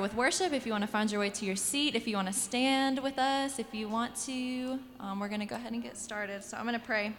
with 0.00 0.16
worship, 0.16 0.52
if 0.52 0.66
you 0.66 0.72
want 0.72 0.82
to 0.82 0.88
find 0.88 1.08
your 1.08 1.20
way 1.20 1.30
to 1.30 1.46
your 1.46 1.54
seat, 1.54 1.94
if 1.94 2.08
you 2.08 2.16
want 2.16 2.26
to 2.26 2.34
stand 2.34 3.00
with 3.00 3.16
us, 3.16 3.60
if 3.60 3.72
you 3.72 3.88
want 3.88 4.12
to, 4.16 4.80
um, 4.98 5.20
we're 5.20 5.28
going 5.28 5.38
to 5.38 5.46
go 5.46 5.54
ahead 5.54 5.72
and 5.72 5.84
get 5.84 5.96
started. 5.96 6.42
So 6.42 6.56
I'm 6.56 6.64
going 6.64 6.76
to 6.76 6.84
pray. 6.84 7.12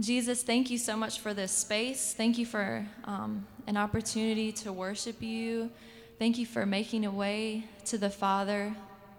Jesus, 0.00 0.42
thank 0.42 0.70
you 0.70 0.78
so 0.78 0.96
much 0.96 1.20
for 1.20 1.34
this 1.34 1.52
space. 1.52 2.14
Thank 2.14 2.38
you 2.38 2.46
for 2.46 2.86
um, 3.04 3.46
an 3.66 3.76
opportunity 3.76 4.52
to 4.52 4.72
worship 4.72 5.20
you. 5.20 5.70
Thank 6.18 6.38
you 6.38 6.46
for 6.46 6.64
making 6.64 7.04
a 7.04 7.10
way 7.10 7.66
to 7.84 7.98
the 7.98 8.08
Father, 8.08 8.74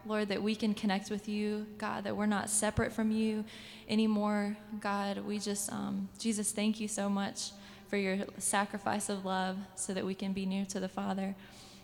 Lord, 0.07 0.29
that 0.29 0.41
we 0.41 0.55
can 0.55 0.73
connect 0.73 1.11
with 1.11 1.29
you, 1.29 1.67
God, 1.77 2.05
that 2.05 2.17
we're 2.17 2.25
not 2.25 2.49
separate 2.49 2.91
from 2.91 3.11
you 3.11 3.45
anymore. 3.87 4.57
God, 4.79 5.19
we 5.19 5.37
just, 5.37 5.71
um, 5.71 6.09
Jesus, 6.17 6.51
thank 6.51 6.79
you 6.79 6.87
so 6.87 7.07
much 7.07 7.51
for 7.93 7.97
your 7.97 8.25
sacrifice 8.39 9.07
of 9.07 9.23
love 9.23 9.55
so 9.75 9.93
that 9.93 10.03
we 10.03 10.15
can 10.15 10.33
be 10.33 10.47
near 10.47 10.65
to 10.65 10.79
the 10.79 10.89
Father. 10.89 11.35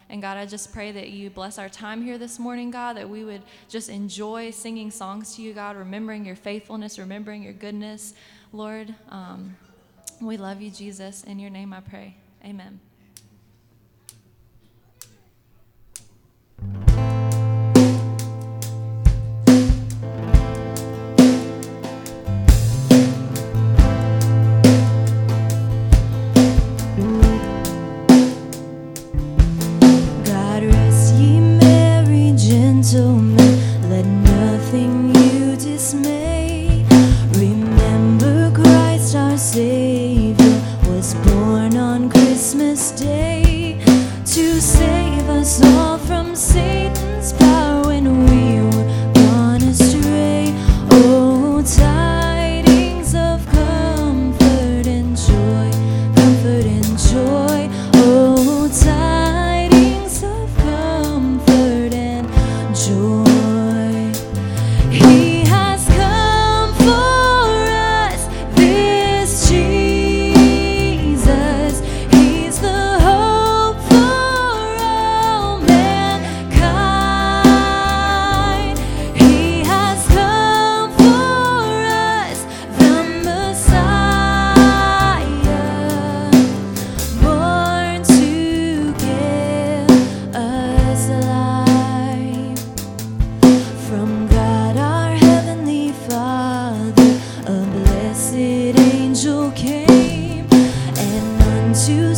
And 0.10 0.24
God, 0.24 0.38
I 0.38 0.48
just 0.48 0.74
pray 0.74 0.92
that 0.92 1.10
you 1.10 1.30
bless 1.30 1.60
our 1.60 1.70
time 1.70 2.02
here 2.02 2.18
this 2.18 2.40
morning, 2.40 2.72
God, 2.72 2.98
that 2.98 3.08
we 3.08 3.24
would 3.24 3.44
just 3.68 3.90
enjoy 3.90 4.50
singing 4.50 4.90
songs 4.90 5.36
to 5.36 5.44
you, 5.44 5.54
God, 5.54 5.78
remembering 5.78 6.26
your 6.26 6.36
faithfulness, 6.36 6.98
remembering 6.98 7.44
your 7.44 7.54
goodness, 7.54 8.16
Lord. 8.52 8.96
Um, 9.10 9.56
we 10.20 10.36
love 10.38 10.64
you, 10.64 10.72
Jesus. 10.72 11.24
In 11.26 11.38
your 11.38 11.52
name 11.52 11.74
I 11.74 11.82
pray. 11.82 12.16
Amen. 12.44 12.80
came 99.52 100.48
and 100.98 101.42
unto 101.42 102.14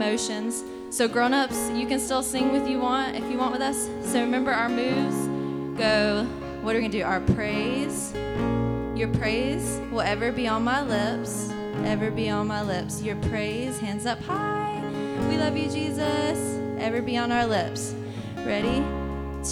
emotions. 0.00 0.64
So, 0.88 1.06
grown 1.06 1.34
ups, 1.34 1.70
you 1.70 1.86
can 1.86 2.00
still 2.00 2.22
sing 2.22 2.52
with 2.52 2.66
you 2.66 2.80
want 2.80 3.16
if 3.16 3.30
you 3.30 3.36
want 3.36 3.52
with 3.52 3.60
us. 3.60 3.88
So, 4.10 4.20
remember 4.20 4.50
our 4.50 4.68
moves. 4.68 5.28
Go, 5.78 6.24
what 6.62 6.74
are 6.74 6.78
we 6.78 6.88
gonna 6.88 6.92
do? 6.92 7.02
Our 7.02 7.20
praise. 7.20 8.12
Your 8.96 9.08
praise 9.08 9.80
will 9.92 10.00
ever 10.00 10.32
be 10.32 10.48
on 10.48 10.64
my 10.64 10.82
lips, 10.82 11.50
ever 11.84 12.10
be 12.10 12.30
on 12.30 12.46
my 12.46 12.62
lips. 12.62 13.02
Your 13.02 13.16
praise, 13.16 13.78
hands 13.78 14.06
up 14.06 14.20
high. 14.22 14.80
We 15.28 15.36
love 15.36 15.56
you, 15.56 15.68
Jesus. 15.70 16.38
Ever 16.78 17.02
be 17.02 17.16
on 17.18 17.30
our 17.30 17.46
lips. 17.46 17.94
Ready? 18.38 18.82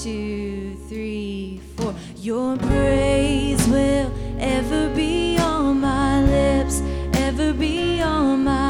Two, 0.02 0.76
three, 0.88 1.60
four. 1.76 1.94
Your 2.16 2.56
praise 2.56 3.66
will 3.68 4.12
ever 4.38 4.94
be 4.94 5.38
on 5.38 5.80
my 5.80 6.22
lips, 6.24 6.80
ever 7.14 7.52
be 7.52 8.00
on 8.00 8.44
my. 8.44 8.67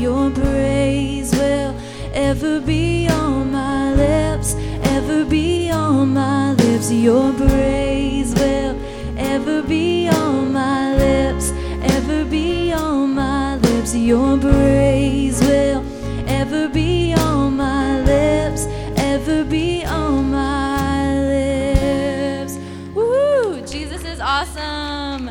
Your 0.00 0.28
praise 0.30 1.32
will 1.32 1.74
ever 2.12 2.60
be 2.60 3.06
on 3.08 3.52
my 3.52 3.94
lips, 3.94 4.54
ever 4.82 5.24
be 5.24 5.70
on 5.70 6.12
my 6.12 6.52
lips. 6.52 6.90
Your 6.90 7.32
praise 7.32 8.34
will 8.34 8.76
ever 9.16 9.62
be 9.62 10.08
on 10.08 10.52
my 10.52 10.94
lips, 10.96 11.52
ever 11.94 12.24
be 12.24 12.72
on 12.72 13.14
my 13.14 13.56
lips. 13.56 13.94
Your 13.94 14.36
praise 14.36 15.40
will 15.40 15.84
ever 16.26 16.68
be 16.68 17.14
on 17.14 17.56
my 17.56 18.00
lips, 18.00 18.66
ever 18.96 19.44
be 19.44 19.84
on 19.84 20.30
my 20.30 21.20
lips. 21.20 22.58
Woo! 22.94 23.64
Jesus 23.64 24.04
is 24.04 24.18
awesome. 24.20 25.28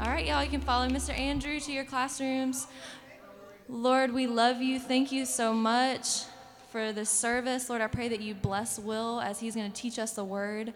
All 0.00 0.08
right, 0.08 0.26
y'all, 0.26 0.42
you 0.42 0.50
can 0.50 0.62
follow 0.62 0.88
Mr. 0.88 1.16
Andrew 1.16 1.60
to 1.60 1.72
your 1.72 1.84
classrooms. 1.84 2.66
Lord, 3.72 4.12
we 4.12 4.26
love 4.26 4.60
you. 4.60 4.78
Thank 4.78 5.12
you 5.12 5.24
so 5.24 5.54
much 5.54 6.24
for 6.70 6.92
this 6.92 7.08
service. 7.08 7.70
Lord, 7.70 7.80
I 7.80 7.86
pray 7.86 8.06
that 8.08 8.20
you 8.20 8.34
bless 8.34 8.78
Will 8.78 9.18
as 9.18 9.40
he's 9.40 9.54
going 9.54 9.72
to 9.72 9.74
teach 9.74 9.98
us 9.98 10.12
the 10.12 10.22
word. 10.22 10.74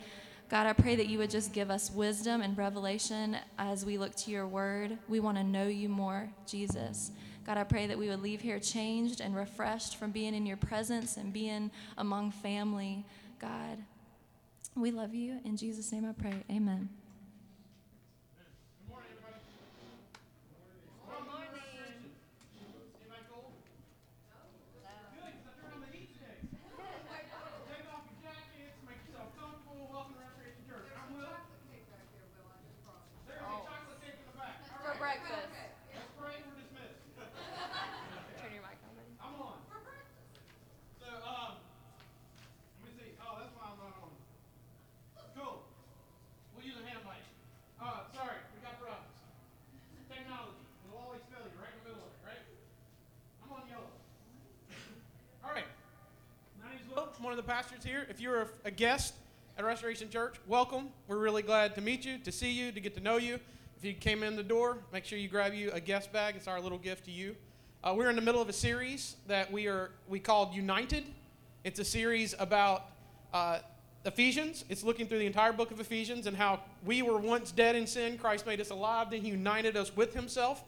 God, 0.48 0.66
I 0.66 0.72
pray 0.72 0.96
that 0.96 1.06
you 1.06 1.18
would 1.18 1.28
just 1.28 1.52
give 1.52 1.70
us 1.70 1.90
wisdom 1.90 2.40
and 2.40 2.56
revelation 2.56 3.37
as 3.59 3.85
we 3.85 3.98
look 3.98 4.14
to 4.14 4.30
your 4.30 4.46
word. 4.46 4.96
We 5.11 5.20
want 5.20 5.37
to 5.37 5.44
know 5.44 5.66
you 5.66 5.90
more, 5.90 6.30
Jesus. 6.46 7.11
God, 7.44 7.59
I 7.59 7.64
pray 7.64 7.87
that 7.87 7.98
we 7.98 8.09
would 8.09 8.22
leave 8.22 8.40
here 8.40 8.59
changed 8.59 9.20
and 9.20 9.37
refreshed 9.37 9.98
from 9.98 10.11
being 10.11 10.35
in 10.35 10.46
your 10.46 10.56
presence 10.56 11.18
and 11.18 11.35
being 11.35 11.70
among 11.98 12.30
family. 12.30 13.04
God, 13.38 13.76
we 14.74 14.90
love 14.90 15.14
you. 15.14 15.38
In 15.44 15.59
Jesus' 15.59 15.92
name 15.92 16.06
I 16.09 16.12
pray. 16.18 16.44
Amen. 16.50 16.88
Take 27.66 27.82
off 27.90 28.06
your 28.06 28.18
jackets, 28.22 28.78
make 28.87 29.02
yourself 29.11 29.35
comfortable, 29.37 29.90
welcome 29.90 30.16
to 30.16 30.22
Restoration 30.22 30.62
Church. 30.70 30.87
I'm 30.96 31.18
Will. 31.18 31.35
There's 33.26 33.42
a 33.42 33.59
chocolate 33.66 34.00
cake 34.00 34.16
in 34.16 34.26
the 34.30 34.37
back. 34.38 34.62
All 34.70 34.87
right, 34.87 34.96
breakfast. 34.96 35.50
let's 35.50 36.14
pray, 36.16 36.40
we're 36.46 36.56
dismissed. 36.56 37.02
Turn 38.38 38.50
your 38.54 38.64
mic 38.64 38.80
on. 38.87 38.96
I'm 39.18 39.35
on. 39.37 39.59
So, 41.02 41.11
um, 41.26 41.61
let 42.80 42.87
me 42.87 42.90
see. 42.96 43.12
Oh, 43.18 43.44
that's 43.44 43.52
why 43.59 43.66
I'm 43.66 43.78
not 43.82 43.98
on. 43.98 44.14
Cool. 45.37 45.66
We'll 46.56 46.64
use 46.64 46.80
a 46.80 46.87
hand 46.88 47.04
mic. 47.04 47.20
Uh, 47.76 48.09
sorry, 48.16 48.40
we 48.56 48.62
got 48.64 48.80
problems. 48.80 49.11
Technology. 50.09 50.64
It'll 50.87 51.02
always 51.02 51.20
fail 51.28 51.44
you 51.44 51.61
right 51.61 51.76
in 51.76 51.78
the 51.82 51.92
middle 51.92 52.09
of 52.09 52.09
it, 52.09 52.24
right? 52.24 52.44
I'm 53.44 53.52
on 53.52 53.68
yellow. 53.68 53.92
All 55.44 55.52
right. 55.52 55.68
My 56.62 56.72
name's 56.72 56.88
Will. 56.88 57.04
I'm 57.04 57.20
one 57.20 57.36
of 57.36 57.36
the 57.36 57.36
pastors 57.46 57.85
here. 57.85 58.04
If 58.11 58.20
you're 58.20 58.42
a, 58.42 58.48
a 58.64 58.70
guest 58.72 59.14
at 59.56 59.64
Restoration 59.64 60.11
Church, 60.11 60.35
welcome. 60.48 60.88
We're 61.06 61.18
really 61.18 61.42
glad 61.42 61.76
to 61.76 61.80
meet 61.80 62.04
you, 62.04 62.18
to 62.18 62.32
see 62.32 62.50
you, 62.50 62.72
to 62.72 62.80
get 62.80 62.94
to 62.96 63.00
know 63.00 63.18
you. 63.18 63.38
If 63.78 63.85
you 63.85 63.92
came 63.94 64.24
in 64.24 64.35
the 64.35 64.42
door, 64.42 64.78
make 64.92 65.04
sure 65.04 65.16
you 65.16 65.28
grab 65.28 65.54
you 65.54 65.70
a 65.70 65.78
guest 65.78 66.12
bag. 66.12 66.35
It's 66.35 66.48
our 66.48 66.61
little 66.61 66.76
gift 66.78 67.04
to 67.04 67.12
you. 67.12 67.37
Uh, 67.85 67.94
we're 67.96 68.11
in 68.11 68.16
the 68.16 68.22
middle 68.22 68.42
of 68.42 68.48
a 68.48 68.52
series 68.52 69.14
that 69.28 69.52
we 69.52 69.68
are 69.68 69.92
we 70.09 70.18
called 70.18 70.54
United. 70.54 71.04
It's 71.62 71.78
a 71.78 71.85
series 71.85 72.35
about 72.40 72.87
uh, 73.32 73.61
Ephesians. 74.04 74.64
It's 74.68 74.82
looking 74.82 75.06
through 75.06 75.20
the 75.20 75.26
entire 75.26 75.52
book 75.52 75.70
of 75.70 75.78
Ephesians 75.78 76.26
and 76.26 76.37
how 76.37 76.59
we 76.85 77.02
were 77.02 77.18
once 77.18 77.52
dead 77.52 77.76
in 77.76 77.87
sin. 77.87 78.18
Christ 78.18 78.44
made 78.44 78.61
us 78.61 78.70
alive. 78.70 79.11
Then 79.11 79.20
He 79.20 79.28
united 79.28 79.76
us 79.76 79.94
with 79.94 80.14
Himself. 80.14 80.64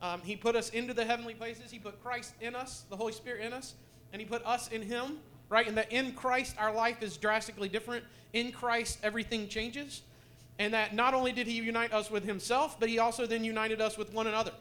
Um, 0.00 0.20
he 0.22 0.36
put 0.36 0.54
us 0.54 0.70
into 0.70 0.94
the 0.94 1.04
heavenly 1.04 1.34
places. 1.34 1.72
He 1.72 1.80
put 1.80 2.00
Christ 2.04 2.34
in 2.40 2.54
us, 2.54 2.84
the 2.88 2.96
Holy 2.96 3.12
Spirit 3.12 3.44
in 3.44 3.52
us, 3.52 3.74
and 4.12 4.22
He 4.22 4.28
put 4.28 4.46
us 4.46 4.68
in 4.68 4.82
Him. 4.82 5.18
Right, 5.50 5.68
and 5.68 5.76
that 5.76 5.92
in 5.92 6.12
Christ 6.12 6.56
our 6.58 6.72
life 6.72 7.02
is 7.02 7.18
drastically 7.18 7.68
different. 7.68 8.04
In 8.32 8.52
Christ 8.52 9.00
everything 9.02 9.48
changes, 9.48 10.00
and 10.58 10.72
that 10.72 10.94
not 10.94 11.12
only 11.12 11.32
did 11.32 11.46
He 11.46 11.54
unite 11.54 11.92
us 11.92 12.10
with 12.10 12.24
Himself, 12.24 12.80
but 12.80 12.88
He 12.88 12.98
also 12.98 13.26
then 13.26 13.44
united 13.44 13.82
us 13.82 13.98
with 13.98 14.14
one 14.14 14.26
another 14.26 14.52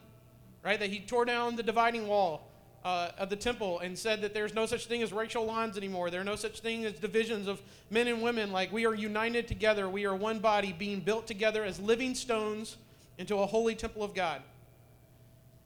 right? 0.64 0.80
That 0.80 0.90
he 0.90 1.00
tore 1.00 1.26
down 1.26 1.56
the 1.56 1.64
dividing 1.64 2.08
wall 2.08 2.48
uh, 2.84 3.12
of 3.18 3.30
the 3.30 3.36
temple 3.36 3.80
and 3.80 3.98
said 3.98 4.22
that 4.22 4.34
there's 4.34 4.54
no 4.54 4.66
such 4.66 4.86
thing 4.86 5.02
as 5.02 5.12
racial 5.12 5.46
lines 5.46 5.78
anymore. 5.78 6.10
There 6.10 6.22
are 6.22 6.26
no 6.26 6.36
such 6.36 6.62
thing 6.62 6.86
as 6.86 6.94
divisions 6.94 7.48
of 7.48 7.62
men 7.90 8.08
and 8.08 8.22
women. 8.22 8.52
Like 8.52 8.72
we 8.72 8.86
are 8.86 8.94
united 8.94 9.48
together. 9.48 9.90
We 9.90 10.06
are 10.06 10.16
one 10.16 10.40
body 10.40 10.74
being 10.78 11.00
built 11.02 11.28
together 11.28 11.64
as 11.64 11.80
living 11.80 12.16
stones 12.16 12.78
into 13.18 13.38
a 13.38 13.46
holy 13.46 13.76
temple 13.76 14.04
of 14.04 14.14
God. 14.14 14.42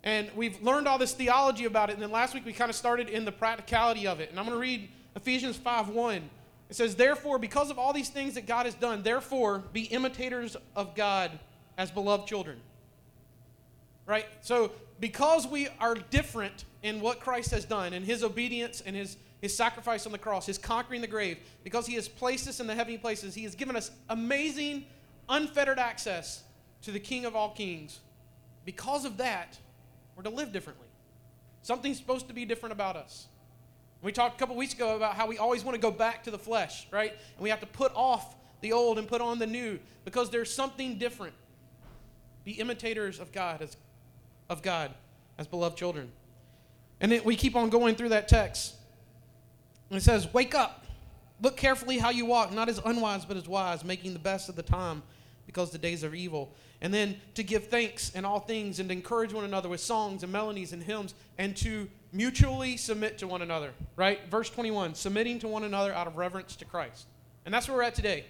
And 0.03 0.29
we've 0.35 0.61
learned 0.61 0.87
all 0.87 0.97
this 0.97 1.13
theology 1.13 1.65
about 1.65 1.89
it. 1.89 1.93
And 1.93 2.01
then 2.01 2.11
last 2.11 2.33
week 2.33 2.45
we 2.45 2.51
kind 2.51 2.69
of 2.69 2.75
started 2.75 3.09
in 3.09 3.25
the 3.25 3.31
practicality 3.31 4.05
of 4.05 4.19
it. 4.19 4.29
And 4.29 4.39
I'm 4.39 4.45
going 4.45 4.55
to 4.55 4.61
read 4.61 4.89
Ephesians 5.15 5.57
5 5.57 5.89
1. 5.89 6.29
It 6.69 6.75
says, 6.75 6.95
Therefore, 6.95 7.39
because 7.39 7.69
of 7.69 7.77
all 7.77 7.93
these 7.93 8.09
things 8.09 8.33
that 8.35 8.47
God 8.47 8.65
has 8.65 8.75
done, 8.75 9.03
therefore 9.03 9.63
be 9.73 9.83
imitators 9.83 10.57
of 10.75 10.95
God 10.95 11.31
as 11.77 11.91
beloved 11.91 12.27
children 12.27 12.59
right? 14.05 14.25
So, 14.41 14.71
because 14.99 15.47
we 15.47 15.67
are 15.79 15.95
different 15.95 16.65
in 16.81 17.01
what 17.01 17.19
Christ 17.19 17.51
has 17.51 17.65
done 17.65 17.93
in 17.93 18.03
his 18.03 18.23
obedience 18.23 18.81
and 18.85 18.95
his, 18.95 19.17
his 19.41 19.55
sacrifice 19.55 20.05
on 20.05 20.11
the 20.11 20.17
cross, 20.17 20.45
his 20.45 20.57
conquering 20.57 21.01
the 21.01 21.07
grave, 21.07 21.39
because 21.63 21.87
he 21.87 21.95
has 21.95 22.07
placed 22.07 22.47
us 22.47 22.59
in 22.59 22.67
the 22.67 22.75
heavenly 22.75 22.97
places, 22.97 23.33
he 23.33 23.43
has 23.43 23.55
given 23.55 23.75
us 23.75 23.91
amazing, 24.09 24.85
unfettered 25.29 25.79
access 25.79 26.43
to 26.81 26.91
the 26.91 26.99
King 26.99 27.25
of 27.25 27.35
all 27.35 27.51
kings. 27.51 27.99
Because 28.65 29.05
of 29.05 29.17
that, 29.17 29.57
we're 30.15 30.23
to 30.23 30.29
live 30.29 30.51
differently. 30.51 30.87
Something's 31.61 31.97
supposed 31.97 32.27
to 32.27 32.33
be 32.33 32.45
different 32.45 32.73
about 32.73 32.95
us. 32.95 33.27
We 34.03 34.11
talked 34.11 34.35
a 34.35 34.37
couple 34.37 34.57
weeks 34.57 34.73
ago 34.73 34.97
about 34.97 35.15
how 35.15 35.27
we 35.27 35.37
always 35.37 35.63
want 35.63 35.75
to 35.75 35.81
go 35.81 35.89
back 35.89 36.23
to 36.25 36.31
the 36.31 36.37
flesh, 36.37 36.87
right? 36.91 37.11
And 37.11 37.39
we 37.39 37.49
have 37.49 37.61
to 37.61 37.65
put 37.65 37.93
off 37.95 38.35
the 38.59 38.73
old 38.73 38.99
and 38.99 39.07
put 39.07 39.21
on 39.21 39.39
the 39.39 39.47
new 39.47 39.79
because 40.03 40.29
there's 40.29 40.53
something 40.53 40.97
different. 40.97 41.33
Be 42.43 42.51
imitators 42.51 43.19
of 43.19 43.31
God 43.31 43.61
as 43.61 43.77
of 44.49 44.61
God 44.61 44.91
as 45.37 45.47
beloved 45.47 45.77
children. 45.77 46.11
And 46.99 47.11
then 47.11 47.23
we 47.23 47.37
keep 47.37 47.55
on 47.55 47.69
going 47.69 47.95
through 47.95 48.09
that 48.09 48.27
text. 48.27 48.75
And 49.89 49.97
it 49.97 50.03
says, 50.03 50.31
Wake 50.33 50.53
up. 50.53 50.85
Look 51.41 51.57
carefully 51.57 51.97
how 51.97 52.09
you 52.09 52.25
walk, 52.25 52.53
not 52.53 52.69
as 52.69 52.79
unwise, 52.85 53.25
but 53.25 53.37
as 53.37 53.47
wise, 53.47 53.83
making 53.83 54.13
the 54.13 54.19
best 54.19 54.49
of 54.49 54.55
the 54.55 54.63
time 54.63 55.01
because 55.45 55.71
the 55.71 55.77
days 55.77 56.03
are 56.03 56.13
evil. 56.13 56.53
And 56.81 56.93
then 56.93 57.19
to 57.35 57.43
give 57.43 57.67
thanks 57.67 58.11
in 58.11 58.25
all 58.25 58.39
things 58.39 58.79
and 58.79 58.91
encourage 58.91 59.33
one 59.33 59.45
another 59.45 59.69
with 59.69 59.79
songs 59.79 60.23
and 60.23 60.31
melodies 60.31 60.73
and 60.73 60.83
hymns 60.83 61.15
and 61.37 61.55
to 61.57 61.89
mutually 62.13 62.77
submit 62.77 63.17
to 63.17 63.27
one 63.27 63.41
another, 63.41 63.71
right? 63.95 64.21
Verse 64.29 64.49
21 64.49 64.95
submitting 64.95 65.39
to 65.39 65.47
one 65.47 65.63
another 65.63 65.93
out 65.93 66.07
of 66.07 66.15
reverence 66.15 66.55
to 66.57 66.65
Christ. 66.65 67.07
And 67.45 67.53
that's 67.53 67.67
where 67.67 67.77
we're 67.77 67.83
at 67.83 67.95
today. 67.95 68.25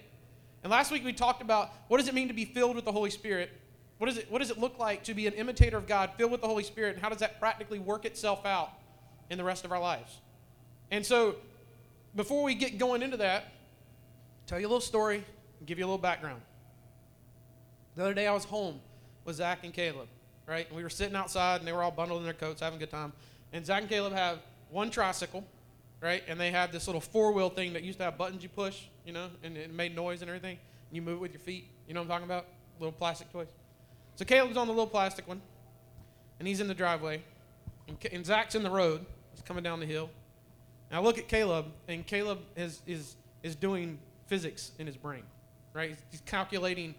And 0.62 0.70
last 0.70 0.90
week 0.90 1.04
we 1.04 1.12
talked 1.12 1.42
about 1.42 1.70
what 1.88 1.98
does 1.98 2.08
it 2.08 2.14
mean 2.14 2.28
to 2.28 2.34
be 2.34 2.44
filled 2.44 2.74
with 2.74 2.84
the 2.84 2.92
Holy 2.92 3.10
Spirit? 3.10 3.50
What, 3.98 4.10
is 4.10 4.18
it, 4.18 4.30
what 4.30 4.40
does 4.40 4.50
it 4.50 4.58
look 4.58 4.78
like 4.78 5.04
to 5.04 5.14
be 5.14 5.26
an 5.26 5.34
imitator 5.34 5.76
of 5.76 5.86
God, 5.86 6.10
filled 6.16 6.32
with 6.32 6.40
the 6.40 6.48
Holy 6.48 6.64
Spirit, 6.64 6.94
and 6.94 7.02
how 7.02 7.10
does 7.10 7.18
that 7.18 7.38
practically 7.38 7.78
work 7.78 8.04
itself 8.04 8.44
out 8.44 8.70
in 9.30 9.38
the 9.38 9.44
rest 9.44 9.64
of 9.64 9.70
our 9.70 9.78
lives? 9.78 10.20
And 10.90 11.06
so, 11.06 11.36
before 12.16 12.42
we 12.42 12.54
get 12.54 12.78
going 12.78 13.02
into 13.02 13.16
that, 13.18 13.52
tell 14.46 14.58
you 14.58 14.66
a 14.66 14.68
little 14.68 14.80
story 14.80 15.24
give 15.66 15.78
you 15.78 15.84
a 15.84 15.88
little 15.88 15.98
background. 15.98 16.40
The 17.96 18.02
other 18.02 18.14
day 18.14 18.26
I 18.26 18.32
was 18.32 18.44
home 18.44 18.80
with 19.24 19.36
Zach 19.36 19.60
and 19.62 19.72
Caleb, 19.72 20.08
right? 20.46 20.66
And 20.66 20.76
we 20.76 20.82
were 20.82 20.90
sitting 20.90 21.16
outside 21.16 21.60
and 21.60 21.68
they 21.68 21.72
were 21.72 21.82
all 21.82 21.90
bundled 21.90 22.20
in 22.20 22.24
their 22.24 22.34
coats, 22.34 22.60
having 22.60 22.76
a 22.76 22.80
good 22.80 22.90
time. 22.90 23.12
And 23.54 23.64
Zach 23.64 23.82
and 23.82 23.88
Caleb 23.88 24.12
have 24.12 24.40
one 24.68 24.90
tricycle, 24.90 25.44
right? 26.00 26.24
And 26.26 26.38
they 26.38 26.50
have 26.50 26.72
this 26.72 26.88
little 26.88 27.00
four 27.00 27.30
wheel 27.32 27.48
thing 27.48 27.72
that 27.74 27.84
used 27.84 27.98
to 27.98 28.04
have 28.04 28.18
buttons 28.18 28.42
you 28.42 28.48
push, 28.48 28.82
you 29.06 29.12
know, 29.12 29.28
and 29.44 29.56
it 29.56 29.72
made 29.72 29.94
noise 29.94 30.22
and 30.22 30.28
everything. 30.28 30.58
And 30.88 30.96
you 30.96 31.00
move 31.00 31.18
it 31.18 31.20
with 31.20 31.32
your 31.32 31.40
feet. 31.40 31.70
You 31.86 31.94
know 31.94 32.00
what 32.00 32.06
I'm 32.06 32.10
talking 32.10 32.24
about? 32.24 32.46
Little 32.80 32.92
plastic 32.92 33.32
toys. 33.32 33.46
So 34.16 34.24
Caleb's 34.24 34.56
on 34.56 34.66
the 34.66 34.72
little 34.72 34.88
plastic 34.88 35.28
one, 35.28 35.40
and 36.40 36.48
he's 36.48 36.60
in 36.60 36.66
the 36.66 36.74
driveway, 36.74 37.22
and, 37.86 37.96
and 38.12 38.26
Zach's 38.26 38.56
in 38.56 38.64
the 38.64 38.70
road. 38.70 39.06
He's 39.32 39.42
coming 39.42 39.62
down 39.62 39.78
the 39.78 39.86
hill. 39.86 40.10
And 40.90 40.98
I 40.98 41.00
look 41.00 41.16
at 41.18 41.28
Caleb, 41.28 41.66
and 41.86 42.04
Caleb 42.04 42.40
is, 42.56 42.82
is, 42.88 43.14
is 43.44 43.54
doing 43.54 44.00
physics 44.26 44.72
in 44.80 44.86
his 44.86 44.96
brain, 44.96 45.22
right? 45.72 45.96
He's, 46.10 46.20
calculating 46.22 46.96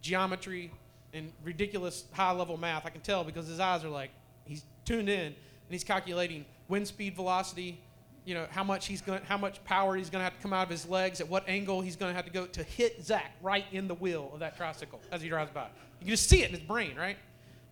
geometry 0.00 0.70
and 1.12 1.32
ridiculous 1.42 2.04
high 2.12 2.32
level 2.32 2.56
math. 2.56 2.86
I 2.86 2.90
can 2.90 3.00
tell 3.00 3.24
because 3.24 3.48
his 3.48 3.58
eyes 3.58 3.84
are 3.84 3.88
like, 3.88 4.10
he's 4.44 4.64
tuned 4.84 5.08
in, 5.08 5.34
and 5.68 5.74
he's 5.74 5.84
calculating 5.84 6.46
wind 6.68 6.88
speed, 6.88 7.14
velocity, 7.14 7.78
you 8.24 8.34
know, 8.34 8.46
how 8.50 8.64
much 8.64 8.86
he's 8.86 9.00
going, 9.00 9.22
how 9.22 9.36
much 9.36 9.62
power 9.64 9.96
he's 9.96 10.10
going 10.10 10.20
to 10.20 10.24
have 10.24 10.34
to 10.34 10.40
come 10.40 10.52
out 10.52 10.64
of 10.64 10.70
his 10.70 10.88
legs, 10.88 11.20
at 11.20 11.28
what 11.28 11.48
angle 11.48 11.80
he's 11.80 11.96
going 11.96 12.10
to 12.10 12.16
have 12.16 12.24
to 12.24 12.30
go 12.30 12.46
to 12.46 12.62
hit 12.62 13.04
Zach 13.04 13.32
right 13.42 13.64
in 13.72 13.88
the 13.88 13.94
wheel 13.94 14.30
of 14.32 14.40
that 14.40 14.56
tricycle 14.56 15.00
as 15.12 15.22
he 15.22 15.28
drives 15.28 15.50
by. 15.50 15.66
You 16.00 16.06
can 16.06 16.08
just 16.08 16.28
see 16.28 16.42
it 16.42 16.50
in 16.50 16.54
his 16.54 16.64
brain, 16.64 16.96
right? 16.96 17.16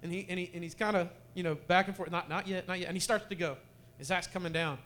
And 0.02 0.12
he 0.12 0.26
and 0.28 0.38
he 0.38 0.50
and 0.54 0.62
he's 0.62 0.74
kind 0.74 0.96
of 0.96 1.08
you 1.34 1.42
know 1.42 1.54
back 1.54 1.88
and 1.88 1.96
forth, 1.96 2.10
not 2.10 2.28
not 2.28 2.46
yet, 2.46 2.68
not 2.68 2.78
yet, 2.78 2.88
and 2.88 2.96
he 2.96 3.00
starts 3.00 3.26
to 3.28 3.34
go. 3.34 3.56
And 3.98 4.06
Zach's 4.06 4.26
coming 4.26 4.52
down, 4.52 4.78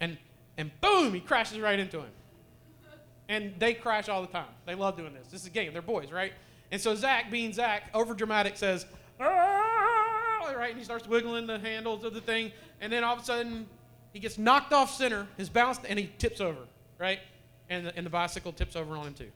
and 0.00 0.16
and 0.56 0.70
boom, 0.80 1.14
he 1.14 1.20
crashes 1.20 1.58
right 1.58 1.78
into 1.78 1.98
him. 1.98 2.10
And 3.28 3.54
they 3.58 3.74
crash 3.74 4.08
all 4.08 4.22
the 4.22 4.28
time. 4.28 4.48
They 4.66 4.74
love 4.74 4.96
doing 4.96 5.14
this. 5.14 5.28
This 5.28 5.42
is 5.42 5.46
a 5.46 5.50
game. 5.50 5.72
They're 5.72 5.82
boys, 5.82 6.10
right? 6.10 6.32
And 6.70 6.80
so 6.80 6.94
Zach, 6.94 7.30
being 7.30 7.52
Zach, 7.52 7.84
over 7.94 8.14
dramatic, 8.14 8.56
says, 8.56 8.86
right, 10.56 10.70
and 10.70 10.78
he 10.78 10.84
starts 10.84 11.06
wiggling 11.06 11.46
the 11.46 11.58
handles 11.58 12.04
of 12.04 12.14
the 12.14 12.20
thing, 12.20 12.52
and 12.80 12.92
then 12.92 13.04
all 13.04 13.14
of 13.14 13.22
a 13.22 13.24
sudden 13.24 13.66
he 14.12 14.18
gets 14.18 14.38
knocked 14.38 14.72
off 14.72 14.94
center, 14.94 15.26
his 15.36 15.48
balance, 15.48 15.80
and 15.88 15.98
he 15.98 16.10
tips 16.18 16.40
over, 16.40 16.60
right? 16.98 17.20
And 17.70 17.86
the, 17.86 17.96
and 17.96 18.04
the 18.04 18.10
bicycle 18.10 18.52
tips 18.52 18.76
over 18.76 18.96
on 18.96 19.06
him 19.06 19.14
too. 19.14 19.30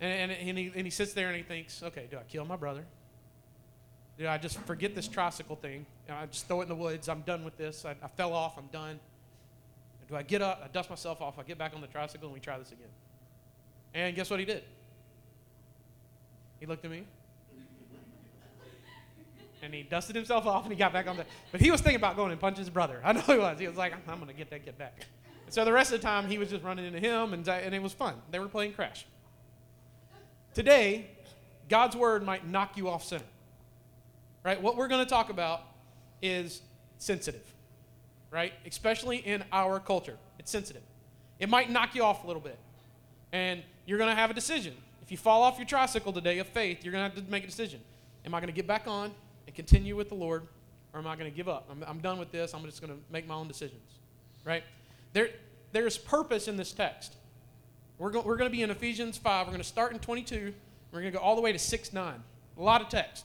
And, 0.00 0.30
and, 0.30 0.48
and, 0.48 0.58
he, 0.58 0.72
and 0.74 0.86
he 0.86 0.90
sits 0.90 1.12
there 1.12 1.28
and 1.28 1.36
he 1.36 1.42
thinks, 1.42 1.82
okay, 1.82 2.06
do 2.10 2.16
I 2.16 2.22
kill 2.22 2.44
my 2.44 2.56
brother? 2.56 2.84
Do 4.16 4.26
I 4.26 4.38
just 4.38 4.58
forget 4.60 4.94
this 4.94 5.06
tricycle 5.06 5.56
thing? 5.56 5.86
I 6.08 6.26
just 6.26 6.48
throw 6.48 6.60
it 6.60 6.64
in 6.64 6.68
the 6.68 6.74
woods. 6.74 7.08
I'm 7.08 7.20
done 7.22 7.44
with 7.44 7.56
this. 7.56 7.84
I, 7.84 7.90
I 8.02 8.08
fell 8.16 8.32
off. 8.32 8.56
I'm 8.58 8.66
done. 8.68 8.98
Do 10.08 10.16
I 10.16 10.22
get 10.22 10.40
up? 10.40 10.62
I 10.64 10.68
dust 10.68 10.88
myself 10.88 11.20
off. 11.20 11.38
I 11.38 11.42
get 11.42 11.58
back 11.58 11.74
on 11.74 11.80
the 11.80 11.86
tricycle 11.86 12.28
and 12.28 12.34
we 12.34 12.40
try 12.40 12.58
this 12.58 12.72
again. 12.72 12.88
And 13.94 14.16
guess 14.16 14.30
what 14.30 14.40
he 14.40 14.46
did? 14.46 14.64
He 16.60 16.66
looked 16.66 16.84
at 16.84 16.90
me. 16.90 17.04
And 19.62 19.74
he 19.74 19.82
dusted 19.82 20.14
himself 20.14 20.46
off 20.46 20.64
and 20.64 20.72
he 20.72 20.78
got 20.78 20.92
back 20.92 21.08
on 21.08 21.16
the. 21.16 21.24
But 21.50 21.60
he 21.60 21.70
was 21.70 21.80
thinking 21.80 21.96
about 21.96 22.16
going 22.16 22.30
and 22.30 22.40
punch 22.40 22.58
his 22.58 22.70
brother. 22.70 23.00
I 23.04 23.12
know 23.12 23.20
he 23.20 23.38
was. 23.38 23.58
He 23.58 23.66
was 23.66 23.76
like, 23.76 23.94
I'm 24.06 24.16
going 24.16 24.28
to 24.28 24.34
get 24.34 24.50
that 24.50 24.64
kid 24.64 24.78
back. 24.78 25.06
And 25.46 25.54
so 25.54 25.64
the 25.64 25.72
rest 25.72 25.92
of 25.92 26.00
the 26.00 26.06
time 26.06 26.28
he 26.28 26.38
was 26.38 26.50
just 26.50 26.62
running 26.62 26.84
into 26.84 27.00
him 27.00 27.32
and, 27.32 27.46
and 27.48 27.74
it 27.74 27.82
was 27.82 27.92
fun. 27.92 28.14
They 28.30 28.38
were 28.38 28.48
playing 28.48 28.74
Crash. 28.74 29.06
Today, 30.54 31.10
God's 31.68 31.96
word 31.96 32.24
might 32.24 32.46
knock 32.46 32.76
you 32.76 32.88
off 32.88 33.04
center. 33.04 33.24
Right? 34.44 34.60
What 34.60 34.76
we're 34.76 34.88
going 34.88 35.04
to 35.04 35.10
talk 35.10 35.30
about 35.30 35.62
is 36.22 36.62
sensitive. 36.98 37.54
Right? 38.30 38.52
Especially 38.66 39.18
in 39.18 39.44
our 39.52 39.80
culture. 39.80 40.16
It's 40.38 40.50
sensitive. 40.50 40.82
It 41.38 41.48
might 41.48 41.70
knock 41.70 41.94
you 41.94 42.04
off 42.04 42.24
a 42.24 42.26
little 42.26 42.42
bit. 42.42 42.58
And 43.32 43.62
you're 43.86 43.98
going 43.98 44.10
to 44.10 44.16
have 44.16 44.30
a 44.30 44.34
decision. 44.34 44.74
If 45.02 45.10
you 45.10 45.16
fall 45.16 45.42
off 45.42 45.58
your 45.58 45.66
tricycle 45.66 46.12
today 46.12 46.38
of 46.38 46.46
faith, 46.46 46.84
you're 46.84 46.92
going 46.92 47.10
to 47.10 47.16
have 47.16 47.24
to 47.24 47.30
make 47.30 47.44
a 47.44 47.46
decision. 47.46 47.80
Am 48.26 48.34
I 48.34 48.40
going 48.40 48.48
to 48.48 48.54
get 48.54 48.66
back 48.66 48.86
on 48.86 49.12
and 49.48 49.54
continue 49.54 49.96
with 49.96 50.10
the 50.10 50.14
Lord, 50.14 50.46
or 50.92 51.00
am 51.00 51.06
I 51.06 51.16
going 51.16 51.30
to 51.30 51.34
give 51.34 51.48
up? 51.48 51.68
I'm, 51.70 51.82
I'm 51.88 52.00
done 52.00 52.18
with 52.18 52.30
this. 52.30 52.52
I'm 52.52 52.62
just 52.66 52.82
going 52.82 52.92
to 52.92 52.98
make 53.10 53.26
my 53.26 53.34
own 53.34 53.48
decisions. 53.48 53.80
Right? 54.44 54.62
There, 55.14 55.30
there's 55.72 55.96
purpose 55.96 56.48
in 56.48 56.58
this 56.58 56.70
text. 56.72 57.14
We're, 57.96 58.10
go, 58.10 58.20
we're 58.20 58.36
going 58.36 58.50
to 58.50 58.54
be 58.54 58.62
in 58.62 58.70
Ephesians 58.70 59.16
5. 59.16 59.46
We're 59.46 59.50
going 59.50 59.62
to 59.62 59.66
start 59.66 59.92
in 59.92 60.00
22. 60.00 60.52
We're 60.92 61.00
going 61.00 61.10
to 61.10 61.18
go 61.18 61.24
all 61.24 61.34
the 61.34 61.40
way 61.40 61.50
to 61.50 61.58
6 61.58 61.92
9. 61.94 62.14
A 62.58 62.62
lot 62.62 62.82
of 62.82 62.90
text. 62.90 63.24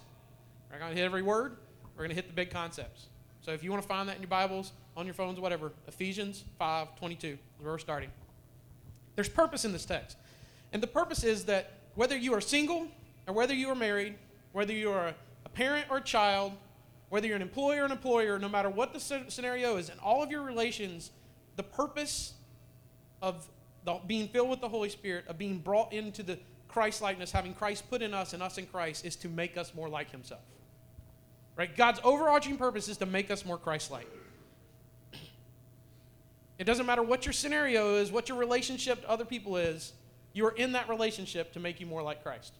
We're 0.72 0.80
going 0.80 0.92
to 0.92 0.98
hit 0.98 1.04
every 1.04 1.24
word. 1.24 1.58
We're 1.98 2.04
going 2.04 2.12
to 2.12 2.16
hit 2.16 2.28
the 2.28 2.34
big 2.34 2.52
concepts. 2.52 3.08
So 3.42 3.52
if 3.52 3.62
you 3.62 3.70
want 3.70 3.84
to 3.84 3.88
find 3.90 4.08
that 4.08 4.16
in 4.16 4.22
your 4.22 4.30
Bibles, 4.30 4.72
on 4.96 5.06
your 5.06 5.16
phones, 5.16 5.42
whatever, 5.42 5.74
Ephesians 5.90 6.46
5 6.58 6.96
22 6.96 7.28
is 7.28 7.38
where 7.60 7.74
we're 7.74 7.80
starting. 7.80 8.12
There's 9.16 9.28
purpose 9.28 9.66
in 9.66 9.74
this 9.74 9.84
text. 9.84 10.16
And 10.72 10.82
the 10.82 10.88
purpose 10.88 11.26
is 11.26 11.44
that 11.46 11.74
whether 11.96 12.16
you 12.16 12.34
are 12.34 12.40
single 12.40 12.88
or 13.28 13.34
whether 13.34 13.54
you 13.54 13.68
are 13.68 13.76
married, 13.76 14.16
whether 14.54 14.72
you 14.72 14.90
are 14.90 15.08
a 15.08 15.16
parent 15.54 15.88
or 15.90 16.00
child, 16.00 16.54
whether 17.10 17.28
you're 17.28 17.36
an 17.36 17.42
employer 17.42 17.84
or 17.84 17.86
an 17.86 17.92
employer, 17.92 18.40
no 18.40 18.50
matter 18.50 18.70
what 18.70 18.94
the 18.94 19.00
scenario 19.00 19.78
is, 19.78 19.90
in 19.90 20.00
all 20.00 20.24
of 20.24 20.32
your 20.32 20.42
relations, 20.42 21.12
the 21.56 21.64
purpose 21.64 22.34
of 23.22 23.48
the, 23.86 24.00
being 24.08 24.28
filled 24.28 24.50
with 24.50 24.62
the 24.62 24.70
Holy 24.70 24.90
Spirit, 24.90 25.26
of 25.28 25.38
being 25.38 25.60
brought 25.60 25.94
into 25.94 26.24
the 26.24 26.40
Christ 26.68 27.02
likeness, 27.02 27.32
having 27.32 27.54
Christ 27.54 27.90
put 27.90 28.02
in 28.02 28.14
us 28.14 28.34
and 28.34 28.42
us 28.42 28.58
in 28.58 28.66
Christ, 28.66 29.06
is 29.06 29.16
to 29.18 29.30
make 29.30 29.58
us 29.58 29.74
more 29.76 29.88
like 29.88 30.10
Himself. 30.12 30.42
Right? 31.56 31.76
God's 31.76 32.00
overarching 32.04 32.58
purpose 32.58 32.88
is 32.88 32.98
to 32.98 33.06
make 33.06 33.30
us 33.30 33.46
more 33.46 33.58
Christ 33.58 33.92
like. 33.92 34.08
It 36.60 36.66
doesn't 36.66 36.86
matter 36.86 37.04
what 37.04 37.26
your 37.26 37.34
scenario 37.34 37.96
is, 37.96 38.12
what 38.12 38.30
your 38.30 38.38
relationship 38.38 39.02
to 39.02 39.10
other 39.10 39.26
people 39.26 39.58
is, 39.58 39.94
you 40.34 40.46
are 40.46 40.52
in 40.52 40.72
that 40.74 40.90
relationship 40.90 41.52
to 41.54 41.60
make 41.60 41.80
you 41.80 41.86
more 41.86 42.02
like 42.02 42.24
Christ. 42.24 42.54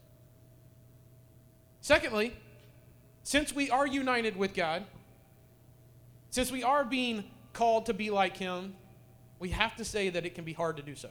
Secondly, 1.82 2.34
since 3.24 3.54
we 3.54 3.70
are 3.70 3.88
united 3.88 4.36
with 4.36 4.54
God, 4.54 4.86
since 6.30 6.52
we 6.52 6.64
are 6.64 6.84
being 6.84 7.24
called 7.54 7.86
to 7.86 7.94
be 7.94 8.10
like 8.10 8.38
Him, 8.38 8.76
we 9.40 9.50
have 9.50 9.76
to 9.78 9.86
say 9.86 10.10
that 10.10 10.26
it 10.26 10.36
can 10.36 10.44
be 10.44 10.54
hard 10.54 10.78
to 10.78 10.84
do 10.84 10.96
so. 10.96 11.10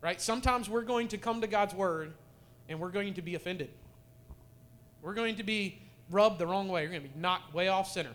Right? 0.00 0.20
Sometimes 0.20 0.68
we're 0.68 0.82
going 0.82 1.08
to 1.08 1.18
come 1.18 1.40
to 1.40 1.46
God's 1.46 1.74
Word 1.74 2.14
and 2.68 2.80
we're 2.80 2.90
going 2.90 3.14
to 3.14 3.22
be 3.22 3.34
offended. 3.34 3.70
We're 5.02 5.14
going 5.14 5.36
to 5.36 5.42
be 5.42 5.80
rubbed 6.10 6.38
the 6.38 6.46
wrong 6.46 6.68
way. 6.68 6.82
We're 6.84 6.90
going 6.90 7.02
to 7.02 7.08
be 7.08 7.20
knocked 7.20 7.52
way 7.52 7.68
off 7.68 7.90
center. 7.90 8.14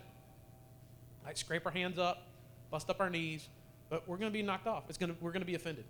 Like 1.26 1.38
scrape 1.38 1.66
our 1.66 1.72
hands 1.72 2.00
up, 2.00 2.28
bust 2.72 2.90
up 2.90 3.00
our 3.00 3.10
knees, 3.10 3.48
but 3.90 4.08
we're 4.08 4.18
going 4.18 4.32
to 4.32 4.34
be 4.34 4.42
knocked 4.42 4.68
off. 4.68 4.84
It's 4.90 4.98
going 4.98 5.14
to, 5.14 5.18
we're 5.22 5.32
going 5.32 5.42
to 5.42 5.48
be 5.48 5.56
offended. 5.56 5.86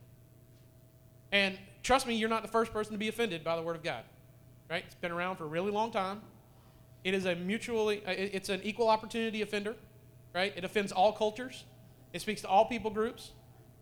And 1.32 1.58
trust 1.82 2.06
me, 2.08 2.16
you're 2.16 2.30
not 2.30 2.42
the 2.42 2.48
first 2.48 2.74
person 2.74 2.92
to 2.92 2.98
be 2.98 3.08
offended 3.08 3.44
by 3.44 3.56
the 3.56 3.62
Word 3.62 3.76
of 3.76 3.84
God. 3.84 4.04
Right? 4.70 4.84
It's 4.86 4.96
been 4.96 5.12
around 5.12 5.38
for 5.38 5.46
a 5.46 5.48
really 5.48 5.72
long 5.72 5.92
time. 5.92 6.22
It 7.04 7.14
is 7.14 7.26
a 7.26 7.36
mutually, 7.36 8.04
uh, 8.06 8.12
it's 8.12 8.50
an 8.50 8.62
equal 8.64 8.90
opportunity 8.90 9.42
offender. 9.42 9.76
Right? 10.34 10.54
It 10.56 10.64
offends 10.64 10.92
all 10.92 11.14
cultures. 11.14 11.64
It 12.12 12.22
speaks 12.22 12.42
to 12.42 12.48
all 12.48 12.66
people 12.66 12.90
groups, 12.90 13.32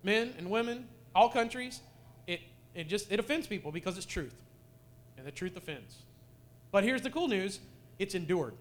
men 0.03 0.33
and 0.37 0.49
women, 0.49 0.87
all 1.15 1.29
countries. 1.29 1.79
It, 2.27 2.41
it 2.75 2.87
just, 2.87 3.11
it 3.11 3.19
offends 3.19 3.47
people 3.47 3.71
because 3.71 3.97
it's 3.97 4.05
truth. 4.05 4.35
And 5.17 5.25
the 5.25 5.31
truth 5.31 5.55
offends. 5.55 5.97
But 6.71 6.83
here's 6.83 7.01
the 7.01 7.09
cool 7.09 7.27
news 7.27 7.59
it's 7.99 8.15
endured. 8.15 8.53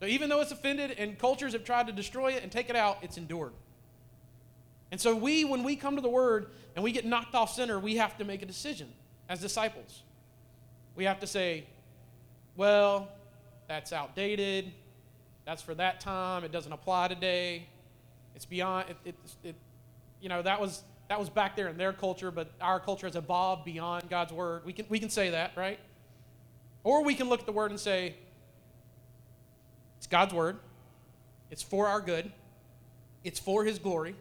So 0.00 0.06
even 0.06 0.28
though 0.28 0.40
it's 0.40 0.52
offended 0.52 0.92
and 0.92 1.18
cultures 1.18 1.52
have 1.54 1.64
tried 1.64 1.86
to 1.88 1.92
destroy 1.92 2.32
it 2.32 2.42
and 2.42 2.52
take 2.52 2.70
it 2.70 2.76
out, 2.76 2.98
it's 3.02 3.16
endured. 3.16 3.52
And 4.90 5.00
so 5.00 5.14
we, 5.14 5.44
when 5.44 5.64
we 5.64 5.76
come 5.76 5.96
to 5.96 6.02
the 6.02 6.08
Word 6.08 6.50
and 6.74 6.84
we 6.84 6.92
get 6.92 7.04
knocked 7.04 7.34
off 7.34 7.52
center, 7.52 7.78
we 7.78 7.96
have 7.96 8.16
to 8.18 8.24
make 8.24 8.42
a 8.42 8.46
decision 8.46 8.88
as 9.28 9.40
disciples. 9.40 10.02
We 10.94 11.04
have 11.04 11.20
to 11.20 11.26
say, 11.26 11.64
well, 12.56 13.08
that's 13.68 13.92
outdated. 13.92 14.72
That's 15.44 15.62
for 15.62 15.74
that 15.74 16.00
time. 16.00 16.44
It 16.44 16.52
doesn't 16.52 16.72
apply 16.72 17.08
today. 17.08 17.68
It's 18.34 18.44
beyond, 18.44 18.90
it, 18.90 18.96
it, 19.04 19.14
it, 19.44 19.54
you 20.20 20.28
know, 20.28 20.42
that 20.42 20.60
was, 20.60 20.82
that 21.08 21.18
was 21.18 21.28
back 21.28 21.56
there 21.56 21.68
in 21.68 21.76
their 21.76 21.92
culture, 21.92 22.30
but 22.30 22.50
our 22.60 22.80
culture 22.80 23.06
has 23.06 23.16
evolved 23.16 23.64
beyond 23.64 24.10
God's 24.10 24.32
Word. 24.32 24.64
We 24.64 24.72
can, 24.72 24.86
we 24.88 24.98
can 24.98 25.10
say 25.10 25.30
that, 25.30 25.52
right? 25.56 25.78
Or 26.84 27.04
we 27.04 27.14
can 27.14 27.28
look 27.28 27.40
at 27.40 27.46
the 27.46 27.52
Word 27.52 27.70
and 27.70 27.80
say, 27.80 28.14
it's 29.96 30.06
God's 30.06 30.34
Word. 30.34 30.58
It's 31.50 31.62
for 31.62 31.86
our 31.86 32.00
good. 32.00 32.30
It's 33.24 33.40
for 33.40 33.64
His 33.64 33.78
glory. 33.78 34.14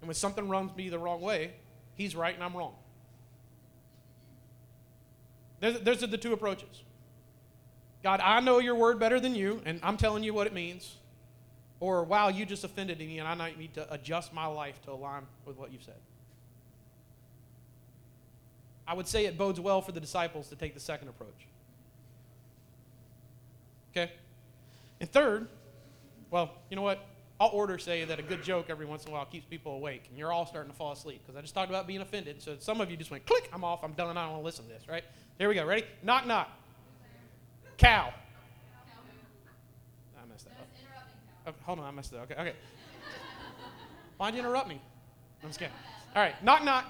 And 0.00 0.08
when 0.08 0.14
something 0.14 0.48
runs 0.48 0.74
me 0.76 0.88
the 0.88 0.98
wrong 0.98 1.20
way, 1.20 1.52
he's 1.94 2.16
right 2.16 2.34
and 2.34 2.42
I'm 2.42 2.56
wrong. 2.56 2.74
Those 5.60 6.02
are 6.02 6.06
the 6.06 6.16
two 6.16 6.32
approaches. 6.32 6.84
God, 8.02 8.20
I 8.22 8.40
know 8.40 8.58
your 8.58 8.74
word 8.74 8.98
better 8.98 9.20
than 9.20 9.34
you, 9.34 9.60
and 9.64 9.78
I'm 9.82 9.96
telling 9.96 10.22
you 10.22 10.32
what 10.32 10.46
it 10.46 10.54
means. 10.54 10.96
Or, 11.80 12.04
wow, 12.04 12.28
you 12.28 12.46
just 12.46 12.64
offended 12.64 12.98
me, 12.98 13.18
and 13.18 13.28
I 13.28 13.34
might 13.34 13.58
need 13.58 13.74
to 13.74 13.92
adjust 13.92 14.32
my 14.32 14.46
life 14.46 14.80
to 14.82 14.92
align 14.92 15.22
with 15.44 15.56
what 15.56 15.72
you've 15.72 15.82
said. 15.82 15.94
I 18.86 18.94
would 18.94 19.06
say 19.06 19.26
it 19.26 19.38
bodes 19.38 19.60
well 19.60 19.80
for 19.80 19.92
the 19.92 20.00
disciples 20.00 20.48
to 20.48 20.56
take 20.56 20.74
the 20.74 20.80
second 20.80 21.08
approach. 21.08 21.46
Okay? 23.92 24.12
And 25.00 25.10
third, 25.10 25.48
well, 26.30 26.50
you 26.68 26.76
know 26.76 26.82
what? 26.82 27.06
I'll 27.38 27.50
order 27.52 27.78
say 27.78 28.04
that 28.04 28.18
a 28.18 28.22
good 28.22 28.42
joke 28.42 28.66
every 28.68 28.84
once 28.84 29.04
in 29.04 29.10
a 29.10 29.12
while 29.12 29.24
keeps 29.24 29.46
people 29.46 29.76
awake, 29.76 30.04
and 30.10 30.18
you're 30.18 30.32
all 30.32 30.44
starting 30.44 30.70
to 30.70 30.76
fall 30.76 30.92
asleep 30.92 31.22
because 31.24 31.38
I 31.38 31.40
just 31.40 31.54
talked 31.54 31.70
about 31.70 31.86
being 31.86 32.02
offended. 32.02 32.42
So 32.42 32.56
some 32.58 32.82
of 32.82 32.90
you 32.90 32.98
just 32.98 33.10
went, 33.10 33.24
click, 33.24 33.48
I'm 33.52 33.64
off, 33.64 33.82
I'm 33.82 33.92
done, 33.92 34.16
I 34.16 34.24
don't 34.24 34.32
want 34.32 34.42
to 34.42 34.44
listen 34.44 34.66
to 34.66 34.70
this, 34.70 34.86
right? 34.88 35.04
Here 35.38 35.48
we 35.48 35.54
go. 35.54 35.64
Ready? 35.64 35.84
Knock, 36.02 36.26
knock. 36.26 36.50
Cow. 37.80 38.12
I 40.14 40.26
messed 40.30 40.44
that 40.44 40.52
up. 40.60 40.68
Oh, 41.46 41.54
hold 41.64 41.78
on, 41.78 41.86
I 41.86 41.90
messed 41.90 42.12
it 42.12 42.18
up. 42.18 42.30
Okay, 42.30 42.38
okay. 42.38 42.52
Why'd 44.18 44.34
you 44.34 44.40
interrupt 44.40 44.68
me? 44.68 44.78
I'm 45.42 45.48
just 45.48 45.58
kidding. 45.58 45.72
All 46.14 46.22
right, 46.22 46.34
knock, 46.44 46.62
knock. 46.62 46.84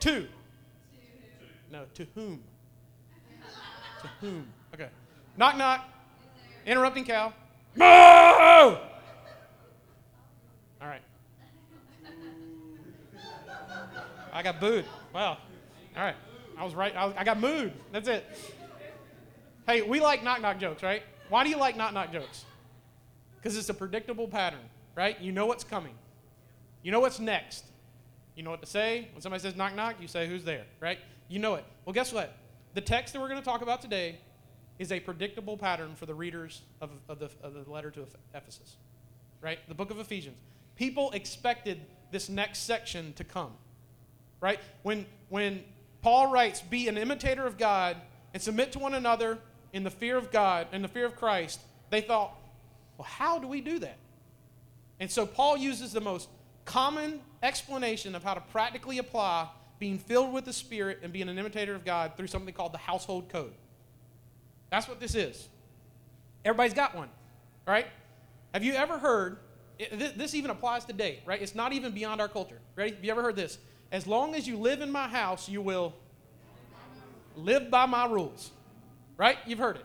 To. 0.00 0.26
No, 1.70 1.84
to 1.92 2.06
whom? 2.14 2.42
To 4.00 4.08
whom? 4.22 4.48
Okay. 4.72 4.88
Knock, 5.36 5.58
knock. 5.58 5.84
Interrupting 6.64 7.04
cow. 7.04 7.34
Moo! 7.74 7.84
All 7.84 8.78
right. 10.80 11.02
I 14.32 14.42
got 14.42 14.58
booed. 14.58 14.86
Wow. 15.12 15.36
All 15.94 16.02
right. 16.02 16.16
I 16.56 16.64
was 16.64 16.74
right. 16.74 16.96
I, 16.96 17.04
was, 17.04 17.14
I 17.18 17.24
got 17.24 17.36
mooed. 17.36 17.72
That's 17.92 18.08
it. 18.08 18.24
Hey, 19.66 19.82
we 19.82 20.00
like 20.00 20.24
knock 20.24 20.40
knock 20.40 20.58
jokes, 20.58 20.82
right? 20.82 21.02
Why 21.28 21.44
do 21.44 21.50
you 21.50 21.56
like 21.56 21.76
knock 21.76 21.94
knock 21.94 22.12
jokes? 22.12 22.44
Because 23.36 23.56
it's 23.56 23.68
a 23.68 23.74
predictable 23.74 24.28
pattern, 24.28 24.60
right? 24.94 25.20
You 25.20 25.32
know 25.32 25.46
what's 25.46 25.64
coming. 25.64 25.94
You 26.82 26.90
know 26.90 27.00
what's 27.00 27.20
next. 27.20 27.64
You 28.34 28.42
know 28.42 28.50
what 28.50 28.60
to 28.60 28.66
say. 28.66 29.08
When 29.12 29.22
somebody 29.22 29.42
says 29.42 29.54
knock 29.54 29.74
knock, 29.74 29.96
you 30.00 30.08
say 30.08 30.26
who's 30.26 30.44
there, 30.44 30.64
right? 30.80 30.98
You 31.28 31.38
know 31.38 31.54
it. 31.54 31.64
Well, 31.84 31.92
guess 31.92 32.12
what? 32.12 32.36
The 32.74 32.80
text 32.80 33.12
that 33.12 33.20
we're 33.20 33.28
going 33.28 33.40
to 33.40 33.44
talk 33.44 33.62
about 33.62 33.82
today 33.82 34.18
is 34.78 34.90
a 34.90 34.98
predictable 34.98 35.56
pattern 35.56 35.94
for 35.94 36.06
the 36.06 36.14
readers 36.14 36.62
of, 36.80 36.90
of, 37.08 37.18
the, 37.18 37.30
of 37.42 37.54
the 37.54 37.70
letter 37.70 37.90
to 37.90 38.04
Ephesus, 38.34 38.76
right? 39.40 39.58
The 39.68 39.74
book 39.74 39.90
of 39.90 39.98
Ephesians. 39.98 40.36
People 40.76 41.10
expected 41.12 41.82
this 42.10 42.28
next 42.28 42.60
section 42.60 43.12
to 43.14 43.24
come, 43.24 43.52
right? 44.40 44.58
When, 44.82 45.06
when 45.28 45.62
Paul 46.00 46.32
writes, 46.32 46.62
Be 46.62 46.88
an 46.88 46.96
imitator 46.96 47.46
of 47.46 47.58
God 47.58 47.96
and 48.34 48.42
submit 48.42 48.72
to 48.72 48.78
one 48.78 48.94
another 48.94 49.38
in 49.72 49.84
the 49.84 49.90
fear 49.90 50.16
of 50.16 50.30
God 50.30 50.68
and 50.72 50.82
the 50.82 50.88
fear 50.88 51.06
of 51.06 51.16
Christ, 51.16 51.60
they 51.90 52.00
thought, 52.00 52.36
Well, 52.98 53.06
how 53.06 53.38
do 53.38 53.46
we 53.46 53.60
do 53.60 53.78
that? 53.80 53.98
And 55.00 55.10
so 55.10 55.26
Paul 55.26 55.56
uses 55.56 55.92
the 55.92 56.00
most 56.00 56.28
common 56.64 57.20
explanation 57.42 58.14
of 58.14 58.22
how 58.22 58.34
to 58.34 58.40
practically 58.40 58.98
apply 58.98 59.48
being 59.78 59.98
filled 59.98 60.32
with 60.32 60.44
the 60.44 60.52
Spirit 60.52 61.00
and 61.02 61.12
being 61.12 61.28
an 61.28 61.38
imitator 61.38 61.74
of 61.74 61.84
God 61.84 62.12
through 62.16 62.28
something 62.28 62.54
called 62.54 62.72
the 62.72 62.78
household 62.78 63.28
code. 63.28 63.52
That's 64.70 64.88
what 64.88 65.00
this 65.00 65.14
is. 65.14 65.48
Everybody's 66.44 66.74
got 66.74 66.94
one, 66.94 67.08
right? 67.66 67.86
Have 68.54 68.62
you 68.62 68.74
ever 68.74 68.98
heard, 68.98 69.38
this 69.92 70.34
even 70.34 70.50
applies 70.50 70.84
today, 70.84 71.20
right? 71.26 71.42
It's 71.42 71.54
not 71.54 71.72
even 71.72 71.92
beyond 71.92 72.20
our 72.20 72.28
culture. 72.28 72.58
Ready? 72.76 72.94
Have 72.94 73.04
you 73.04 73.10
ever 73.10 73.22
heard 73.22 73.36
this? 73.36 73.58
As 73.90 74.06
long 74.06 74.34
as 74.34 74.46
you 74.46 74.56
live 74.56 74.80
in 74.80 74.90
my 74.90 75.08
house, 75.08 75.48
you 75.48 75.60
will 75.60 75.94
live 77.36 77.70
by 77.70 77.86
my 77.86 78.06
rules. 78.06 78.50
Right? 79.22 79.38
You've 79.46 79.60
heard 79.60 79.76
it. 79.76 79.84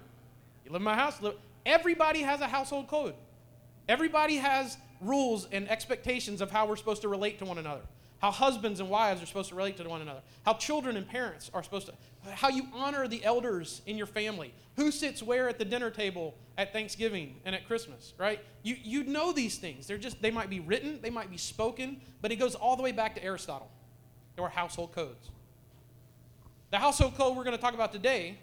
You 0.65 0.71
live 0.71 0.81
in 0.81 0.85
my 0.85 0.95
house. 0.95 1.21
Live. 1.21 1.35
Everybody 1.63 2.23
has 2.23 2.41
a 2.41 2.47
household 2.47 2.87
code. 2.87 3.13
Everybody 3.87 4.37
has 4.37 4.79
rules 4.99 5.47
and 5.51 5.69
expectations 5.69 6.41
of 6.41 6.49
how 6.49 6.65
we're 6.65 6.75
supposed 6.75 7.03
to 7.03 7.07
relate 7.07 7.37
to 7.37 7.45
one 7.45 7.59
another. 7.59 7.83
How 8.17 8.31
husbands 8.31 8.79
and 8.79 8.89
wives 8.89 9.21
are 9.21 9.27
supposed 9.27 9.49
to 9.49 9.55
relate 9.55 9.77
to 9.77 9.87
one 9.87 10.01
another. 10.01 10.21
How 10.43 10.55
children 10.55 10.97
and 10.97 11.07
parents 11.07 11.51
are 11.53 11.61
supposed 11.61 11.85
to. 11.85 11.93
How 12.31 12.49
you 12.49 12.63
honor 12.73 13.07
the 13.07 13.23
elders 13.23 13.83
in 13.85 13.95
your 13.95 14.07
family. 14.07 14.55
Who 14.75 14.89
sits 14.89 15.21
where 15.21 15.47
at 15.47 15.59
the 15.59 15.65
dinner 15.65 15.91
table 15.91 16.33
at 16.57 16.73
Thanksgiving 16.73 17.35
and 17.45 17.53
at 17.53 17.67
Christmas, 17.67 18.15
right? 18.17 18.39
You, 18.63 18.75
you 18.81 19.03
know 19.03 19.33
these 19.33 19.57
things. 19.57 19.85
They're 19.85 19.99
just, 19.99 20.19
they 20.19 20.31
might 20.31 20.49
be 20.49 20.61
written, 20.61 20.97
they 21.03 21.11
might 21.11 21.29
be 21.29 21.37
spoken, 21.37 22.01
but 22.23 22.31
it 22.31 22.37
goes 22.37 22.55
all 22.55 22.75
the 22.75 22.81
way 22.81 22.91
back 22.91 23.13
to 23.13 23.23
Aristotle. 23.23 23.69
There 24.33 24.43
were 24.43 24.49
household 24.49 24.93
codes. 24.93 25.29
The 26.71 26.79
household 26.79 27.15
code 27.15 27.37
we're 27.37 27.43
going 27.43 27.55
to 27.55 27.61
talk 27.61 27.75
about 27.75 27.93
today 27.93 28.39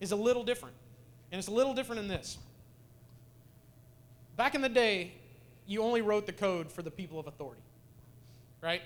is 0.00 0.12
a 0.12 0.16
little 0.16 0.42
different. 0.42 0.74
And 1.30 1.38
it's 1.38 1.48
a 1.48 1.52
little 1.52 1.74
different 1.74 2.00
in 2.00 2.08
this. 2.08 2.38
Back 4.36 4.54
in 4.54 4.62
the 4.62 4.68
day, 4.68 5.12
you 5.66 5.82
only 5.82 6.02
wrote 6.02 6.26
the 6.26 6.32
code 6.32 6.72
for 6.72 6.82
the 6.82 6.90
people 6.90 7.20
of 7.20 7.26
authority, 7.26 7.62
right? 8.60 8.82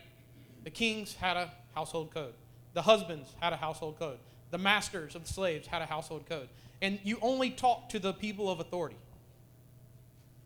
The 0.64 0.70
kings 0.70 1.14
had 1.14 1.36
a 1.36 1.50
household 1.74 2.12
code, 2.12 2.34
the 2.74 2.82
husbands 2.82 3.32
had 3.40 3.52
a 3.52 3.56
household 3.56 3.98
code, 3.98 4.18
the 4.50 4.58
masters 4.58 5.14
of 5.14 5.26
the 5.26 5.32
slaves 5.32 5.66
had 5.66 5.80
a 5.80 5.86
household 5.86 6.26
code. 6.28 6.48
And 6.82 6.98
you 7.02 7.18
only 7.22 7.50
talked 7.50 7.92
to 7.92 7.98
the 7.98 8.12
people 8.12 8.50
of 8.50 8.60
authority. 8.60 8.96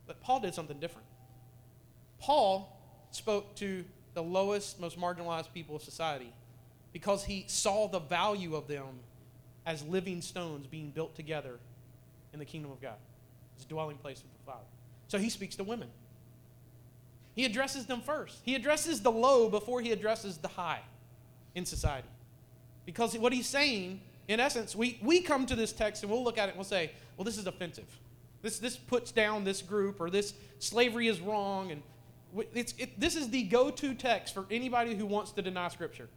But 0.06 0.20
Paul 0.20 0.40
did 0.40 0.54
something 0.54 0.78
different. 0.78 1.06
Paul 2.20 2.76
spoke 3.10 3.54
to 3.56 3.84
the 4.14 4.22
lowest, 4.22 4.80
most 4.80 4.98
marginalized 4.98 5.52
people 5.52 5.76
of 5.76 5.82
society 5.82 6.32
because 6.92 7.24
he 7.24 7.44
saw 7.48 7.88
the 7.88 8.00
value 8.00 8.54
of 8.54 8.68
them 8.68 9.00
as 9.68 9.84
living 9.84 10.22
stones 10.22 10.66
being 10.66 10.88
built 10.88 11.14
together 11.14 11.58
in 12.32 12.38
the 12.38 12.44
kingdom 12.46 12.72
of 12.72 12.80
God, 12.80 12.96
his 13.54 13.66
dwelling 13.66 13.98
place 13.98 14.22
with 14.22 14.32
the 14.32 14.50
Father. 14.50 14.64
So 15.08 15.18
he 15.18 15.28
speaks 15.28 15.56
to 15.56 15.62
women. 15.64 15.88
He 17.34 17.44
addresses 17.44 17.84
them 17.84 18.00
first. 18.00 18.38
He 18.44 18.54
addresses 18.54 19.02
the 19.02 19.12
low 19.12 19.50
before 19.50 19.82
he 19.82 19.92
addresses 19.92 20.38
the 20.38 20.48
high 20.48 20.80
in 21.54 21.66
society. 21.66 22.08
Because 22.86 23.16
what 23.18 23.34
he's 23.34 23.46
saying, 23.46 24.00
in 24.26 24.40
essence, 24.40 24.74
we, 24.74 24.98
we 25.02 25.20
come 25.20 25.44
to 25.44 25.54
this 25.54 25.74
text 25.74 26.02
and 26.02 26.10
we'll 26.10 26.24
look 26.24 26.38
at 26.38 26.48
it 26.48 26.52
and 26.52 26.56
we'll 26.56 26.64
say, 26.64 26.90
well, 27.18 27.26
this 27.26 27.36
is 27.36 27.46
offensive. 27.46 27.84
This, 28.40 28.58
this 28.58 28.74
puts 28.74 29.12
down 29.12 29.44
this 29.44 29.60
group, 29.60 30.00
or 30.00 30.08
this 30.08 30.32
slavery 30.60 31.08
is 31.08 31.20
wrong, 31.20 31.72
and 31.72 31.82
it's, 32.54 32.72
it, 32.78 32.98
this 32.98 33.16
is 33.16 33.28
the 33.28 33.42
go 33.42 33.70
to 33.70 33.92
text 33.92 34.32
for 34.32 34.46
anybody 34.50 34.94
who 34.94 35.04
wants 35.04 35.32
to 35.32 35.42
deny 35.42 35.68
Scripture, 35.68 36.08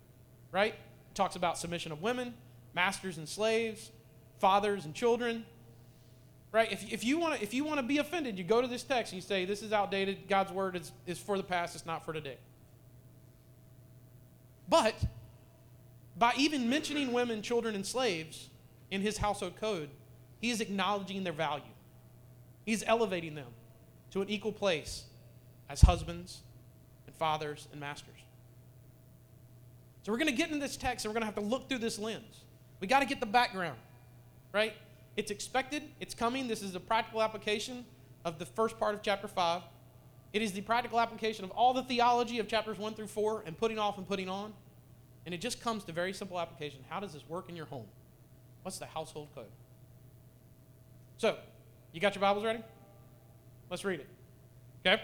right? 0.53 0.73
It 0.73 1.15
talks 1.15 1.35
about 1.35 1.57
submission 1.57 1.91
of 1.91 2.01
women, 2.01 2.33
masters 2.73 3.17
and 3.17 3.27
slaves, 3.27 3.91
fathers 4.39 4.85
and 4.85 4.93
children, 4.93 5.45
right? 6.51 6.71
If, 6.71 6.91
if 6.91 7.03
you 7.03 7.17
want 7.19 7.39
to 7.41 7.83
be 7.83 7.97
offended, 7.97 8.37
you 8.37 8.43
go 8.43 8.61
to 8.61 8.67
this 8.67 8.83
text 8.83 9.13
and 9.13 9.21
you 9.21 9.27
say, 9.27 9.45
"This 9.45 9.61
is 9.61 9.71
outdated. 9.71 10.27
God's 10.27 10.51
word 10.51 10.75
is, 10.75 10.91
is 11.05 11.19
for 11.19 11.37
the 11.37 11.43
past. 11.43 11.75
It's 11.75 11.85
not 11.85 12.05
for 12.05 12.13
today." 12.13 12.37
But 14.69 14.95
by 16.17 16.33
even 16.37 16.69
mentioning 16.69 17.11
women, 17.11 17.41
children, 17.41 17.75
and 17.75 17.85
slaves 17.85 18.49
in 18.89 19.01
his 19.01 19.17
household 19.17 19.55
code, 19.59 19.89
he 20.39 20.49
is 20.49 20.61
acknowledging 20.61 21.23
their 21.23 21.33
value. 21.33 21.63
He's 22.65 22.83
elevating 22.85 23.35
them 23.35 23.47
to 24.11 24.21
an 24.21 24.29
equal 24.29 24.51
place 24.51 25.05
as 25.69 25.81
husbands 25.81 26.41
and 27.07 27.15
fathers 27.15 27.67
and 27.71 27.79
masters. 27.79 28.19
So 30.03 30.11
we're 30.11 30.17
going 30.17 30.29
to 30.29 30.35
get 30.35 30.49
into 30.49 30.59
this 30.59 30.77
text 30.77 31.05
and 31.05 31.09
we're 31.09 31.19
going 31.19 31.29
to 31.29 31.33
have 31.33 31.43
to 31.43 31.49
look 31.49 31.69
through 31.69 31.77
this 31.79 31.99
lens. 31.99 32.40
We 32.81 32.87
got 32.87 32.99
to 32.99 33.05
get 33.05 33.19
the 33.19 33.27
background, 33.27 33.77
right? 34.51 34.73
It's 35.15 35.31
expected, 35.31 35.83
it's 35.99 36.15
coming. 36.15 36.47
This 36.47 36.63
is 36.63 36.75
a 36.75 36.79
practical 36.79 37.21
application 37.21 37.85
of 38.25 38.39
the 38.39 38.45
first 38.45 38.79
part 38.79 38.95
of 38.95 39.03
chapter 39.03 39.27
5. 39.27 39.61
It 40.33 40.41
is 40.41 40.51
the 40.51 40.61
practical 40.61 40.99
application 40.99 41.45
of 41.45 41.51
all 41.51 41.73
the 41.73 41.83
theology 41.83 42.39
of 42.39 42.47
chapters 42.47 42.79
1 42.79 42.95
through 42.95 43.07
4 43.07 43.43
and 43.45 43.57
putting 43.57 43.77
off 43.77 43.97
and 43.97 44.07
putting 44.07 44.27
on. 44.27 44.53
And 45.25 45.35
it 45.35 45.41
just 45.41 45.61
comes 45.61 45.83
to 45.83 45.91
very 45.91 46.13
simple 46.13 46.39
application. 46.39 46.79
How 46.89 46.99
does 46.99 47.13
this 47.13 47.23
work 47.29 47.49
in 47.49 47.55
your 47.55 47.67
home? 47.67 47.85
What's 48.63 48.79
the 48.79 48.87
household 48.87 49.27
code? 49.35 49.45
So, 51.17 51.37
you 51.91 52.01
got 52.01 52.15
your 52.15 52.21
Bibles 52.21 52.43
ready? 52.43 52.63
Let's 53.69 53.85
read 53.85 53.99
it. 53.99 54.07
Okay? 54.83 55.03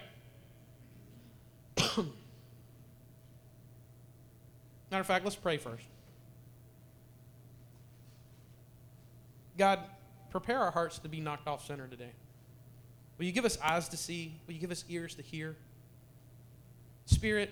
Matter 4.89 5.01
of 5.01 5.05
fact, 5.05 5.23
let's 5.23 5.35
pray 5.35 5.57
first. 5.57 5.83
God, 9.57 9.79
prepare 10.29 10.59
our 10.59 10.71
hearts 10.71 10.99
to 10.99 11.09
be 11.09 11.19
knocked 11.19 11.47
off 11.47 11.65
center 11.65 11.87
today. 11.87 12.11
Will 13.17 13.25
you 13.25 13.31
give 13.31 13.45
us 13.45 13.57
eyes 13.63 13.89
to 13.89 13.97
see? 13.97 14.39
Will 14.45 14.53
you 14.53 14.59
give 14.59 14.71
us 14.71 14.85
ears 14.89 15.15
to 15.15 15.23
hear? 15.23 15.55
Spirit, 17.05 17.51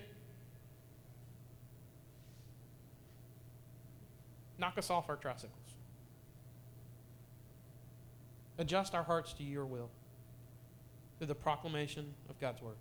knock 4.58 4.78
us 4.78 4.90
off 4.90 5.08
our 5.08 5.16
tricycles. 5.16 5.52
Adjust 8.58 8.94
our 8.94 9.02
hearts 9.02 9.32
to 9.34 9.42
your 9.42 9.66
will 9.66 9.90
through 11.18 11.26
the 11.26 11.34
proclamation 11.34 12.14
of 12.30 12.38
God's 12.40 12.62
word. 12.62 12.76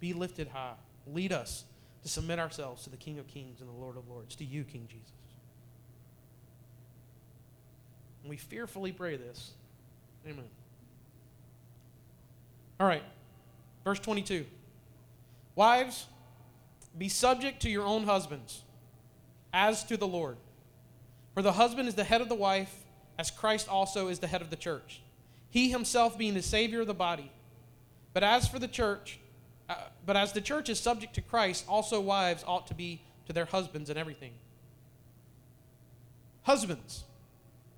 Be 0.00 0.12
lifted 0.12 0.48
high. 0.48 0.74
Lead 1.06 1.32
us 1.32 1.64
to 2.02 2.08
submit 2.08 2.38
ourselves 2.38 2.84
to 2.84 2.90
the 2.90 2.96
King 2.96 3.18
of 3.18 3.26
Kings 3.28 3.60
and 3.60 3.68
the 3.68 3.74
Lord 3.74 3.96
of 3.96 4.08
Lords, 4.08 4.34
to 4.36 4.44
you, 4.44 4.64
King 4.64 4.86
Jesus. 4.90 5.12
And 8.24 8.30
we 8.30 8.38
fearfully 8.38 8.90
pray 8.90 9.18
this. 9.18 9.52
Amen. 10.26 10.46
All 12.80 12.86
right, 12.86 13.02
verse 13.84 14.00
22. 14.00 14.46
Wives, 15.54 16.06
be 16.96 17.10
subject 17.10 17.60
to 17.62 17.70
your 17.70 17.84
own 17.84 18.04
husbands, 18.04 18.62
as 19.52 19.84
to 19.84 19.98
the 19.98 20.06
Lord. 20.06 20.38
For 21.34 21.42
the 21.42 21.52
husband 21.52 21.86
is 21.86 21.94
the 21.94 22.04
head 22.04 22.22
of 22.22 22.30
the 22.30 22.34
wife, 22.34 22.74
as 23.18 23.30
Christ 23.30 23.68
also 23.68 24.08
is 24.08 24.20
the 24.20 24.26
head 24.26 24.40
of 24.40 24.48
the 24.48 24.56
church, 24.56 25.02
he 25.50 25.70
himself 25.70 26.16
being 26.16 26.32
the 26.32 26.42
Savior 26.42 26.80
of 26.80 26.86
the 26.86 26.94
body. 26.94 27.30
But 28.14 28.24
as 28.24 28.48
for 28.48 28.58
the 28.58 28.68
church, 28.68 29.18
uh, 29.68 29.74
but 30.06 30.16
as 30.16 30.32
the 30.32 30.40
church 30.40 30.70
is 30.70 30.80
subject 30.80 31.14
to 31.16 31.20
Christ, 31.20 31.66
also 31.68 32.00
wives 32.00 32.42
ought 32.46 32.66
to 32.68 32.74
be 32.74 33.02
to 33.26 33.34
their 33.34 33.44
husbands 33.44 33.90
in 33.90 33.98
everything. 33.98 34.32
Husbands, 36.42 37.04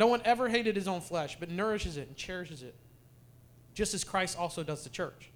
No 0.00 0.06
one 0.06 0.22
ever 0.24 0.48
hated 0.48 0.76
his 0.76 0.88
own 0.88 1.02
flesh, 1.02 1.36
but 1.38 1.50
nourishes 1.50 1.98
it 1.98 2.08
and 2.08 2.16
cherishes 2.16 2.62
it, 2.62 2.74
just 3.74 3.92
as 3.92 4.02
Christ 4.02 4.38
also 4.38 4.62
does 4.62 4.82
the 4.82 4.88
church, 4.88 5.30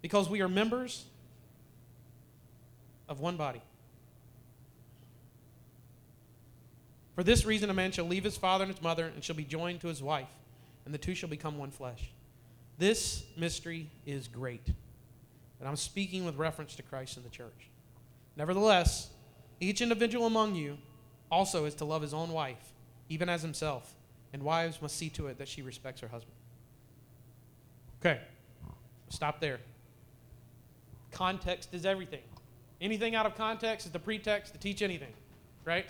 because 0.00 0.26
we 0.26 0.40
are 0.40 0.48
members 0.48 1.04
of 3.10 3.20
one 3.20 3.36
body. 3.36 3.60
For 7.14 7.22
this 7.22 7.44
reason, 7.44 7.68
a 7.68 7.74
man 7.74 7.92
shall 7.92 8.06
leave 8.06 8.24
his 8.24 8.38
father 8.38 8.64
and 8.64 8.72
his 8.72 8.82
mother 8.82 9.04
and 9.04 9.22
shall 9.22 9.36
be 9.36 9.44
joined 9.44 9.82
to 9.82 9.88
his 9.88 10.02
wife, 10.02 10.30
and 10.86 10.94
the 10.94 10.98
two 10.98 11.14
shall 11.14 11.28
become 11.28 11.58
one 11.58 11.70
flesh. 11.70 12.10
This 12.78 13.24
mystery 13.36 13.90
is 14.06 14.28
great. 14.28 14.66
And 15.58 15.68
I'm 15.68 15.76
speaking 15.76 16.24
with 16.24 16.36
reference 16.36 16.74
to 16.76 16.82
Christ 16.82 17.18
and 17.18 17.26
the 17.26 17.30
church. 17.30 17.68
Nevertheless, 18.34 19.10
each 19.60 19.82
individual 19.82 20.24
among 20.24 20.54
you 20.54 20.78
also 21.30 21.66
is 21.66 21.74
to 21.74 21.84
love 21.84 22.00
his 22.00 22.14
own 22.14 22.30
wife, 22.30 22.72
even 23.10 23.28
as 23.28 23.42
himself, 23.42 23.94
and 24.32 24.42
wives 24.42 24.80
must 24.80 24.96
see 24.96 25.10
to 25.10 25.26
it 25.26 25.36
that 25.36 25.48
she 25.48 25.60
respects 25.60 26.00
her 26.00 26.08
husband. 26.08 26.36
Okay, 28.00 28.20
stop 29.10 29.40
there. 29.40 29.58
Context 31.10 31.74
is 31.74 31.84
everything. 31.84 32.22
Anything 32.80 33.14
out 33.14 33.26
of 33.26 33.34
context 33.34 33.84
is 33.84 33.92
the 33.92 33.98
pretext 33.98 34.54
to 34.54 34.58
teach 34.58 34.80
anything, 34.80 35.12
right? 35.66 35.86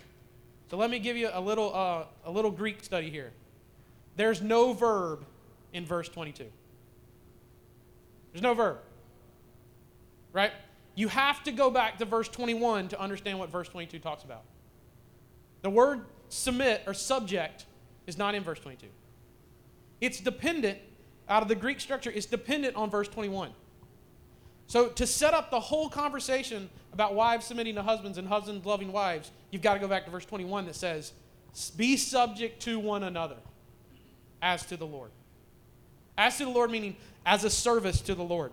So 0.70 0.76
let 0.76 0.90
me 0.90 0.98
give 0.98 1.16
you 1.16 1.28
a 1.33 1.40
little, 1.40 1.72
uh, 1.74 2.04
a 2.24 2.30
little 2.30 2.50
Greek 2.50 2.83
study 2.83 3.11
here. 3.11 3.33
There's 4.16 4.40
no 4.40 4.72
verb 4.72 5.24
in 5.72 5.85
verse 5.85 6.09
22. 6.09 6.46
There's 8.33 8.42
no 8.42 8.54
verb. 8.54 8.78
Right? 10.33 10.52
You 10.94 11.09
have 11.09 11.42
to 11.44 11.52
go 11.52 11.70
back 11.70 11.98
to 11.98 12.04
verse 12.04 12.28
21 12.28 12.88
to 12.88 13.00
understand 13.00 13.38
what 13.38 13.50
verse 13.50 13.68
22 13.68 13.98
talks 13.98 14.24
about. 14.24 14.42
The 15.62 15.70
word 15.70 16.04
submit 16.31 16.83
or 16.87 16.95
subject 16.95 17.66
is 18.07 18.16
not 18.16 18.35
in 18.35 18.43
verse 18.43 18.59
22. 18.61 18.87
It's 20.01 20.21
dependent, 20.21 20.79
out 21.29 21.43
of 21.43 21.49
the 21.49 21.55
Greek 21.55 21.81
structure, 21.81 22.11
it's 22.11 22.27
dependent 22.27 22.77
on 22.77 22.90
verse 22.90 23.09
21. 23.09 23.51
So, 24.66 24.88
to 24.88 25.07
set 25.07 25.35
up 25.35 25.51
the 25.51 25.61
whole 25.61 25.88
conversation 25.88 26.71
about 26.93 27.14
wives 27.14 27.45
submitting 27.45 27.75
to 27.75 27.83
husbands 27.83 28.19
and 28.19 28.29
husbands 28.29 28.64
loving 28.64 28.93
wives, 28.93 29.31
you've 29.51 29.62
got 29.62 29.75
to 29.75 29.81
go 29.81 29.88
back 29.88 30.05
to 30.05 30.11
verse 30.11 30.25
21 30.25 30.66
that 30.66 30.77
says, 30.77 31.12
Be 31.77 31.97
subject 31.97 32.62
to 32.62 32.79
one 32.79 33.03
another 33.03 33.37
as 34.40 34.64
to 34.66 34.77
the 34.77 34.87
Lord. 34.87 35.11
As 36.16 36.38
to 36.38 36.45
the 36.45 36.51
Lord, 36.51 36.71
meaning 36.71 36.97
as 37.27 37.45
a 37.45 37.51
service 37.51 38.01
to 38.03 38.14
the 38.14 38.23
Lord. 38.23 38.53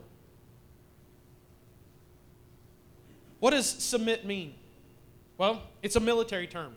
What 3.39 3.51
does 3.51 3.67
submit 3.69 4.25
mean? 4.25 4.55
Well, 5.37 5.61
it's 5.83 5.95
a 5.95 5.99
military 5.99 6.47
term. 6.47 6.73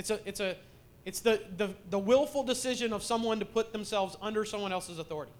It's, 0.00 0.10
a, 0.10 0.18
it's, 0.26 0.40
a, 0.40 0.56
it's 1.04 1.20
the, 1.20 1.40
the, 1.56 1.70
the 1.90 1.98
willful 1.98 2.42
decision 2.42 2.92
of 2.92 3.04
someone 3.04 3.38
to 3.38 3.44
put 3.44 3.72
themselves 3.72 4.16
under 4.20 4.44
someone 4.44 4.72
else's 4.72 4.98
authority 4.98 5.32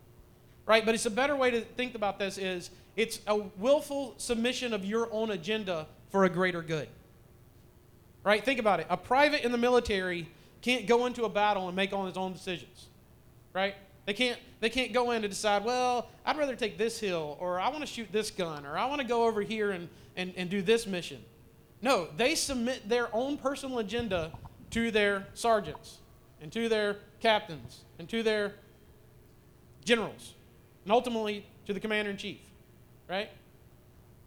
right? 0.70 0.86
But 0.86 0.94
it's 0.94 1.06
a 1.06 1.10
better 1.10 1.34
way 1.34 1.50
to 1.50 1.62
think 1.62 1.96
about 1.96 2.20
this 2.20 2.38
is 2.38 2.70
it's 2.96 3.18
a 3.26 3.38
willful 3.58 4.14
submission 4.18 4.72
of 4.72 4.84
your 4.84 5.08
own 5.12 5.32
agenda 5.32 5.88
for 6.10 6.24
a 6.24 6.28
greater 6.28 6.62
good. 6.62 6.88
Right? 8.22 8.44
Think 8.44 8.60
about 8.60 8.78
it. 8.78 8.86
A 8.88 8.96
private 8.96 9.44
in 9.44 9.50
the 9.50 9.58
military 9.58 10.28
can't 10.62 10.86
go 10.86 11.06
into 11.06 11.24
a 11.24 11.28
battle 11.28 11.66
and 11.66 11.74
make 11.74 11.92
all 11.92 12.06
his 12.06 12.16
own 12.16 12.32
decisions. 12.32 12.86
Right? 13.52 13.74
They 14.06 14.14
can't 14.14 14.38
they 14.60 14.68
can't 14.68 14.92
go 14.92 15.10
in 15.10 15.22
to 15.22 15.28
decide, 15.28 15.64
well, 15.64 16.08
I'd 16.24 16.36
rather 16.38 16.54
take 16.54 16.78
this 16.78 17.00
hill, 17.00 17.36
or 17.40 17.58
I 17.58 17.68
want 17.70 17.80
to 17.80 17.86
shoot 17.86 18.12
this 18.12 18.30
gun, 18.30 18.64
or 18.64 18.78
I 18.78 18.86
want 18.86 19.00
to 19.00 19.06
go 19.06 19.24
over 19.24 19.40
here 19.42 19.72
and, 19.72 19.88
and, 20.16 20.32
and 20.36 20.48
do 20.48 20.62
this 20.62 20.86
mission. 20.86 21.18
No, 21.82 22.08
they 22.16 22.36
submit 22.36 22.88
their 22.88 23.08
own 23.12 23.38
personal 23.38 23.80
agenda 23.80 24.30
to 24.70 24.90
their 24.90 25.26
sergeants 25.34 25.98
and 26.40 26.52
to 26.52 26.68
their 26.68 26.96
captains 27.20 27.80
and 27.98 28.08
to 28.08 28.22
their 28.22 28.54
generals 29.84 30.34
and 30.84 30.92
ultimately 30.92 31.46
to 31.66 31.72
the 31.72 31.80
commander 31.80 32.10
in 32.10 32.16
chief, 32.16 32.40
right? 33.08 33.30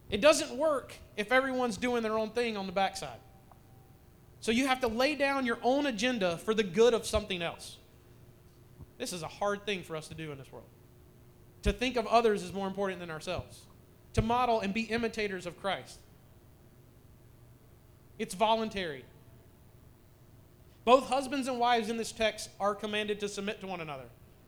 It 0.09 0.21
doesn't 0.21 0.55
work 0.57 0.93
if 1.17 1.31
everyone's 1.31 1.77
doing 1.77 2.03
their 2.03 2.17
own 2.17 2.29
thing 2.29 2.57
on 2.57 2.65
the 2.65 2.71
backside. 2.71 3.19
So 4.41 4.51
you 4.51 4.67
have 4.67 4.81
to 4.81 4.87
lay 4.87 5.15
down 5.15 5.45
your 5.45 5.57
own 5.63 5.85
agenda 5.85 6.37
for 6.37 6.53
the 6.53 6.63
good 6.63 6.93
of 6.93 7.05
something 7.05 7.41
else. 7.41 7.77
This 8.97 9.13
is 9.13 9.23
a 9.23 9.27
hard 9.27 9.65
thing 9.65 9.83
for 9.83 9.95
us 9.95 10.07
to 10.09 10.13
do 10.13 10.31
in 10.31 10.37
this 10.37 10.51
world. 10.51 10.67
To 11.63 11.71
think 11.71 11.95
of 11.95 12.05
others 12.07 12.43
is 12.43 12.53
more 12.53 12.67
important 12.67 12.99
than 12.99 13.09
ourselves. 13.09 13.61
To 14.13 14.21
model 14.21 14.59
and 14.59 14.73
be 14.73 14.81
imitators 14.81 15.45
of 15.45 15.59
Christ. 15.59 15.99
It's 18.19 18.35
voluntary. 18.35 19.05
Both 20.85 21.07
husbands 21.07 21.47
and 21.47 21.59
wives 21.59 21.89
in 21.89 21.97
this 21.97 22.11
text 22.11 22.49
are 22.59 22.75
commanded 22.75 23.19
to 23.21 23.29
submit 23.29 23.61
to 23.61 23.67
one 23.67 23.81
another, 23.81 24.05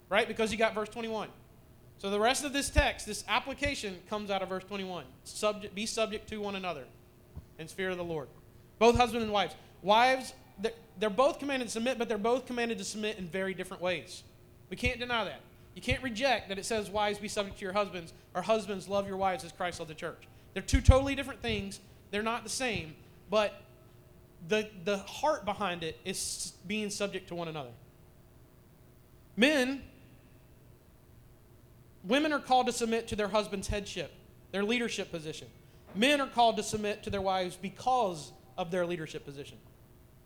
right? 0.09 0.27
Because 0.27 0.51
you 0.51 0.57
got 0.57 0.75
verse 0.75 0.89
21. 0.89 1.29
So 1.97 2.09
the 2.09 2.19
rest 2.19 2.43
of 2.43 2.51
this 2.51 2.69
text, 2.69 3.05
this 3.05 3.23
application, 3.27 3.97
comes 4.09 4.29
out 4.29 4.41
of 4.41 4.49
verse 4.49 4.63
21. 4.65 5.05
Subject, 5.23 5.73
be 5.73 5.85
subject 5.85 6.27
to 6.29 6.37
one 6.37 6.55
another 6.55 6.83
in 7.57 7.67
fear 7.67 7.89
of 7.89 7.97
the 7.97 8.03
Lord. 8.03 8.27
Both 8.79 8.97
husband 8.97 9.23
and 9.23 9.31
wives. 9.31 9.55
Wives, 9.81 10.33
they're, 10.59 10.73
they're 10.99 11.09
both 11.09 11.39
commanded 11.39 11.69
to 11.69 11.71
submit, 11.71 11.97
but 11.97 12.09
they're 12.09 12.17
both 12.17 12.45
commanded 12.45 12.77
to 12.79 12.83
submit 12.83 13.17
in 13.17 13.27
very 13.27 13.53
different 13.53 13.81
ways. 13.81 14.23
We 14.69 14.75
can't 14.75 14.99
deny 14.99 15.23
that. 15.23 15.39
You 15.73 15.81
can't 15.81 16.03
reject 16.03 16.49
that 16.49 16.57
it 16.57 16.65
says, 16.65 16.89
Wives, 16.89 17.19
be 17.19 17.27
subject 17.27 17.59
to 17.59 17.63
your 17.63 17.73
husbands, 17.73 18.13
or 18.33 18.41
husbands, 18.41 18.87
love 18.87 19.07
your 19.07 19.17
wives 19.17 19.43
as 19.43 19.51
Christ 19.51 19.79
loved 19.79 19.91
the 19.91 19.95
church. 19.95 20.27
They're 20.53 20.63
two 20.63 20.81
totally 20.81 21.15
different 21.15 21.41
things. 21.41 21.79
They're 22.11 22.23
not 22.23 22.43
the 22.43 22.49
same, 22.49 22.95
but 23.29 23.61
the, 24.47 24.69
the 24.83 24.97
heart 24.97 25.45
behind 25.45 25.83
it 25.83 25.99
is 26.05 26.53
being 26.67 26.89
subject 26.89 27.27
to 27.29 27.35
one 27.35 27.47
another. 27.47 27.71
Men, 29.35 29.81
Women 32.07 32.31
are 32.33 32.39
called 32.39 32.67
to 32.67 32.71
submit 32.71 33.07
to 33.07 33.15
their 33.15 33.27
husband's 33.27 33.67
headship, 33.67 34.11
their 34.51 34.63
leadership 34.63 35.11
position. 35.11 35.47
Men 35.95 36.21
are 36.21 36.27
called 36.27 36.57
to 36.57 36.63
submit 36.63 37.01
to 37.03 37.09
their 37.09 37.21
wives 37.21 37.57
because 37.59 38.31
of 38.57 38.69
their 38.69 38.85
leadership 38.85 39.25
position, 39.25 39.57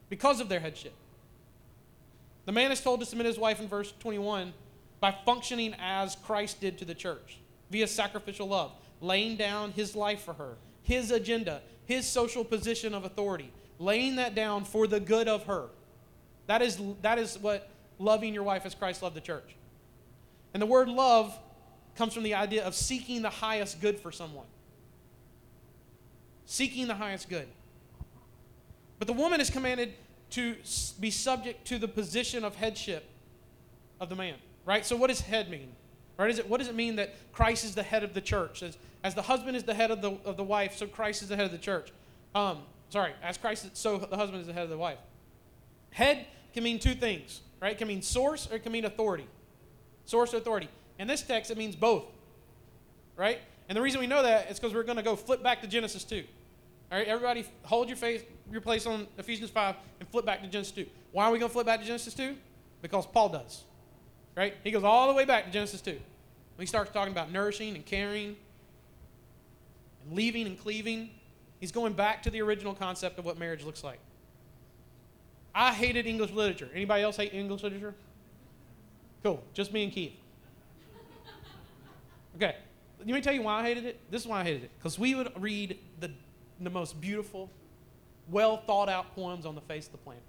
because 0.09 0.41
of 0.41 0.49
their 0.49 0.59
headship. 0.59 0.93
The 2.45 2.51
man 2.51 2.71
is 2.71 2.81
told 2.81 2.99
to 2.99 3.05
submit 3.05 3.27
his 3.27 3.39
wife 3.39 3.61
in 3.61 3.67
verse 3.67 3.93
21 3.99 4.53
by 4.99 5.15
functioning 5.23 5.73
as 5.79 6.17
Christ 6.17 6.59
did 6.59 6.77
to 6.79 6.85
the 6.85 6.95
church 6.95 7.39
via 7.71 7.87
sacrificial 7.87 8.47
love, 8.47 8.71
laying 8.99 9.37
down 9.37 9.71
his 9.71 9.95
life 9.95 10.23
for 10.23 10.33
her, 10.33 10.57
his 10.83 11.11
agenda, 11.11 11.61
his 11.85 12.05
social 12.05 12.43
position 12.43 12.93
of 12.93 13.05
authority, 13.05 13.53
laying 13.79 14.17
that 14.17 14.35
down 14.35 14.65
for 14.65 14.85
the 14.85 14.99
good 14.99 15.27
of 15.27 15.45
her. 15.45 15.69
That 16.47 16.61
is, 16.61 16.79
that 17.01 17.17
is 17.17 17.39
what 17.39 17.69
loving 17.97 18.33
your 18.33 18.43
wife 18.43 18.65
as 18.65 18.75
Christ 18.75 19.01
loved 19.01 19.15
the 19.15 19.21
church. 19.21 19.55
And 20.53 20.61
the 20.61 20.67
word 20.67 20.89
love 20.89 21.37
comes 21.95 22.13
from 22.13 22.23
the 22.23 22.35
idea 22.35 22.63
of 22.65 22.75
seeking 22.75 23.21
the 23.21 23.29
highest 23.29 23.81
good 23.81 23.99
for 23.99 24.11
someone. 24.11 24.45
Seeking 26.45 26.87
the 26.87 26.95
highest 26.95 27.29
good. 27.29 27.47
But 28.97 29.07
the 29.07 29.13
woman 29.13 29.39
is 29.39 29.49
commanded 29.49 29.93
to 30.31 30.55
be 30.99 31.11
subject 31.11 31.65
to 31.67 31.77
the 31.77 31.87
position 31.87 32.43
of 32.43 32.55
headship 32.55 33.05
of 33.99 34.09
the 34.09 34.15
man, 34.15 34.35
right? 34.65 34.85
So, 34.85 34.95
what 34.95 35.07
does 35.07 35.21
head 35.21 35.49
mean? 35.49 35.69
Right? 36.17 36.29
Is 36.29 36.39
it, 36.39 36.49
what 36.49 36.57
does 36.57 36.67
it 36.67 36.75
mean 36.75 36.97
that 36.97 37.15
Christ 37.31 37.63
is 37.63 37.75
the 37.75 37.83
head 37.83 38.03
of 38.03 38.13
the 38.13 38.19
church? 38.19 38.61
As, 38.61 38.77
as 39.03 39.15
the 39.15 39.21
husband 39.21 39.55
is 39.55 39.63
the 39.63 39.73
head 39.73 39.89
of 39.89 40.01
the, 40.01 40.17
of 40.25 40.35
the 40.35 40.43
wife, 40.43 40.75
so 40.75 40.85
Christ 40.85 41.21
is 41.21 41.29
the 41.29 41.37
head 41.37 41.45
of 41.45 41.51
the 41.51 41.57
church. 41.57 41.93
Um, 42.35 42.59
sorry, 42.89 43.13
as 43.23 43.37
Christ, 43.37 43.65
is, 43.65 43.71
so 43.73 43.97
the 43.97 44.17
husband 44.17 44.41
is 44.41 44.47
the 44.47 44.53
head 44.53 44.63
of 44.63 44.69
the 44.69 44.77
wife. 44.77 44.99
Head 45.91 46.25
can 46.53 46.63
mean 46.63 46.79
two 46.79 46.93
things, 46.93 47.41
right? 47.61 47.71
It 47.71 47.77
can 47.77 47.87
mean 47.87 48.01
source 48.01 48.49
or 48.51 48.55
it 48.55 48.63
can 48.63 48.71
mean 48.71 48.85
authority. 48.85 49.27
Source 50.05 50.33
or 50.33 50.37
authority. 50.37 50.69
In 50.97 51.07
this 51.07 51.21
text, 51.21 51.51
it 51.51 51.57
means 51.57 51.75
both, 51.75 52.05
right? 53.15 53.39
And 53.69 53.75
the 53.75 53.81
reason 53.81 53.99
we 53.99 54.07
know 54.07 54.23
that 54.23 54.51
is 54.51 54.59
because 54.59 54.73
we're 54.73 54.83
going 54.83 54.97
to 54.97 55.03
go 55.03 55.15
flip 55.15 55.43
back 55.43 55.61
to 55.61 55.67
Genesis 55.67 56.03
2. 56.03 56.23
All 56.91 56.97
right, 56.97 57.07
everybody, 57.07 57.45
hold 57.63 57.87
your 57.87 57.97
face, 57.97 58.23
your 58.51 58.61
place 58.61 58.87
on 58.87 59.07
Ephesians 59.17 59.51
5 59.51 59.75
and 59.99 60.09
flip 60.09 60.25
back 60.25 60.41
to 60.41 60.47
Genesis 60.47 60.73
2. 60.73 60.87
Why 61.11 61.25
are 61.25 61.31
we 61.31 61.37
going 61.37 61.49
to 61.49 61.53
flip 61.53 61.67
back 61.67 61.79
to 61.79 61.85
Genesis 61.85 62.13
2? 62.15 62.35
Because 62.81 63.05
Paul 63.05 63.29
does, 63.29 63.63
right? 64.35 64.55
He 64.63 64.71
goes 64.71 64.83
all 64.83 65.07
the 65.07 65.13
way 65.13 65.25
back 65.25 65.45
to 65.45 65.51
Genesis 65.51 65.81
2. 65.81 65.99
He 66.59 66.65
starts 66.65 66.91
talking 66.91 67.13
about 67.13 67.31
nourishing 67.31 67.75
and 67.75 67.85
caring 67.85 68.35
and 70.03 70.17
leaving 70.17 70.47
and 70.47 70.59
cleaving. 70.59 71.11
He's 71.59 71.71
going 71.71 71.93
back 71.93 72.23
to 72.23 72.29
the 72.29 72.41
original 72.41 72.73
concept 72.73 73.19
of 73.19 73.25
what 73.25 73.37
marriage 73.37 73.63
looks 73.63 73.83
like. 73.83 73.99
I 75.53 75.73
hated 75.73 76.07
English 76.07 76.31
literature. 76.31 76.69
Anybody 76.73 77.03
else 77.03 77.17
hate 77.17 77.33
English 77.33 77.63
literature? 77.63 77.93
Cool. 79.23 79.43
Just 79.53 79.73
me 79.73 79.83
and 79.83 79.91
Keith. 79.91 80.13
Okay, 82.35 82.55
let 82.99 83.07
me 83.07 83.19
tell 83.21 83.33
you 83.33 83.41
why 83.41 83.59
I 83.59 83.63
hated 83.63 83.85
it. 83.85 83.99
This 84.09 84.21
is 84.21 84.27
why 84.27 84.41
I 84.41 84.43
hated 84.43 84.63
it. 84.63 84.71
Because 84.77 84.97
we 84.97 85.15
would 85.15 85.31
read 85.41 85.77
the, 85.99 86.09
the 86.61 86.69
most 86.69 87.01
beautiful, 87.01 87.49
well 88.29 88.57
thought 88.57 88.87
out 88.87 89.13
poems 89.15 89.45
on 89.45 89.55
the 89.55 89.61
face 89.61 89.87
of 89.87 89.91
the 89.91 89.97
planet. 89.97 90.23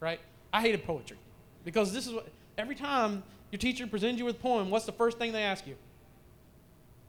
Right? 0.00 0.18
I 0.52 0.60
hated 0.60 0.84
poetry. 0.84 1.18
Because 1.64 1.92
this 1.92 2.06
is 2.06 2.12
what, 2.12 2.28
every 2.58 2.74
time 2.74 3.22
your 3.52 3.58
teacher 3.58 3.86
presents 3.86 4.18
you 4.18 4.24
with 4.24 4.36
a 4.36 4.40
poem, 4.40 4.70
what's 4.70 4.86
the 4.86 4.92
first 4.92 5.18
thing 5.18 5.30
they 5.30 5.42
ask 5.42 5.66
you? 5.66 5.76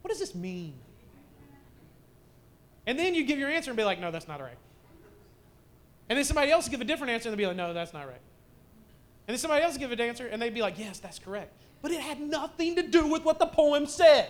What 0.01 0.09
does 0.09 0.19
this 0.19 0.35
mean? 0.35 0.73
And 2.87 2.97
then 2.99 3.15
you 3.15 3.23
give 3.25 3.39
your 3.39 3.49
answer 3.49 3.71
and 3.71 3.77
be 3.77 3.83
like, 3.83 3.99
no, 3.99 4.11
that's 4.11 4.27
not 4.27 4.39
right. 4.39 4.57
And 6.09 6.17
then 6.17 6.25
somebody 6.25 6.51
else 6.51 6.69
give 6.69 6.81
a 6.81 6.85
different 6.85 7.11
answer 7.11 7.29
and 7.29 7.33
they'll 7.33 7.43
be 7.43 7.47
like, 7.47 7.57
no, 7.57 7.73
that's 7.73 7.93
not 7.93 8.07
right. 8.07 8.21
And 9.27 9.33
then 9.33 9.37
somebody 9.39 9.63
else 9.63 9.77
give 9.77 9.91
an 9.91 9.99
answer 9.99 10.27
and 10.27 10.41
they'd 10.41 10.53
be 10.53 10.61
like, 10.61 10.77
yes, 10.77 10.99
that's 10.99 11.17
correct. 11.17 11.51
But 11.81 11.91
it 11.91 11.99
had 11.99 12.19
nothing 12.19 12.75
to 12.75 12.83
do 12.83 13.07
with 13.07 13.23
what 13.23 13.39
the 13.39 13.47
poem 13.47 13.87
said. 13.87 14.29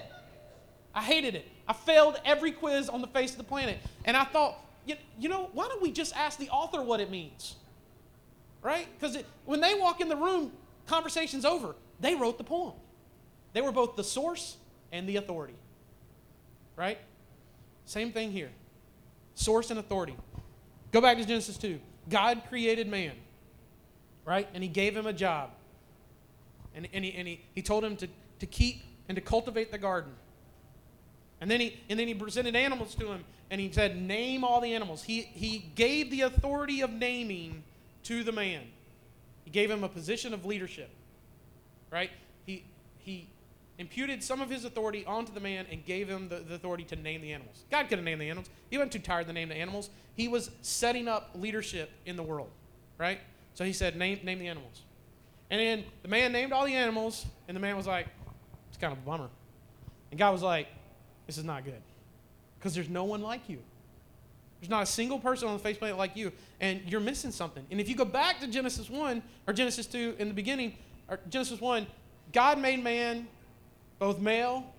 I 0.94 1.02
hated 1.02 1.36
it. 1.36 1.48
I 1.68 1.74
failed 1.74 2.20
every 2.24 2.52
quiz 2.52 2.88
on 2.88 3.02
the 3.02 3.08
face 3.08 3.32
of 3.32 3.38
the 3.38 3.44
planet. 3.44 3.78
And 4.06 4.16
I 4.16 4.24
thought, 4.24 4.58
you, 4.86 4.96
you 5.20 5.28
know, 5.28 5.50
why 5.52 5.68
don't 5.68 5.82
we 5.82 5.92
just 5.92 6.16
ask 6.16 6.40
the 6.40 6.50
author 6.50 6.82
what 6.82 7.02
it 7.02 7.12
means? 7.12 7.56
Right? 8.62 8.88
Because 8.98 9.18
when 9.44 9.60
they 9.60 9.74
walk 9.76 10.00
in 10.00 10.08
the 10.08 10.16
room, 10.16 10.52
conversation's 10.88 11.44
over. 11.44 11.76
They 12.00 12.16
wrote 12.16 12.38
the 12.38 12.44
poem. 12.44 12.74
They 13.54 13.62
were 13.62 13.72
both 13.72 13.96
the 13.96 14.04
source 14.04 14.58
and 14.92 15.08
the 15.08 15.18
authority. 15.18 15.56
Right? 16.76 16.98
Same 17.86 18.12
thing 18.12 18.32
here. 18.32 18.50
Source 19.36 19.70
and 19.70 19.80
authority. 19.80 20.16
Go 20.92 21.02
back 21.02 21.18
to 21.18 21.26
Genesis 21.26 21.58
2. 21.58 21.80
God 22.10 22.44
created 22.50 22.88
man, 22.88 23.14
right? 24.26 24.48
And 24.54 24.64
he 24.64 24.70
gave 24.70 24.96
him 24.96 25.08
a 25.08 25.14
job. 25.14 25.52
And, 26.74 26.88
and, 26.94 27.06
he, 27.06 27.14
and 27.14 27.28
he, 27.28 27.42
he 27.54 27.62
told 27.62 27.84
him 27.84 27.96
to, 27.98 28.08
to 28.40 28.46
keep 28.46 28.82
and 29.08 29.16
to 29.16 29.22
cultivate 29.22 29.72
the 29.72 29.78
garden. 29.78 30.12
And 31.42 31.50
then, 31.50 31.60
he, 31.60 31.80
and 31.90 32.00
then 32.00 32.08
he 32.08 32.14
presented 32.14 32.56
animals 32.56 32.96
to 32.96 33.08
him 33.08 33.24
and 33.52 33.62
he 33.62 33.72
said, 33.72 34.02
Name 34.02 34.44
all 34.44 34.62
the 34.62 34.74
animals. 34.74 35.04
He, 35.04 35.22
he 35.22 35.72
gave 35.76 36.12
the 36.12 36.22
authority 36.22 36.82
of 36.82 36.92
naming 36.92 37.64
to 38.04 38.24
the 38.24 38.32
man. 38.32 38.64
He 39.44 39.52
gave 39.52 39.70
him 39.70 39.84
a 39.84 39.90
position 39.90 40.34
of 40.34 40.46
leadership, 40.46 40.90
right? 41.92 42.10
He, 42.46 42.64
he 42.98 43.28
imputed 43.78 44.24
some 44.24 44.42
of 44.42 44.50
his 44.50 44.66
authority 44.66 45.06
onto 45.06 45.34
the 45.34 45.40
man 45.40 45.66
and 45.70 45.86
gave 45.86 46.08
him 46.08 46.30
the, 46.30 46.38
the 46.38 46.56
authority 46.56 46.84
to 46.86 46.96
name 46.96 47.22
the 47.22 47.34
animals. 47.34 47.66
God 47.70 47.90
could 47.90 47.98
have 47.98 48.06
named 48.06 48.22
the 48.22 48.30
animals. 48.30 48.50
He 48.70 48.78
wasn't 48.78 48.94
too 48.94 49.00
tired 49.00 49.28
to 49.28 49.34
name 49.34 49.50
the 49.50 49.56
animals. 49.56 49.90
He 50.16 50.28
was 50.28 50.50
setting 50.62 51.08
up 51.08 51.32
leadership 51.36 51.92
in 52.06 52.16
the 52.16 52.24
world, 52.24 52.50
right? 52.98 53.20
So 53.54 53.66
he 53.66 53.74
said, 53.74 53.98
name, 53.98 54.20
name 54.24 54.40
the 54.40 54.48
animals. 54.48 54.82
And 55.50 55.60
then 55.60 55.84
the 56.02 56.08
man 56.08 56.32
named 56.32 56.52
all 56.52 56.66
the 56.66 56.74
animals, 56.74 57.26
and 57.48 57.56
the 57.56 57.62
man 57.62 57.76
was 57.78 57.86
like, 57.86 58.08
it's 58.70 58.78
kind 58.78 58.94
of 58.94 59.00
a 59.00 59.02
bummer. 59.02 59.30
And 60.12 60.20
God 60.20 60.32
was 60.32 60.42
like, 60.42 60.68
this 61.28 61.38
is 61.38 61.44
not 61.44 61.66
good. 61.66 61.82
Because 62.58 62.74
there's 62.74 62.90
no 62.90 63.04
one 63.04 63.22
like 63.22 63.48
you. 63.48 63.60
There's 64.60 64.70
not 64.70 64.84
a 64.84 64.88
single 64.88 65.20
person 65.20 65.48
on 65.48 65.54
the 65.54 65.60
face 65.62 65.78
planet 65.78 65.98
like 65.98 66.16
you, 66.16 66.32
and 66.60 66.82
you're 66.88 67.02
missing 67.02 67.32
something. 67.32 67.66
And 67.70 67.80
if 67.80 67.90
you 67.90 67.96
go 67.96 68.06
back 68.06 68.40
to 68.40 68.48
Genesis 68.48 68.90
1, 68.90 69.22
or 69.48 69.54
Genesis 69.54 69.86
2 69.86 70.16
in 70.18 70.28
the 70.28 70.34
beginning, 70.34 70.76
or 71.08 71.20
Genesis 71.30 71.62
1, 71.62 71.86
God 72.32 72.58
made 72.58 72.84
man 72.84 73.28
both 74.00 74.20
male 74.20 74.74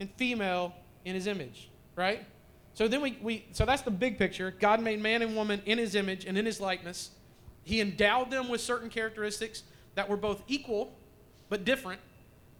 and 0.00 0.10
female 0.16 0.74
in 1.04 1.14
his 1.14 1.26
image, 1.26 1.70
right? 1.94 2.24
So 2.74 2.88
then 2.88 3.00
we, 3.00 3.18
we 3.22 3.44
so 3.52 3.64
that's 3.64 3.82
the 3.82 3.90
big 3.90 4.18
picture. 4.18 4.54
God 4.58 4.82
made 4.82 5.00
man 5.00 5.22
and 5.22 5.34
woman 5.34 5.62
in 5.64 5.78
his 5.78 5.94
image 5.94 6.24
and 6.24 6.36
in 6.36 6.44
his 6.44 6.60
likeness. 6.60 7.10
He 7.64 7.80
endowed 7.80 8.30
them 8.30 8.48
with 8.48 8.60
certain 8.60 8.90
characteristics 8.90 9.62
that 9.94 10.08
were 10.08 10.16
both 10.16 10.42
equal 10.46 10.92
but 11.48 11.64
different, 11.64 12.00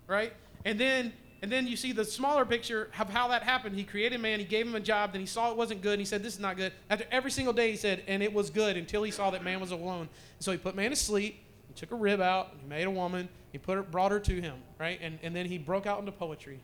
right? 0.07 0.33
And 0.65 0.81
then 0.81 1.13
and 1.43 1.53
then 1.53 1.67
you 1.67 1.77
see 1.77 1.93
the 1.93 2.05
smaller 2.05 2.45
picture 2.47 2.91
of 2.99 3.11
how 3.11 3.29
that 3.29 3.43
happened. 3.43 3.77
He 3.77 3.85
created 3.85 4.21
man, 4.21 4.39
he 4.39 4.45
gave 4.45 4.67
him 4.67 4.75
a 4.75 4.81
job, 4.81 5.13
then 5.13 5.21
he 5.21 5.27
saw 5.27 5.51
it 5.51 5.57
wasn't 5.57 5.83
good, 5.83 5.93
and 5.93 6.01
he 6.01 6.07
said, 6.07 6.23
This 6.23 6.35
is 6.35 6.41
not 6.41 6.57
good. 6.57 6.73
After 6.89 7.05
every 7.11 7.31
single 7.31 7.53
day, 7.53 7.71
he 7.71 7.77
said, 7.77 8.03
And 8.09 8.23
it 8.23 8.33
was 8.33 8.51
good 8.51 8.77
until 8.77 9.03
he 9.03 9.11
saw 9.11 9.31
that 9.31 9.45
man 9.45 9.61
was 9.61 9.71
alone. 9.71 10.09
So 10.39 10.51
he 10.51 10.59
put 10.59 10.75
man 10.75 10.91
to 10.91 10.97
sleep, 10.97 11.45
took 11.77 11.93
a 11.93 11.97
rib 11.97 12.21
out, 12.21 12.49
he 12.61 12.69
made 12.69 12.85
a 12.85 12.91
woman, 12.91 13.29
he 13.53 13.59
put 13.59 13.77
her, 13.77 13.83
brought 13.83 14.13
her 14.13 14.21
to 14.21 14.41
him, 14.41 14.57
right? 14.79 14.99
And, 15.01 15.19
and 15.23 15.35
then 15.35 15.47
he 15.47 15.59
broke 15.59 15.87
out 15.87 16.01
into 16.01 16.13
poetry, 16.13 16.61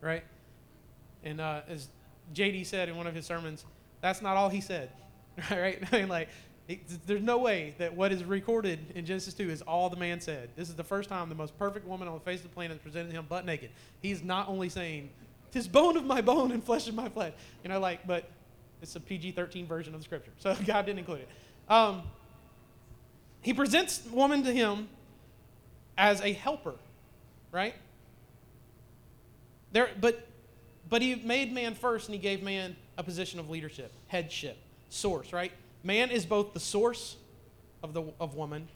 right? 0.00 0.24
And 1.24 1.40
uh, 1.40 1.62
as 1.68 1.88
JD 2.34 2.66
said 2.66 2.88
in 2.88 2.96
one 2.96 3.06
of 3.06 3.14
his 3.14 3.26
sermons, 3.26 3.64
that's 4.00 4.22
not 4.22 4.36
all 4.36 4.48
he 4.48 4.60
said, 4.60 4.90
right? 5.50 5.82
I 5.92 5.98
mean, 5.98 6.08
like, 6.08 6.28
it, 6.68 6.80
there's 7.06 7.22
no 7.22 7.38
way 7.38 7.74
that 7.78 7.94
what 7.94 8.12
is 8.12 8.22
recorded 8.24 8.78
in 8.94 9.06
Genesis 9.06 9.34
2 9.34 9.48
is 9.48 9.62
all 9.62 9.88
the 9.88 9.96
man 9.96 10.20
said. 10.20 10.50
This 10.54 10.68
is 10.68 10.74
the 10.74 10.84
first 10.84 11.08
time 11.08 11.28
the 11.28 11.34
most 11.34 11.58
perfect 11.58 11.86
woman 11.86 12.06
on 12.08 12.14
the 12.14 12.20
face 12.20 12.40
of 12.40 12.44
the 12.44 12.54
planet 12.54 12.76
is 12.76 12.82
presented 12.82 13.10
to 13.10 13.16
him 13.16 13.26
butt 13.26 13.46
naked. 13.46 13.70
He's 14.02 14.22
not 14.22 14.48
only 14.48 14.68
saying, 14.68 15.08
"Tis 15.50 15.66
bone 15.66 15.96
of 15.96 16.04
my 16.04 16.20
bone 16.20 16.52
and 16.52 16.62
flesh 16.62 16.86
of 16.86 16.94
my 16.94 17.08
flesh," 17.08 17.32
you 17.62 17.70
know, 17.70 17.80
like, 17.80 18.06
but 18.06 18.28
it's 18.82 18.94
a 18.96 19.00
PG-13 19.00 19.66
version 19.66 19.94
of 19.94 20.00
the 20.00 20.04
scripture, 20.04 20.30
so 20.38 20.54
God 20.66 20.84
didn't 20.84 20.98
include 20.98 21.20
it. 21.20 21.28
Um, 21.70 22.02
he 23.42 23.54
presents 23.54 24.04
woman 24.10 24.42
to 24.44 24.52
him 24.52 24.88
as 25.96 26.20
a 26.20 26.32
helper, 26.32 26.74
right? 27.52 27.74
There, 29.72 29.90
but 30.00 30.26
but 30.88 31.02
he 31.02 31.16
made 31.16 31.52
man 31.52 31.74
first, 31.74 32.08
and 32.08 32.14
he 32.14 32.20
gave 32.20 32.42
man 32.42 32.76
a 32.96 33.02
position 33.02 33.38
of 33.38 33.50
leadership, 33.50 33.92
headship, 34.06 34.56
source, 34.88 35.32
right? 35.32 35.52
Man 35.82 36.10
is 36.10 36.24
both 36.24 36.54
the 36.54 36.60
source 36.60 37.16
of, 37.82 37.94
the, 37.94 38.02
of 38.18 38.34
woman 38.34 38.68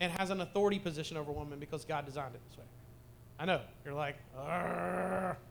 and 0.00 0.12
has 0.12 0.30
an 0.30 0.40
authority 0.40 0.78
position 0.78 1.16
over 1.16 1.30
woman 1.30 1.58
because 1.58 1.84
God 1.84 2.04
designed 2.04 2.34
it 2.34 2.40
this 2.48 2.58
way. 2.58 2.64
I 3.38 3.44
know. 3.44 3.60
You're 3.84 3.94
like, 3.94 4.16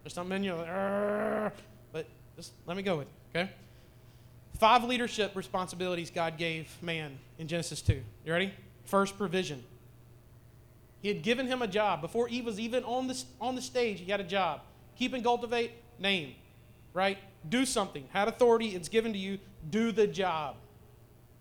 there's 0.04 0.14
something 0.14 0.36
in 0.36 0.44
you. 0.44 0.56
Like, 0.56 1.54
but 1.92 2.08
just 2.36 2.54
let 2.66 2.78
me 2.78 2.84
go 2.84 2.98
with 2.98 3.08
it, 3.08 3.38
okay? 3.38 3.52
Five 4.62 4.84
leadership 4.84 5.36
responsibilities 5.36 6.12
God 6.12 6.38
gave 6.38 6.70
man 6.84 7.18
in 7.40 7.48
Genesis 7.48 7.82
2. 7.82 8.00
You 8.24 8.32
ready? 8.32 8.54
First, 8.86 9.18
provision. 9.18 9.64
He 11.02 11.08
had 11.08 11.24
given 11.24 11.48
him 11.48 11.64
a 11.64 11.68
job. 11.68 12.00
Before 12.00 12.30
Eve 12.30 12.46
was 12.46 12.60
even 12.60 12.84
on 12.84 13.08
the, 13.08 13.20
on 13.42 13.56
the 13.56 13.62
stage, 13.64 14.02
he 14.02 14.12
had 14.12 14.20
a 14.20 14.24
job. 14.24 14.62
Keep 14.96 15.14
and 15.14 15.24
cultivate, 15.24 15.72
name, 15.98 16.36
right? 16.94 17.18
Do 17.50 17.66
something. 17.66 18.08
Had 18.14 18.28
authority, 18.28 18.76
it's 18.76 18.88
given 18.88 19.14
to 19.14 19.18
you. 19.18 19.40
Do 19.72 19.92
the 19.92 20.06
job. 20.06 20.58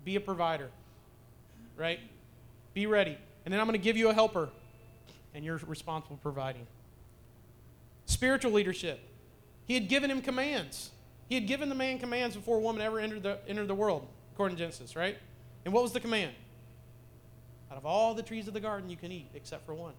Be 0.03 0.17
a 0.17 0.21
provider, 0.21 0.71
right? 1.77 2.01
Be 2.73 2.87
ready. 2.87 3.19
And 3.45 3.53
then 3.53 3.61
I'm 3.61 3.67
going 3.67 3.79
to 3.79 3.85
give 3.85 3.99
you 3.99 4.09
a 4.09 4.15
helper, 4.15 4.49
and 5.35 5.45
you're 5.45 5.61
responsible 5.67 6.17
for 6.17 6.23
providing. 6.23 6.67
Spiritual 8.07 8.53
leadership. 8.53 8.99
He 9.67 9.75
had 9.75 9.91
given 9.91 10.11
him 10.11 10.23
commands. 10.23 10.91
He 11.31 11.37
had 11.37 11.47
given 11.47 11.69
the 11.69 11.77
man 11.77 12.01
commands 12.01 12.35
before 12.35 12.59
woman 12.59 12.83
ever 12.83 12.99
entered 12.99 13.23
the, 13.23 13.39
entered 13.47 13.69
the 13.69 13.75
world, 13.75 14.05
according 14.35 14.57
to 14.57 14.63
Genesis, 14.65 14.97
right? 14.97 15.17
And 15.65 15.73
what 15.73 15.85
was 15.85 15.93
the 15.93 16.01
command? 16.01 16.33
Out 17.71 17.79
of 17.79 17.87
all 17.87 18.15
the 18.15 18.23
trees 18.23 18.49
of 18.49 18.53
the 18.53 18.59
garden, 18.59 18.91
you 18.91 18.97
can 18.97 19.13
eat 19.13 19.29
except 19.33 19.65
for 19.65 19.73
one. 19.73 19.93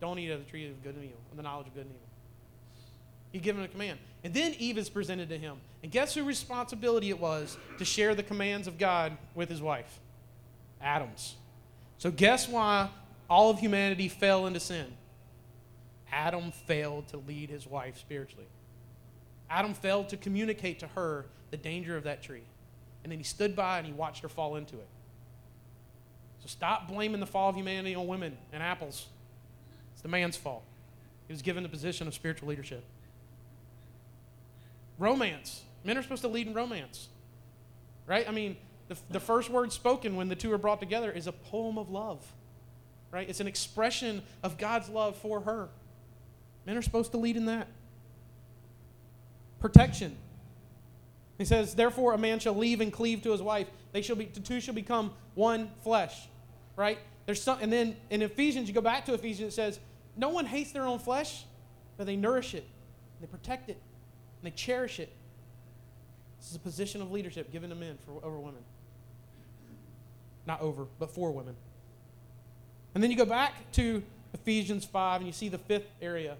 Don't 0.00 0.18
eat 0.18 0.30
of 0.30 0.42
the 0.42 0.50
tree 0.50 0.66
of 0.70 0.82
good 0.82 0.94
and 0.94 1.04
evil, 1.04 1.18
of 1.30 1.36
the 1.36 1.42
knowledge 1.42 1.66
of 1.66 1.74
good 1.74 1.84
and 1.84 1.90
evil. 1.90 2.06
He 3.30 3.40
given 3.40 3.62
a 3.62 3.68
command. 3.68 3.98
And 4.24 4.32
then 4.32 4.54
Eve 4.58 4.78
is 4.78 4.88
presented 4.88 5.28
to 5.28 5.36
him. 5.36 5.58
And 5.82 5.92
guess 5.92 6.14
whose 6.14 6.24
responsibility 6.24 7.10
it 7.10 7.20
was 7.20 7.58
to 7.76 7.84
share 7.84 8.14
the 8.14 8.22
commands 8.22 8.66
of 8.66 8.78
God 8.78 9.18
with 9.34 9.50
his 9.50 9.60
wife? 9.60 10.00
Adam's. 10.80 11.34
So 11.98 12.10
guess 12.10 12.48
why 12.48 12.88
all 13.28 13.50
of 13.50 13.58
humanity 13.58 14.08
fell 14.08 14.46
into 14.46 14.60
sin? 14.60 14.86
Adam 16.10 16.52
failed 16.52 17.08
to 17.08 17.18
lead 17.18 17.50
his 17.50 17.66
wife 17.66 17.98
spiritually. 17.98 18.46
Adam 19.50 19.74
failed 19.74 20.08
to 20.08 20.16
communicate 20.16 20.78
to 20.78 20.86
her 20.88 21.26
the 21.50 21.56
danger 21.56 21.96
of 21.96 22.04
that 22.04 22.22
tree. 22.22 22.44
And 23.02 23.10
then 23.10 23.18
he 23.18 23.24
stood 23.24 23.56
by 23.56 23.78
and 23.78 23.86
he 23.86 23.92
watched 23.92 24.22
her 24.22 24.28
fall 24.28 24.56
into 24.56 24.76
it. 24.76 24.86
So 26.40 26.46
stop 26.46 26.88
blaming 26.88 27.20
the 27.20 27.26
fall 27.26 27.50
of 27.50 27.56
humanity 27.56 27.94
on 27.94 28.06
women 28.06 28.36
and 28.52 28.62
apples. 28.62 29.06
It's 29.92 30.02
the 30.02 30.08
man's 30.08 30.36
fault. 30.36 30.62
He 31.26 31.32
was 31.32 31.42
given 31.42 31.62
the 31.62 31.68
position 31.68 32.06
of 32.06 32.14
spiritual 32.14 32.48
leadership. 32.48 32.84
Romance. 34.98 35.62
Men 35.84 35.98
are 35.98 36.02
supposed 36.02 36.22
to 36.22 36.28
lead 36.28 36.46
in 36.46 36.54
romance. 36.54 37.08
Right? 38.06 38.28
I 38.28 38.32
mean, 38.32 38.56
the, 38.88 38.96
the 39.10 39.20
first 39.20 39.50
word 39.50 39.72
spoken 39.72 40.16
when 40.16 40.28
the 40.28 40.36
two 40.36 40.52
are 40.52 40.58
brought 40.58 40.80
together 40.80 41.10
is 41.10 41.26
a 41.26 41.32
poem 41.32 41.78
of 41.78 41.90
love. 41.90 42.24
Right? 43.10 43.28
It's 43.28 43.40
an 43.40 43.46
expression 43.46 44.22
of 44.42 44.58
God's 44.58 44.88
love 44.88 45.16
for 45.16 45.40
her. 45.40 45.68
Men 46.66 46.76
are 46.76 46.82
supposed 46.82 47.12
to 47.12 47.18
lead 47.18 47.36
in 47.36 47.46
that. 47.46 47.66
Protection. 49.60 50.16
He 51.38 51.44
says, 51.44 51.74
Therefore, 51.74 52.12
a 52.12 52.18
man 52.18 52.38
shall 52.38 52.54
leave 52.54 52.80
and 52.80 52.92
cleave 52.92 53.22
to 53.22 53.32
his 53.32 53.40
wife. 53.40 53.68
They 53.92 54.02
shall 54.02 54.16
be, 54.16 54.26
the 54.26 54.40
two 54.40 54.60
shall 54.60 54.74
become 54.74 55.12
one 55.34 55.70
flesh. 55.82 56.28
Right? 56.76 56.98
There's 57.26 57.42
some, 57.42 57.58
and 57.60 57.72
then 57.72 57.96
in 58.10 58.22
Ephesians, 58.22 58.68
you 58.68 58.74
go 58.74 58.80
back 58.80 59.06
to 59.06 59.14
Ephesians, 59.14 59.52
it 59.52 59.56
says, 59.56 59.80
No 60.16 60.30
one 60.30 60.46
hates 60.46 60.72
their 60.72 60.84
own 60.84 60.98
flesh, 60.98 61.44
but 61.96 62.06
they 62.06 62.16
nourish 62.16 62.54
it, 62.54 62.66
they 63.20 63.26
protect 63.26 63.68
it, 63.68 63.80
they 64.42 64.50
cherish 64.50 64.98
it. 64.98 65.12
This 66.38 66.50
is 66.50 66.56
a 66.56 66.60
position 66.60 67.02
of 67.02 67.12
leadership 67.12 67.52
given 67.52 67.70
to 67.70 67.76
men 67.76 67.98
for, 68.04 68.24
over 68.24 68.38
women. 68.38 68.62
Not 70.46 70.62
over, 70.62 70.86
but 70.98 71.10
for 71.10 71.30
women. 71.30 71.54
And 72.94 73.04
then 73.04 73.10
you 73.10 73.16
go 73.16 73.26
back 73.26 73.70
to 73.72 74.02
Ephesians 74.32 74.84
5 74.84 75.20
and 75.20 75.26
you 75.26 75.32
see 75.32 75.48
the 75.48 75.58
fifth 75.58 75.88
area 76.00 76.36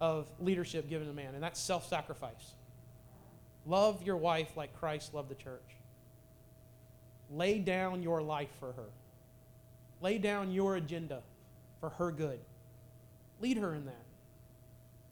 of 0.00 0.26
leadership 0.40 0.88
given 0.88 1.06
to 1.06 1.14
man, 1.14 1.34
and 1.34 1.42
that's 1.42 1.60
self 1.60 1.88
sacrifice. 1.88 2.52
Love 3.66 4.02
your 4.02 4.16
wife 4.16 4.56
like 4.56 4.78
Christ 4.78 5.14
loved 5.14 5.30
the 5.30 5.34
church. 5.34 5.60
Lay 7.30 7.58
down 7.58 8.02
your 8.02 8.22
life 8.22 8.50
for 8.60 8.72
her. 8.72 8.90
Lay 10.00 10.18
down 10.18 10.52
your 10.52 10.76
agenda 10.76 11.22
for 11.80 11.88
her 11.90 12.10
good. 12.10 12.38
Lead 13.40 13.56
her 13.56 13.74
in 13.74 13.86
that. 13.86 14.04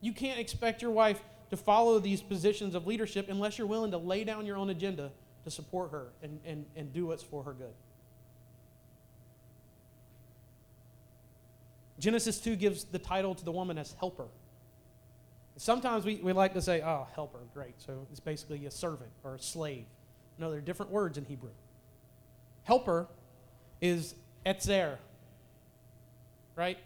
You 0.01 0.13
can't 0.13 0.39
expect 0.39 0.83
your 0.83 0.91
wife 0.91 1.21
to 1.51 1.57
follow 1.57 1.99
these 1.99 2.21
positions 2.21 2.75
of 2.75 2.87
leadership 2.87 3.29
unless 3.29 3.59
you're 3.59 3.67
willing 3.67 3.91
to 3.93 3.99
lay 3.99 4.25
down 4.25 4.47
your 4.47 4.57
own 4.57 4.71
agenda 4.71 5.11
to 5.45 5.51
support 5.51 5.91
her 5.91 6.09
and, 6.23 6.41
and, 6.45 6.67
and 6.77 6.93
do 6.93 7.07
what's 7.07 7.23
for 7.23 7.43
her 7.43 7.53
good. 7.53 7.75
Genesis 11.99 12.41
2 12.41 12.57
gives 12.57 12.85
the 12.85 12.99
title 12.99 13.35
to 13.35 13.45
the 13.45 13.53
woman 13.53 13.79
as 13.79 13.95
helper. 13.99 14.27
Sometimes 15.57 16.05
we, 16.05 16.17
we 16.17 16.33
like 16.33 16.55
to 16.55 16.63
say, 16.63 16.81
oh, 16.83 17.07
helper, 17.15 17.39
great. 17.53 17.75
So 17.81 18.07
it's 18.11 18.21
basically 18.21 18.67
a 18.67 18.71
servant 18.71 19.11
or 19.23 19.35
a 19.35 19.39
slave. 19.39 19.85
No, 20.39 20.51
there 20.51 20.59
are 20.59 20.63
different 20.63 20.91
words 20.91 21.19
in 21.19 21.25
Hebrew. 21.25 21.51
Helper 22.65 23.07
is 23.81 24.15
ezer, 24.47 24.99
right? 26.57 26.79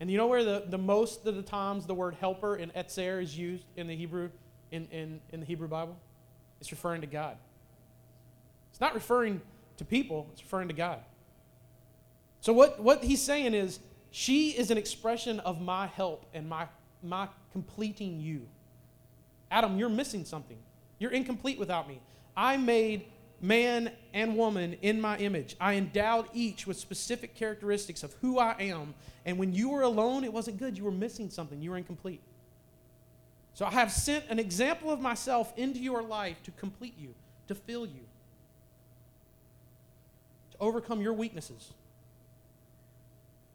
And 0.00 0.10
you 0.10 0.16
know 0.16 0.26
where 0.26 0.44
the, 0.44 0.64
the 0.68 0.78
most 0.78 1.26
of 1.26 1.34
the 1.34 1.42
times 1.42 1.86
the 1.86 1.94
word 1.94 2.14
helper 2.20 2.56
and 2.56 2.70
ezer 2.74 3.20
is 3.20 3.36
used 3.36 3.64
in 3.76 3.86
the 3.86 3.96
Hebrew 3.96 4.30
in, 4.70 4.86
in, 4.90 5.20
in 5.30 5.40
the 5.40 5.46
Hebrew 5.46 5.68
Bible? 5.68 5.96
It's 6.60 6.70
referring 6.70 7.00
to 7.00 7.06
God. 7.06 7.36
It's 8.70 8.80
not 8.80 8.94
referring 8.94 9.40
to 9.76 9.84
people, 9.84 10.28
it's 10.32 10.42
referring 10.42 10.68
to 10.68 10.74
God. 10.74 11.00
So 12.40 12.52
what, 12.52 12.80
what 12.80 13.02
he's 13.02 13.22
saying 13.22 13.54
is, 13.54 13.80
she 14.10 14.50
is 14.50 14.70
an 14.70 14.78
expression 14.78 15.40
of 15.40 15.60
my 15.60 15.86
help 15.88 16.26
and 16.34 16.48
my, 16.48 16.68
my 17.04 17.28
completing 17.52 18.20
you. 18.20 18.46
Adam, 19.50 19.78
you're 19.78 19.88
missing 19.88 20.24
something. 20.24 20.58
You're 20.98 21.12
incomplete 21.12 21.58
without 21.58 21.88
me. 21.88 22.00
I 22.36 22.56
made 22.56 23.06
man 23.40 23.90
and 24.12 24.36
woman 24.36 24.76
in 24.82 25.00
my 25.00 25.18
image. 25.18 25.54
I 25.60 25.74
endowed 25.74 26.26
each 26.32 26.66
with 26.66 26.78
specific 26.78 27.34
characteristics 27.34 28.02
of 28.02 28.14
who 28.14 28.38
I 28.38 28.56
am. 28.58 28.94
And 29.26 29.38
when 29.38 29.52
you 29.52 29.68
were 29.68 29.82
alone, 29.82 30.24
it 30.24 30.32
wasn't 30.32 30.58
good. 30.58 30.76
You 30.78 30.84
were 30.84 30.90
missing 30.90 31.30
something. 31.30 31.60
You 31.60 31.70
were 31.70 31.76
incomplete. 31.76 32.20
So 33.52 33.64
I 33.64 33.70
have 33.70 33.92
sent 33.92 34.24
an 34.28 34.38
example 34.38 34.90
of 34.90 35.00
myself 35.00 35.52
into 35.56 35.78
your 35.78 36.02
life 36.02 36.42
to 36.44 36.50
complete 36.52 36.94
you, 36.98 37.14
to 37.46 37.54
fill 37.54 37.86
you, 37.86 38.02
to 40.52 40.56
overcome 40.58 41.00
your 41.00 41.12
weaknesses, 41.12 41.72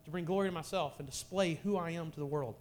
to 0.06 0.12
bring 0.12 0.24
glory 0.24 0.48
to 0.48 0.54
myself 0.54 1.00
and 1.00 1.08
display 1.08 1.60
who 1.64 1.76
I 1.76 1.92
am 1.92 2.12
to 2.12 2.20
the 2.20 2.26
world. 2.26 2.56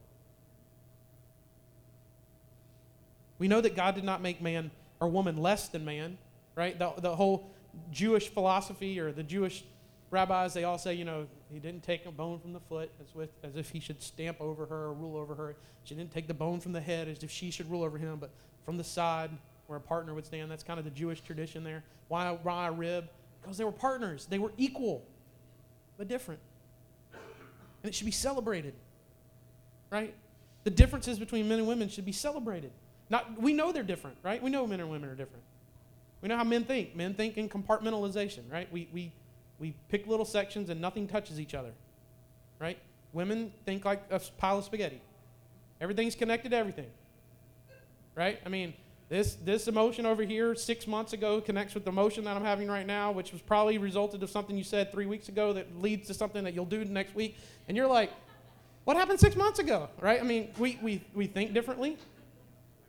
We 3.38 3.48
know 3.48 3.60
that 3.60 3.76
God 3.76 3.94
did 3.94 4.04
not 4.04 4.20
make 4.20 4.42
man 4.42 4.70
or 5.00 5.08
woman 5.08 5.36
less 5.36 5.68
than 5.68 5.84
man 5.84 6.18
right? 6.58 6.76
The, 6.76 6.92
the 6.98 7.14
whole 7.14 7.48
Jewish 7.92 8.28
philosophy 8.28 8.98
or 8.98 9.12
the 9.12 9.22
Jewish 9.22 9.62
rabbis, 10.10 10.54
they 10.54 10.64
all 10.64 10.76
say, 10.76 10.94
you 10.94 11.04
know, 11.04 11.28
he 11.52 11.60
didn't 11.60 11.84
take 11.84 12.04
a 12.04 12.10
bone 12.10 12.40
from 12.40 12.52
the 12.52 12.58
foot 12.58 12.90
as, 13.00 13.14
with, 13.14 13.30
as 13.44 13.54
if 13.54 13.70
he 13.70 13.78
should 13.78 14.02
stamp 14.02 14.40
over 14.40 14.66
her 14.66 14.86
or 14.86 14.92
rule 14.92 15.16
over 15.16 15.36
her. 15.36 15.54
She 15.84 15.94
didn't 15.94 16.12
take 16.12 16.26
the 16.26 16.34
bone 16.34 16.58
from 16.58 16.72
the 16.72 16.80
head 16.80 17.06
as 17.06 17.22
if 17.22 17.30
she 17.30 17.52
should 17.52 17.70
rule 17.70 17.84
over 17.84 17.96
him, 17.96 18.18
but 18.18 18.30
from 18.64 18.76
the 18.76 18.82
side 18.82 19.30
where 19.68 19.78
a 19.78 19.80
partner 19.80 20.14
would 20.14 20.26
stand. 20.26 20.50
That's 20.50 20.64
kind 20.64 20.80
of 20.80 20.84
the 20.84 20.90
Jewish 20.90 21.20
tradition 21.20 21.62
there. 21.62 21.84
Why, 22.08 22.36
why 22.42 22.66
a 22.66 22.72
rib? 22.72 23.08
Because 23.40 23.56
they 23.56 23.64
were 23.64 23.70
partners. 23.70 24.26
They 24.28 24.40
were 24.40 24.52
equal, 24.56 25.04
but 25.96 26.08
different. 26.08 26.40
And 27.12 27.88
it 27.88 27.94
should 27.94 28.06
be 28.06 28.10
celebrated, 28.10 28.74
right? 29.90 30.12
The 30.64 30.70
differences 30.70 31.20
between 31.20 31.48
men 31.48 31.60
and 31.60 31.68
women 31.68 31.88
should 31.88 32.04
be 32.04 32.10
celebrated. 32.10 32.72
Not, 33.10 33.40
we 33.40 33.52
know 33.52 33.72
they're 33.72 33.82
different, 33.82 34.18
right? 34.22 34.42
We 34.42 34.50
know 34.50 34.66
men 34.66 34.80
and 34.80 34.90
women 34.90 35.08
are 35.08 35.14
different. 35.14 35.42
We 36.20 36.28
know 36.28 36.36
how 36.36 36.44
men 36.44 36.64
think. 36.64 36.94
Men 36.94 37.14
think 37.14 37.38
in 37.38 37.48
compartmentalization, 37.48 38.50
right? 38.50 38.70
We, 38.72 38.88
we, 38.92 39.12
we 39.58 39.74
pick 39.88 40.06
little 40.06 40.26
sections 40.26 40.68
and 40.70 40.80
nothing 40.80 41.06
touches 41.06 41.40
each 41.40 41.54
other, 41.54 41.72
right? 42.58 42.78
Women 43.12 43.52
think 43.64 43.84
like 43.84 44.02
a 44.10 44.20
pile 44.36 44.58
of 44.58 44.64
spaghetti. 44.64 45.00
Everything's 45.80 46.14
connected 46.14 46.50
to 46.50 46.56
everything, 46.56 46.90
right? 48.14 48.40
I 48.44 48.48
mean, 48.48 48.74
this, 49.08 49.36
this 49.36 49.68
emotion 49.68 50.04
over 50.04 50.22
here 50.22 50.54
six 50.54 50.86
months 50.86 51.14
ago 51.14 51.40
connects 51.40 51.72
with 51.72 51.84
the 51.84 51.90
emotion 51.90 52.24
that 52.24 52.36
I'm 52.36 52.44
having 52.44 52.68
right 52.68 52.86
now, 52.86 53.10
which 53.10 53.32
was 53.32 53.40
probably 53.40 53.78
resulted 53.78 54.22
of 54.22 54.28
something 54.28 54.56
you 54.56 54.64
said 54.64 54.92
three 54.92 55.06
weeks 55.06 55.28
ago 55.28 55.54
that 55.54 55.80
leads 55.80 56.08
to 56.08 56.14
something 56.14 56.44
that 56.44 56.52
you'll 56.52 56.66
do 56.66 56.84
next 56.84 57.14
week. 57.14 57.36
And 57.68 57.76
you're 57.76 57.86
like, 57.86 58.10
what 58.84 58.96
happened 58.96 59.18
six 59.18 59.34
months 59.34 59.60
ago, 59.60 59.88
right? 60.00 60.20
I 60.20 60.24
mean, 60.24 60.50
we, 60.58 60.78
we, 60.82 61.02
we 61.14 61.26
think 61.26 61.54
differently. 61.54 61.96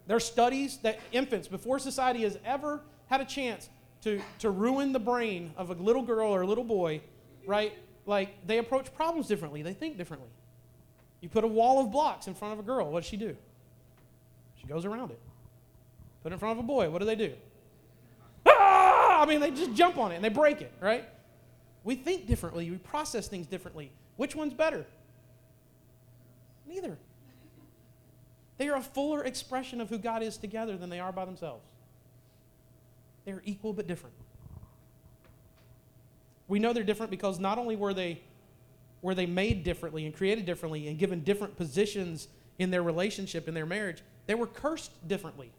There 0.10 0.16
are 0.16 0.20
studies 0.20 0.78
that 0.78 1.00
infants, 1.12 1.48
before 1.48 1.78
society 1.78 2.24
has 2.24 2.40
ever 2.44 2.82
had 3.12 3.22
a 3.22 3.26
chance 3.26 3.70
to, 4.02 4.20
to 4.40 4.50
ruin 4.50 4.92
the 4.92 5.00
brain 5.00 5.54
of 5.56 5.70
a 5.70 5.76
little 5.76 6.02
girl 6.02 6.34
or 6.34 6.42
a 6.42 6.48
little 6.48 6.64
boy, 6.64 7.02
right? 7.46 7.74
Like 8.08 8.44
they 8.48 8.58
approach 8.58 8.92
problems 8.96 9.28
differently, 9.28 9.62
they 9.62 9.74
think 9.74 9.98
differently. 9.98 10.30
You 11.22 11.30
put 11.30 11.44
a 11.44 11.48
wall 11.48 11.80
of 11.80 11.92
blocks 11.92 12.26
in 12.26 12.34
front 12.34 12.54
of 12.54 12.60
a 12.60 12.64
girl, 12.64 12.92
what 12.92 13.02
does 13.02 13.08
she 13.08 13.18
do? 13.18 13.38
She 14.56 14.66
goes 14.66 14.84
around 14.84 15.12
it. 15.12 15.20
Put 16.24 16.32
it 16.32 16.34
in 16.34 16.40
front 16.40 16.58
of 16.58 16.66
a 16.66 16.68
boy, 16.68 16.90
what 16.90 17.02
do 17.02 17.06
they 17.06 17.16
do? 17.16 17.36
Ah! 18.48 19.22
I 19.22 19.28
mean, 19.28 19.40
they 19.40 19.52
just 19.52 19.76
jump 19.76 20.00
on 20.00 20.12
it 20.12 20.16
and 20.16 20.24
they 20.24 20.30
break 20.30 20.64
it, 20.64 20.74
right? 20.82 21.08
We 21.84 21.94
think 21.94 22.26
differently, 22.26 22.72
we 22.72 22.78
process 22.78 23.28
things 23.28 23.46
differently. 23.46 23.92
Which 24.16 24.36
one's 24.36 24.56
better? 24.56 24.88
Neither. 26.68 26.98
They 28.60 28.68
are 28.68 28.76
a 28.76 28.82
fuller 28.82 29.24
expression 29.24 29.82
of 29.82 29.90
who 29.90 29.98
God 29.98 30.22
is 30.22 30.38
together 30.38 30.78
than 30.78 30.90
they 30.90 31.00
are 31.00 31.12
by 31.12 31.26
themselves. 31.26 31.66
They're 33.26 33.42
equal 33.46 33.74
but 33.74 33.88
different. 33.88 34.16
We 36.48 36.60
know 36.60 36.74
they're 36.74 36.84
different 36.84 37.10
because 37.10 37.40
not 37.40 37.58
only 37.58 37.76
were 37.76 37.94
they 37.94 38.22
were 39.02 39.16
they 39.16 39.26
made 39.26 39.64
differently 39.64 40.06
and 40.06 40.14
created 40.14 40.46
differently 40.46 40.90
and 40.90 41.00
given 41.00 41.24
different 41.24 41.56
positions 41.56 42.28
in 42.58 42.70
their 42.70 42.84
relationship 42.84 43.48
in 43.48 43.54
their 43.54 43.66
marriage, 43.66 44.04
they 44.28 44.36
were 44.36 44.48
cursed 44.48 44.92
differently. 45.08 45.52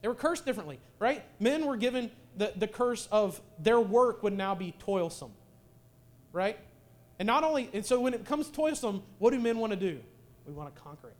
They 0.00 0.08
were 0.08 0.14
cursed 0.14 0.46
differently, 0.46 0.78
right? 0.98 1.22
Men 1.38 1.66
were 1.66 1.76
given 1.76 2.10
the, 2.36 2.52
the 2.56 2.66
curse 2.66 3.08
of 3.12 3.42
their 3.58 3.78
work 3.78 4.22
would 4.22 4.32
now 4.32 4.54
be 4.54 4.72
toilsome, 4.78 5.32
right? 6.32 6.58
And 7.18 7.26
not 7.26 7.44
only, 7.44 7.68
and 7.74 7.84
so 7.84 8.00
when 8.00 8.14
it 8.14 8.22
becomes 8.22 8.48
toilsome, 8.48 9.02
what 9.18 9.32
do 9.32 9.38
men 9.38 9.58
want 9.58 9.72
to 9.72 9.78
do? 9.78 10.00
We 10.46 10.54
want 10.54 10.74
to 10.74 10.80
conquer 10.80 11.08
it, 11.08 11.16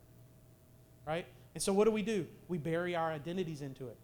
right? 1.09 1.25
And 1.55 1.63
so 1.63 1.73
what 1.73 1.85
do 1.85 1.91
we 1.91 2.03
do? 2.03 2.27
We 2.47 2.59
bury 2.59 2.95
our 2.95 3.11
identities 3.11 3.63
into 3.63 3.87
it. 3.87 3.97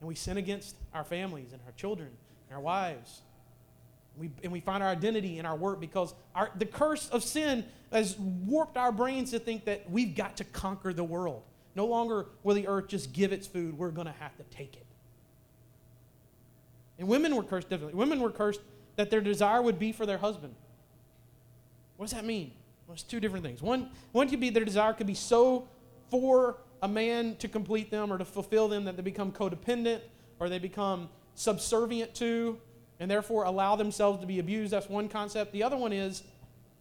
And 0.00 0.08
we 0.08 0.16
sin 0.16 0.36
against 0.36 0.74
our 0.92 1.04
families 1.04 1.52
and 1.52 1.62
our 1.64 1.72
children 1.72 2.10
and 2.48 2.56
our 2.56 2.60
wives. 2.60 3.22
We, 4.18 4.30
and 4.42 4.50
we 4.50 4.58
find 4.58 4.82
our 4.82 4.88
identity 4.88 5.38
in 5.38 5.46
our 5.46 5.54
work 5.54 5.78
because 5.78 6.12
our, 6.34 6.50
the 6.56 6.66
curse 6.66 7.08
of 7.10 7.22
sin 7.22 7.64
has 7.92 8.18
warped 8.18 8.76
our 8.76 8.90
brains 8.90 9.30
to 9.30 9.38
think 9.38 9.64
that 9.66 9.88
we've 9.88 10.16
got 10.16 10.36
to 10.38 10.44
conquer 10.44 10.92
the 10.92 11.04
world. 11.04 11.44
No 11.76 11.86
longer 11.86 12.26
will 12.42 12.56
the 12.56 12.66
earth 12.66 12.88
just 12.88 13.12
give 13.12 13.32
its 13.32 13.46
food, 13.46 13.78
we're 13.78 13.92
going 13.92 14.08
to 14.08 14.14
have 14.18 14.36
to 14.38 14.42
take 14.44 14.74
it. 14.74 14.86
And 16.98 17.06
women 17.06 17.36
were 17.36 17.44
cursed 17.44 17.70
differently. 17.70 17.96
Women 17.96 18.20
were 18.20 18.30
cursed 18.30 18.60
that 18.96 19.08
their 19.08 19.20
desire 19.20 19.62
would 19.62 19.78
be 19.78 19.92
for 19.92 20.04
their 20.04 20.18
husband. 20.18 20.56
What 21.96 22.06
does 22.06 22.14
that 22.14 22.24
mean? 22.24 22.50
Well, 22.90 22.94
it's 22.94 23.04
two 23.04 23.20
different 23.20 23.44
things. 23.44 23.62
One, 23.62 23.88
one 24.10 24.28
could 24.28 24.40
be 24.40 24.50
their 24.50 24.64
desire 24.64 24.92
could 24.92 25.06
be 25.06 25.14
so 25.14 25.68
for 26.10 26.58
a 26.82 26.88
man 26.88 27.36
to 27.36 27.46
complete 27.46 27.88
them 27.88 28.12
or 28.12 28.18
to 28.18 28.24
fulfill 28.24 28.66
them 28.66 28.82
that 28.86 28.96
they 28.96 29.02
become 29.02 29.30
codependent 29.30 30.00
or 30.40 30.48
they 30.48 30.58
become 30.58 31.08
subservient 31.36 32.16
to 32.16 32.58
and 32.98 33.08
therefore 33.08 33.44
allow 33.44 33.76
themselves 33.76 34.18
to 34.22 34.26
be 34.26 34.40
abused. 34.40 34.72
That's 34.72 34.88
one 34.88 35.08
concept. 35.08 35.52
The 35.52 35.62
other 35.62 35.76
one 35.76 35.92
is 35.92 36.24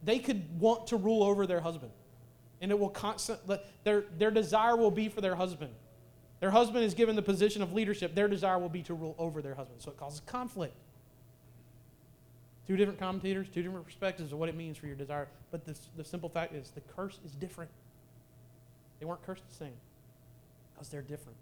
they 0.01 0.17
could 0.17 0.59
want 0.59 0.87
to 0.87 0.97
rule 0.97 1.21
over 1.21 1.45
their 1.45 1.59
husband. 1.59 1.91
And 2.59 2.71
it 2.71 2.79
will 2.79 2.89
constant 2.89 3.41
their, 3.83 4.05
their 4.17 4.31
desire 4.31 4.75
will 4.75 4.89
be 4.89 5.09
for 5.09 5.21
their 5.21 5.35
husband. 5.35 5.75
Their 6.39 6.49
husband 6.49 6.85
is 6.85 6.95
given 6.95 7.15
the 7.17 7.21
position 7.21 7.61
of 7.61 7.71
leadership. 7.71 8.15
Their 8.15 8.27
desire 8.27 8.57
will 8.57 8.67
be 8.67 8.81
to 8.81 8.95
rule 8.95 9.13
over 9.19 9.43
their 9.43 9.53
husband. 9.53 9.79
So 9.79 9.91
it 9.91 9.97
causes 9.97 10.21
conflict. 10.21 10.73
Two 12.69 12.77
different 12.77 12.99
commentators, 12.99 13.47
two 13.51 13.63
different 13.63 13.83
perspectives 13.83 14.31
of 14.31 14.37
what 14.37 14.47
it 14.47 14.55
means 14.55 14.77
for 14.77 14.85
your 14.85 14.95
desire. 14.95 15.27
But 15.49 15.65
the, 15.65 15.75
the 15.97 16.03
simple 16.03 16.29
fact 16.29 16.53
is 16.53 16.69
the 16.69 16.81
curse 16.81 17.17
is 17.25 17.31
different. 17.31 17.71
They 18.99 19.07
weren't 19.07 19.25
cursed 19.25 19.41
the 19.49 19.55
same 19.55 19.73
because 20.71 20.87
they're 20.87 21.01
different. 21.01 21.35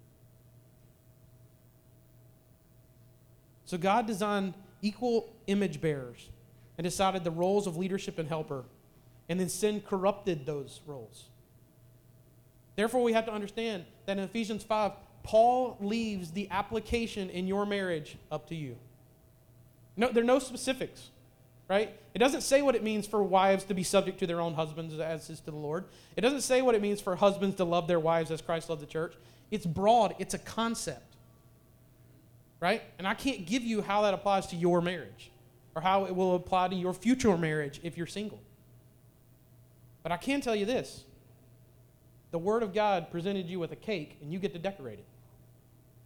So 3.65 3.77
God 3.77 4.07
designed 4.07 4.53
equal 4.81 5.33
image 5.47 5.81
bearers 5.81 6.29
and 6.77 6.85
decided 6.85 7.25
the 7.25 7.31
roles 7.31 7.67
of 7.67 7.75
leadership 7.75 8.19
and 8.19 8.29
helper, 8.29 8.63
and 9.27 9.37
then 9.37 9.49
sin 9.49 9.83
corrupted 9.85 10.45
those 10.45 10.79
roles. 10.85 11.25
Therefore, 12.77 13.03
we 13.03 13.11
have 13.11 13.25
to 13.25 13.33
understand 13.33 13.83
that 14.05 14.17
in 14.17 14.23
Ephesians 14.23 14.63
5, 14.63 14.93
Paul 15.23 15.75
leaves 15.81 16.31
the 16.31 16.49
application 16.51 17.29
in 17.29 17.47
your 17.47 17.65
marriage 17.65 18.15
up 18.31 18.47
to 18.47 18.55
you. 18.55 18.77
No, 19.97 20.09
there 20.09 20.23
are 20.23 20.25
no 20.25 20.39
specifics 20.39 21.09
right? 21.67 21.97
It 22.13 22.19
doesn't 22.19 22.41
say 22.41 22.61
what 22.61 22.75
it 22.75 22.83
means 22.83 23.05
for 23.05 23.21
wives 23.21 23.65
to 23.65 23.73
be 23.73 23.83
subject 23.83 24.19
to 24.19 24.27
their 24.27 24.39
own 24.39 24.53
husbands 24.53 24.97
as 24.97 25.29
is 25.29 25.39
to 25.41 25.51
the 25.51 25.57
Lord. 25.57 25.85
It 26.15 26.21
doesn't 26.21 26.41
say 26.41 26.61
what 26.61 26.75
it 26.75 26.81
means 26.81 27.01
for 27.01 27.15
husbands 27.15 27.57
to 27.57 27.65
love 27.65 27.87
their 27.87 27.99
wives 27.99 28.31
as 28.31 28.41
Christ 28.41 28.69
loved 28.69 28.81
the 28.81 28.87
church. 28.87 29.13
It's 29.51 29.65
broad, 29.65 30.15
it's 30.19 30.33
a 30.33 30.39
concept, 30.39 31.15
right? 32.59 32.81
And 32.97 33.07
I 33.07 33.13
can't 33.13 33.45
give 33.45 33.63
you 33.63 33.81
how 33.81 34.03
that 34.03 34.13
applies 34.13 34.47
to 34.47 34.55
your 34.55 34.81
marriage 34.81 35.31
or 35.75 35.81
how 35.81 36.05
it 36.05 36.15
will 36.15 36.35
apply 36.35 36.69
to 36.69 36.75
your 36.75 36.93
future 36.93 37.37
marriage 37.37 37.79
if 37.83 37.97
you're 37.97 38.07
single. 38.07 38.41
But 40.03 40.11
I 40.11 40.17
can 40.17 40.41
tell 40.41 40.55
you 40.55 40.65
this 40.65 41.03
the 42.31 42.39
Word 42.39 42.63
of 42.63 42.73
God 42.73 43.09
presented 43.11 43.47
you 43.47 43.59
with 43.59 43.71
a 43.71 43.75
cake, 43.75 44.17
and 44.21 44.31
you 44.31 44.39
get 44.39 44.53
to 44.53 44.59
decorate 44.59 44.99
it. 44.99 45.05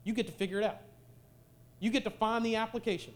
You 0.04 0.14
get 0.14 0.28
to 0.28 0.32
figure 0.32 0.60
it 0.60 0.64
out. 0.64 0.78
You 1.80 1.90
get 1.90 2.04
to 2.04 2.10
find 2.10 2.46
the 2.46 2.58
application. 2.58 3.14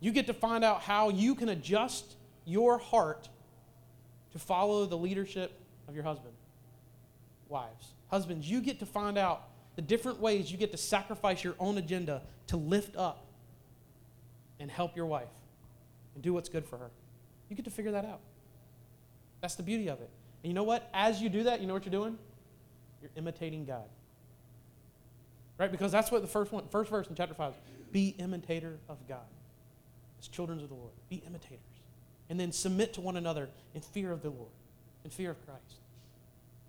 You 0.00 0.12
get 0.12 0.26
to 0.26 0.34
find 0.34 0.64
out 0.64 0.80
how 0.82 1.10
you 1.10 1.34
can 1.34 1.50
adjust 1.50 2.16
your 2.44 2.78
heart 2.78 3.28
to 4.32 4.38
follow 4.38 4.86
the 4.86 4.96
leadership 4.96 5.52
of 5.88 5.94
your 5.94 6.04
husband. 6.04 6.32
Wives, 7.48 7.94
husbands, 8.08 8.48
you 8.48 8.60
get 8.60 8.78
to 8.78 8.86
find 8.86 9.18
out 9.18 9.48
the 9.76 9.82
different 9.82 10.20
ways 10.20 10.50
you 10.50 10.58
get 10.58 10.72
to 10.72 10.78
sacrifice 10.78 11.44
your 11.44 11.54
own 11.58 11.78
agenda 11.78 12.22
to 12.48 12.56
lift 12.56 12.96
up 12.96 13.26
and 14.58 14.70
help 14.70 14.96
your 14.96 15.06
wife 15.06 15.28
and 16.14 16.22
do 16.22 16.32
what's 16.32 16.48
good 16.48 16.64
for 16.64 16.78
her. 16.78 16.90
You 17.48 17.56
get 17.56 17.64
to 17.64 17.70
figure 17.70 17.92
that 17.92 18.04
out. 18.04 18.20
That's 19.40 19.54
the 19.54 19.62
beauty 19.62 19.88
of 19.88 20.00
it. 20.00 20.10
And 20.42 20.50
you 20.50 20.54
know 20.54 20.62
what? 20.62 20.88
As 20.94 21.20
you 21.20 21.28
do 21.28 21.44
that, 21.44 21.60
you 21.60 21.66
know 21.66 21.74
what 21.74 21.84
you're 21.84 21.90
doing? 21.90 22.18
You're 23.02 23.10
imitating 23.16 23.64
God. 23.64 23.88
Right? 25.58 25.70
Because 25.70 25.92
that's 25.92 26.10
what 26.10 26.22
the 26.22 26.28
first 26.28 26.52
one, 26.52 26.68
first 26.68 26.90
verse 26.90 27.06
in 27.08 27.14
chapter 27.14 27.34
5 27.34 27.52
is. 27.52 27.56
Be 27.90 28.14
imitator 28.18 28.78
of 28.88 28.96
God. 29.08 29.26
As 30.20 30.28
children 30.28 30.60
of 30.60 30.68
the 30.68 30.74
Lord. 30.74 30.92
Be 31.08 31.22
imitators. 31.26 31.58
And 32.28 32.38
then 32.38 32.52
submit 32.52 32.92
to 32.94 33.00
one 33.00 33.16
another 33.16 33.48
in 33.74 33.80
fear 33.80 34.12
of 34.12 34.22
the 34.22 34.30
Lord, 34.30 34.50
in 35.04 35.10
fear 35.10 35.30
of 35.30 35.44
Christ. 35.46 35.80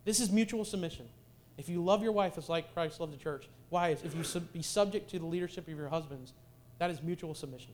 This 0.05 0.19
is 0.19 0.31
mutual 0.31 0.65
submission. 0.65 1.07
If 1.57 1.69
you 1.69 1.83
love 1.83 2.01
your 2.01 2.13
wife 2.13 2.37
as 2.37 2.49
like 2.49 2.73
Christ 2.73 2.99
loved 2.99 3.13
the 3.13 3.17
church, 3.17 3.47
wives, 3.69 4.03
if 4.03 4.15
you 4.15 4.23
sub- 4.23 4.51
be 4.51 4.63
subject 4.63 5.09
to 5.11 5.19
the 5.19 5.25
leadership 5.25 5.67
of 5.67 5.77
your 5.77 5.89
husbands, 5.89 6.33
that 6.79 6.89
is 6.89 7.03
mutual 7.03 7.35
submission. 7.35 7.73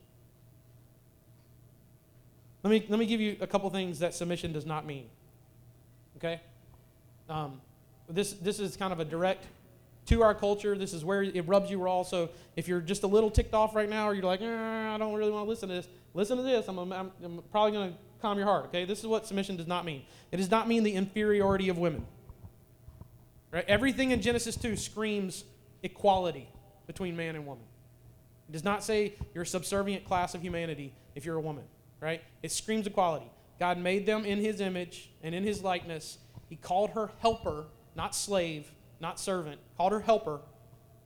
Let 2.62 2.70
me, 2.70 2.84
let 2.88 2.98
me 2.98 3.06
give 3.06 3.20
you 3.20 3.36
a 3.40 3.46
couple 3.46 3.70
things 3.70 4.00
that 4.00 4.14
submission 4.14 4.52
does 4.52 4.66
not 4.66 4.84
mean. 4.84 5.06
Okay? 6.16 6.40
Um, 7.30 7.60
this, 8.08 8.32
this 8.32 8.58
is 8.58 8.76
kind 8.76 8.92
of 8.92 9.00
a 9.00 9.04
direct 9.04 9.46
to 10.08 10.22
our 10.22 10.34
culture. 10.34 10.76
This 10.76 10.92
is 10.92 11.04
where 11.04 11.22
it 11.22 11.46
rubs 11.46 11.70
you 11.70 11.78
raw. 11.78 12.02
So 12.02 12.30
if 12.56 12.68
you're 12.68 12.80
just 12.80 13.02
a 13.02 13.06
little 13.06 13.30
ticked 13.30 13.54
off 13.54 13.74
right 13.74 13.88
now, 13.88 14.08
or 14.08 14.14
you're 14.14 14.24
like, 14.24 14.42
eh, 14.42 14.94
I 14.94 14.96
don't 14.98 15.14
really 15.14 15.30
want 15.30 15.46
to 15.46 15.48
listen 15.48 15.68
to 15.68 15.76
this, 15.76 15.88
listen 16.14 16.36
to 16.36 16.42
this. 16.42 16.68
I'm, 16.68 16.78
I'm, 16.78 16.92
I'm 16.92 17.42
probably 17.50 17.72
going 17.72 17.92
to 17.92 17.98
calm 18.20 18.36
your 18.36 18.46
heart. 18.46 18.66
Okay? 18.66 18.84
This 18.84 19.00
is 19.00 19.06
what 19.06 19.26
submission 19.26 19.56
does 19.56 19.66
not 19.66 19.84
mean. 19.84 20.02
It 20.32 20.36
does 20.38 20.50
not 20.50 20.68
mean 20.68 20.82
the 20.82 20.94
inferiority 20.94 21.68
of 21.68 21.78
women. 21.78 22.06
Right? 23.50 23.64
Everything 23.68 24.10
in 24.10 24.20
Genesis 24.20 24.56
2 24.56 24.76
screams 24.76 25.44
equality 25.82 26.48
between 26.86 27.16
man 27.16 27.36
and 27.36 27.46
woman. 27.46 27.64
It 28.48 28.52
does 28.52 28.64
not 28.64 28.82
say 28.82 29.14
you're 29.34 29.44
a 29.44 29.46
subservient 29.46 30.04
class 30.04 30.34
of 30.34 30.42
humanity 30.42 30.92
if 31.14 31.24
you're 31.24 31.36
a 31.36 31.40
woman 31.40 31.64
right? 32.00 32.22
It 32.42 32.52
screams 32.52 32.86
equality. 32.86 33.30
God 33.58 33.78
made 33.78 34.06
them 34.06 34.24
in 34.24 34.38
his 34.38 34.60
image 34.60 35.10
and 35.22 35.34
in 35.34 35.42
his 35.42 35.62
likeness. 35.62 36.18
He 36.48 36.56
called 36.56 36.90
her 36.90 37.10
helper, 37.18 37.66
not 37.96 38.14
slave, 38.14 38.70
not 39.00 39.20
servant, 39.20 39.60
called 39.76 39.92
her 39.92 40.00
helper, 40.00 40.40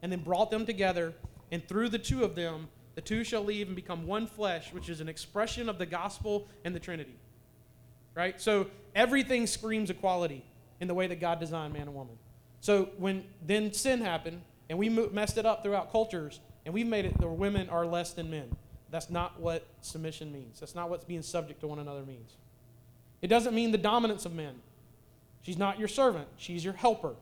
and 0.03 0.11
then 0.11 0.21
brought 0.21 0.51
them 0.51 0.67
together. 0.67 1.15
And 1.51 1.67
through 1.67 1.91
the 1.91 1.99
two 1.99 2.25
of 2.25 2.35
them, 2.35 2.69
the 2.95 3.01
two 3.01 3.25
shall 3.25 3.43
leave 3.43 3.69
and 3.69 3.77
become 3.77 4.07
one 4.07 4.27
flesh, 4.27 4.73
which 4.73 4.89
is 4.89 5.01
an 5.01 5.09
expression 5.09 5.69
of 5.69 5.79
the 5.79 5.87
gospel 5.87 6.49
and 6.65 6.75
the 6.75 6.81
Trinity. 6.81 7.17
Right? 8.15 8.41
So 8.41 8.67
everything 8.95 9.47
screams 9.47 9.91
equality 9.91 10.45
in 10.81 10.89
the 10.89 10.95
way 10.95 11.07
that 11.07 11.21
God 11.21 11.41
designed 11.41 11.73
man 11.73 11.83
and 11.83 11.95
woman. 11.95 12.19
So 12.61 12.91
when 12.99 13.25
then 13.45 13.73
sin 13.73 14.01
happened, 14.01 14.43
and 14.69 14.79
we 14.79 14.89
messed 14.89 15.39
it 15.39 15.47
up 15.47 15.63
throughout 15.63 15.91
cultures, 15.93 16.41
and 16.65 16.73
we 16.73 16.85
made 16.85 17.05
it 17.05 17.19
where 17.19 17.31
women 17.31 17.69
are 17.69 17.85
less 17.85 18.13
than 18.13 18.31
men. 18.31 18.55
That's 18.91 19.11
not 19.11 19.41
what 19.41 19.67
submission 19.81 20.33
means. 20.33 20.61
That's 20.61 20.75
not 20.75 20.91
what 20.91 21.07
being 21.09 21.23
subject 21.23 21.61
to 21.61 21.67
one 21.67 21.79
another 21.79 22.03
means. 22.03 22.37
It 23.21 23.29
doesn't 23.29 23.55
mean 23.55 23.73
the 23.73 23.79
dominance 23.79 24.27
of 24.27 24.35
men. 24.35 24.57
She's 25.43 25.59
not 25.59 25.79
your 25.79 25.89
servant, 25.89 26.29
she's 26.37 26.65
your 26.65 26.75
helper. 26.75 27.15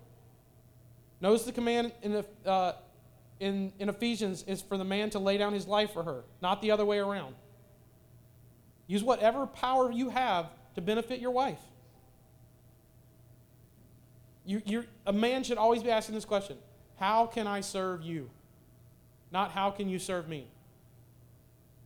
Notice 1.20 1.44
the 1.44 1.52
command 1.52 1.92
in, 2.02 2.12
the, 2.12 2.24
uh, 2.48 2.72
in, 3.38 3.72
in 3.78 3.88
Ephesians 3.88 4.42
is 4.46 4.62
for 4.62 4.78
the 4.78 4.84
man 4.84 5.10
to 5.10 5.18
lay 5.18 5.36
down 5.36 5.52
his 5.52 5.66
life 5.66 5.92
for 5.92 6.02
her, 6.02 6.24
not 6.40 6.62
the 6.62 6.70
other 6.70 6.84
way 6.84 6.98
around. 6.98 7.34
Use 8.86 9.04
whatever 9.04 9.46
power 9.46 9.90
you 9.90 10.08
have 10.08 10.46
to 10.74 10.80
benefit 10.80 11.20
your 11.20 11.30
wife. 11.30 11.60
You, 14.46 14.84
a 15.06 15.12
man 15.12 15.44
should 15.44 15.58
always 15.58 15.82
be 15.82 15.90
asking 15.90 16.16
this 16.16 16.24
question 16.24 16.56
How 16.98 17.26
can 17.26 17.46
I 17.46 17.60
serve 17.60 18.02
you? 18.02 18.30
Not 19.30 19.52
how 19.52 19.70
can 19.70 19.88
you 19.88 19.98
serve 20.00 20.28
me? 20.28 20.48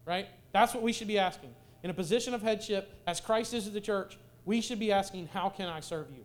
right? 0.05 0.29
That's 0.53 0.75
what 0.75 0.83
we 0.83 0.93
should 0.93 1.09
be 1.09 1.19
asking. 1.19 1.51
In 1.83 1.91
a 1.91 1.95
position 1.95 2.35
of 2.35 2.43
headship, 2.43 2.95
as 3.07 3.21
Christ 3.21 3.55
is 3.55 3.65
to 3.65 3.71
the 3.71 3.81
church, 3.81 4.19
we 4.45 4.61
should 4.61 4.79
be 4.79 4.93
asking, 4.93 5.29
How 5.29 5.49
can 5.49 5.69
I 5.69 5.81
serve 5.81 6.07
you? 6.11 6.25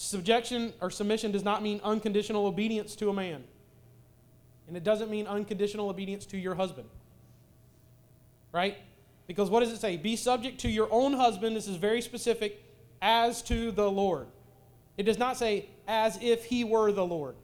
Subjection 0.00 0.72
or 0.80 0.90
submission 0.90 1.32
does 1.32 1.42
not 1.42 1.60
mean 1.60 1.80
unconditional 1.82 2.46
obedience 2.46 2.94
to 2.94 3.10
a 3.10 3.12
man. 3.12 3.42
And 4.68 4.76
it 4.76 4.84
doesn't 4.84 5.10
mean 5.10 5.26
unconditional 5.26 5.88
obedience 5.88 6.24
to 6.26 6.38
your 6.38 6.54
husband. 6.54 6.88
Right? 8.52 8.78
Because 9.26 9.50
what 9.50 9.58
does 9.58 9.72
it 9.72 9.80
say? 9.80 9.96
Be 9.96 10.14
subject 10.14 10.60
to 10.60 10.68
your 10.68 10.86
own 10.92 11.14
husband. 11.14 11.56
This 11.56 11.66
is 11.66 11.74
very 11.74 12.00
specific, 12.00 12.62
as 13.02 13.42
to 13.42 13.72
the 13.72 13.90
Lord. 13.90 14.28
It 14.96 15.02
does 15.02 15.18
not 15.18 15.36
say 15.36 15.66
as 15.88 16.16
if 16.22 16.44
he 16.44 16.62
were 16.62 16.92
the 16.92 17.04
Lord. 17.04 17.34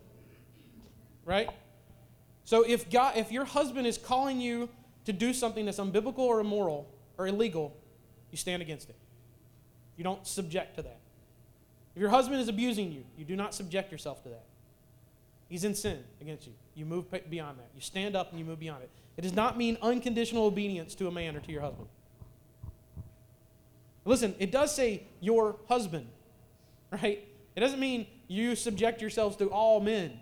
Right? 1.24 1.50
So 2.44 2.62
if 2.62 2.88
God, 2.88 3.16
if 3.16 3.32
your 3.32 3.46
husband 3.46 3.88
is 3.88 3.98
calling 3.98 4.40
you 4.40 4.68
to 5.06 5.12
do 5.12 5.32
something 5.32 5.64
that's 5.64 5.80
unbiblical 5.80 6.20
or 6.20 6.38
immoral 6.38 6.88
or 7.18 7.26
illegal, 7.26 7.76
you 8.30 8.38
stand 8.38 8.62
against 8.62 8.90
it. 8.90 8.96
You 9.96 10.04
don't 10.04 10.24
subject 10.24 10.76
to 10.76 10.82
that. 10.82 11.00
If 11.94 12.00
your 12.00 12.10
husband 12.10 12.40
is 12.40 12.48
abusing 12.48 12.92
you, 12.92 13.04
you 13.16 13.24
do 13.24 13.36
not 13.36 13.54
subject 13.54 13.92
yourself 13.92 14.22
to 14.24 14.28
that. 14.30 14.44
He's 15.48 15.64
in 15.64 15.74
sin 15.74 16.02
against 16.20 16.46
you. 16.46 16.52
You 16.74 16.86
move 16.86 17.06
beyond 17.30 17.58
that. 17.58 17.68
You 17.74 17.80
stand 17.80 18.16
up 18.16 18.30
and 18.30 18.38
you 18.38 18.44
move 18.44 18.58
beyond 18.58 18.82
it. 18.82 18.90
It 19.16 19.22
does 19.22 19.34
not 19.34 19.56
mean 19.56 19.78
unconditional 19.80 20.44
obedience 20.44 20.94
to 20.96 21.06
a 21.06 21.10
man 21.12 21.36
or 21.36 21.40
to 21.40 21.52
your 21.52 21.60
husband. 21.60 21.86
Listen, 24.04 24.34
it 24.38 24.50
does 24.50 24.74
say 24.74 25.04
your 25.20 25.56
husband, 25.68 26.06
right? 26.90 27.26
It 27.54 27.60
doesn't 27.60 27.80
mean 27.80 28.06
you 28.26 28.56
subject 28.56 29.00
yourselves 29.00 29.36
to 29.36 29.48
all 29.48 29.80
men. 29.80 30.18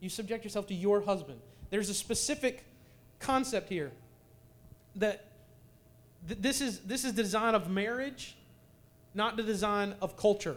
You 0.00 0.08
subject 0.08 0.44
yourself 0.44 0.66
to 0.68 0.74
your 0.74 1.00
husband. 1.00 1.40
There's 1.70 1.88
a 1.88 1.94
specific 1.94 2.64
concept 3.18 3.68
here 3.68 3.92
that 4.96 5.24
th- 6.26 6.40
this 6.40 6.60
is 6.60 6.80
this 6.80 7.04
is 7.04 7.14
the 7.14 7.22
design 7.22 7.54
of 7.54 7.70
marriage, 7.70 8.36
not 9.18 9.36
the 9.36 9.42
design 9.42 9.94
of 10.00 10.16
culture. 10.16 10.56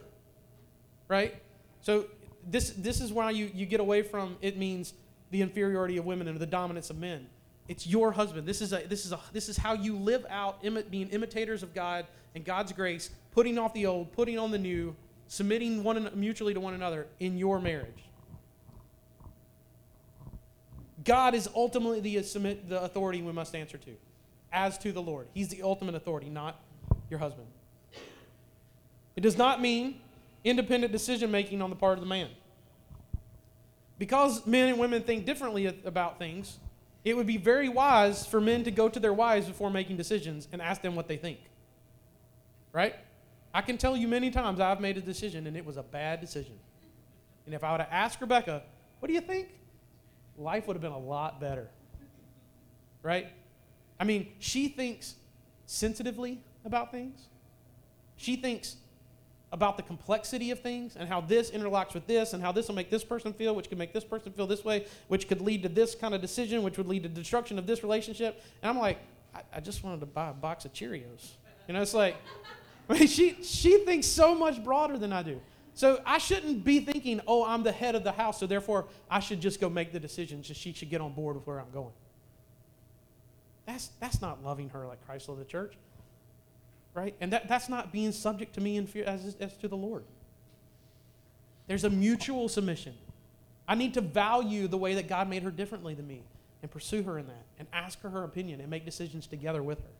Right? 1.10 1.36
So 1.82 2.06
this 2.50 2.70
this 2.70 3.02
is 3.02 3.12
why 3.12 3.32
you, 3.32 3.52
you 3.54 3.66
get 3.66 3.82
away 3.82 4.04
from 4.04 4.38
it 4.42 4.58
means 4.58 4.94
the 5.32 5.42
inferiority 5.42 5.98
of 5.98 6.06
women 6.06 6.30
and 6.30 6.40
the 6.40 6.46
dominance 6.46 6.90
of 6.90 6.98
men. 6.98 7.28
It's 7.68 7.86
your 7.86 8.12
husband. 8.12 8.48
This 8.48 8.62
is 8.62 8.72
a 8.72 8.84
this 8.88 9.06
is 9.06 9.12
a 9.12 9.20
this 9.34 9.50
is 9.50 9.58
how 9.58 9.74
you 9.74 9.98
live 9.98 10.26
out 10.30 10.64
imi- 10.64 10.90
being 10.90 11.10
imitators 11.10 11.64
of 11.64 11.74
God 11.74 12.06
and 12.36 12.46
God's 12.46 12.72
grace, 12.72 13.10
putting 13.32 13.58
off 13.58 13.74
the 13.74 13.86
old, 13.86 14.14
putting 14.14 14.40
on 14.40 14.52
the 14.52 14.58
new, 14.58 14.96
submitting 15.28 15.84
one 15.84 16.10
mutually 16.16 16.54
to 16.54 16.60
one 16.60 16.74
another 16.74 17.08
in 17.20 17.38
your 17.38 17.60
marriage. 17.60 18.04
God 21.04 21.34
is 21.34 21.50
ultimately 21.56 22.00
the, 22.00 22.20
uh, 22.20 22.24
submit, 22.24 22.70
the 22.70 22.82
authority 22.84 23.22
we 23.22 23.32
must 23.32 23.56
answer 23.56 23.78
to, 23.80 23.92
as 24.52 24.78
to 24.80 24.92
the 24.92 25.02
Lord. 25.02 25.28
He's 25.34 25.48
the 25.48 25.64
ultimate 25.64 25.96
authority, 25.96 26.30
not 26.30 26.60
your 27.10 27.20
husband. 27.20 27.48
It 29.22 29.26
does 29.26 29.38
not 29.38 29.62
mean 29.62 30.02
independent 30.44 30.92
decision 30.92 31.30
making 31.30 31.62
on 31.62 31.70
the 31.70 31.76
part 31.76 31.94
of 31.94 32.00
the 32.00 32.08
man. 32.08 32.30
Because 34.00 34.48
men 34.48 34.70
and 34.70 34.80
women 34.80 35.04
think 35.04 35.28
differently 35.28 35.68
about 35.86 36.18
things, 36.18 36.58
it 37.06 37.16
would 37.16 37.28
be 37.28 37.38
very 37.38 37.70
wise 37.70 38.26
for 38.26 38.42
men 38.42 38.64
to 38.64 38.72
go 38.72 38.90
to 38.90 39.00
their 39.00 39.14
wives 39.14 39.46
before 39.46 39.70
making 39.70 39.96
decisions 39.96 40.48
and 40.52 40.60
ask 40.60 40.82
them 40.82 40.96
what 40.96 41.08
they 41.08 41.18
think. 41.18 41.38
Right? 42.74 42.96
I 43.54 43.62
can 43.62 43.78
tell 43.78 43.96
you 43.96 44.08
many 44.08 44.32
times 44.32 44.60
I've 44.60 44.82
made 44.82 44.98
a 44.98 45.02
decision 45.02 45.46
and 45.46 45.56
it 45.56 45.68
was 45.68 45.78
a 45.78 45.84
bad 45.84 46.20
decision. 46.20 46.58
And 47.46 47.54
if 47.54 47.64
I 47.64 47.74
would 47.74 47.82
have 47.82 47.92
asked 47.92 48.20
Rebecca, 48.22 48.64
what 49.00 49.08
do 49.08 49.14
you 49.14 49.22
think? 49.22 49.50
life 50.36 50.66
would 50.66 50.74
have 50.74 50.82
been 50.82 50.94
a 50.94 50.98
lot 50.98 51.40
better. 51.40 51.68
Right? 53.04 53.28
I 54.00 54.04
mean, 54.04 54.30
she 54.40 54.68
thinks 54.68 55.14
sensitively 55.68 56.42
about 56.66 56.92
things. 56.92 57.28
She 58.18 58.36
thinks 58.36 58.78
about 59.52 59.76
the 59.76 59.84
complexity 59.84 60.52
of 60.52 60.60
things 60.62 60.96
and 60.96 61.10
how 61.10 61.20
this 61.20 61.52
interlocks 61.52 61.94
with 61.94 62.08
this 62.08 62.34
and 62.34 62.42
how 62.42 62.52
this 62.52 62.68
will 62.68 62.76
make 62.76 62.90
this 62.90 63.04
person 63.04 63.34
feel, 63.34 63.54
which 63.54 63.68
could 63.68 63.78
make 63.78 63.94
this 63.94 64.04
person 64.04 64.32
feel 64.32 64.48
this 64.48 64.64
way, 64.64 64.86
which 65.10 65.28
could 65.28 65.42
lead 65.42 65.62
to 65.64 65.70
this 65.70 65.94
kind 65.94 66.14
of 66.14 66.22
decision, 66.22 66.64
which 66.64 66.78
would 66.78 66.88
lead 66.88 67.04
to 67.04 67.10
destruction 67.10 67.60
of 67.60 67.68
this 67.68 67.84
relationship. 67.84 68.42
And 68.62 68.70
I'm 68.70 68.80
like, 68.80 69.00
I, 69.36 69.42
I 69.56 69.60
just 69.60 69.84
wanted 69.84 70.00
to 70.00 70.06
buy 70.06 70.30
a 70.30 70.34
box 70.34 70.64
of 70.64 70.74
Cheerios. 70.74 71.32
You 71.68 71.74
know, 71.74 71.82
it's 71.82 71.94
like, 71.94 72.16
I 72.90 73.00
mean, 73.00 73.08
she, 73.08 73.42
she 73.44 73.80
thinks 73.86 74.08
so 74.08 74.34
much 74.34 74.64
broader 74.64 74.98
than 74.98 75.12
I 75.12 75.24
do. 75.24 75.42
So 75.74 76.02
I 76.06 76.18
shouldn't 76.18 76.64
be 76.64 76.80
thinking, 76.82 77.22
oh, 77.28 77.46
I'm 77.46 77.64
the 77.64 77.72
head 77.72 77.96
of 77.96 78.04
the 78.04 78.12
house, 78.12 78.40
so 78.40 78.48
therefore 78.48 78.88
I 79.10 79.20
should 79.20 79.42
just 79.42 79.60
go 79.60 79.70
make 79.70 79.92
the 79.92 80.00
decisions 80.00 80.50
and 80.50 80.58
she 80.58 80.74
should 80.74 80.90
get 80.90 81.02
on 81.02 81.14
board 81.14 81.36
with 81.36 81.48
where 81.48 81.60
I'm 81.60 81.72
going. 81.72 81.94
That's, 83.66 83.90
that's 84.00 84.22
not 84.22 84.44
loving 84.44 84.70
her 84.70 84.86
like 84.88 85.06
Christ 85.06 85.30
loved 85.30 85.42
the 85.42 85.46
church. 85.46 85.76
Right? 86.94 87.16
And 87.22 87.32
that, 87.32 87.48
that's 87.48 87.70
not 87.70 87.92
being 87.92 88.12
subject 88.12 88.54
to 88.56 88.62
me 88.62 88.78
in 88.78 88.86
fear 88.86 89.06
as, 89.06 89.36
as 89.40 89.56
to 89.58 89.68
the 89.68 89.78
Lord. 89.78 90.04
There's 91.68 91.86
a 91.86 91.90
mutual 91.90 92.50
submission. 92.50 92.94
I 93.68 93.76
need 93.76 93.94
to 93.94 94.02
value 94.02 94.68
the 94.68 94.78
way 94.78 94.96
that 94.96 95.08
God 95.08 95.30
made 95.30 95.44
her 95.44 95.52
differently 95.52 95.94
than 95.94 96.08
me 96.08 96.24
and 96.62 96.70
pursue 96.70 97.04
her 97.04 97.18
in 97.18 97.28
that 97.28 97.46
and 97.58 97.68
ask 97.72 98.02
her 98.02 98.10
her 98.10 98.24
opinion 98.24 98.60
and 98.60 98.70
make 98.70 98.84
decisions 98.84 99.28
together 99.28 99.64
with 99.64 99.80
her. 99.80 99.94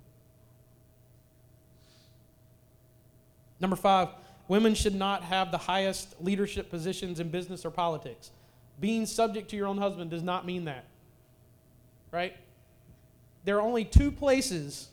Number 3.62 3.76
five, 3.76 4.10
women 4.48 4.74
should 4.74 4.96
not 4.96 5.24
have 5.24 5.52
the 5.52 5.58
highest 5.58 6.22
leadership 6.22 6.70
positions 6.70 7.20
in 7.20 7.30
business 7.30 7.64
or 7.64 7.72
politics. 7.72 8.32
Being 8.80 9.06
subject 9.06 9.50
to 9.52 9.56
your 9.56 9.68
own 9.68 9.78
husband 9.78 10.10
does 10.12 10.24
not 10.24 10.46
mean 10.46 10.66
that. 10.66 10.84
Right? 12.12 12.36
There 13.46 13.58
are 13.58 13.62
only 13.62 13.86
two 13.86 14.12
places 14.12 14.90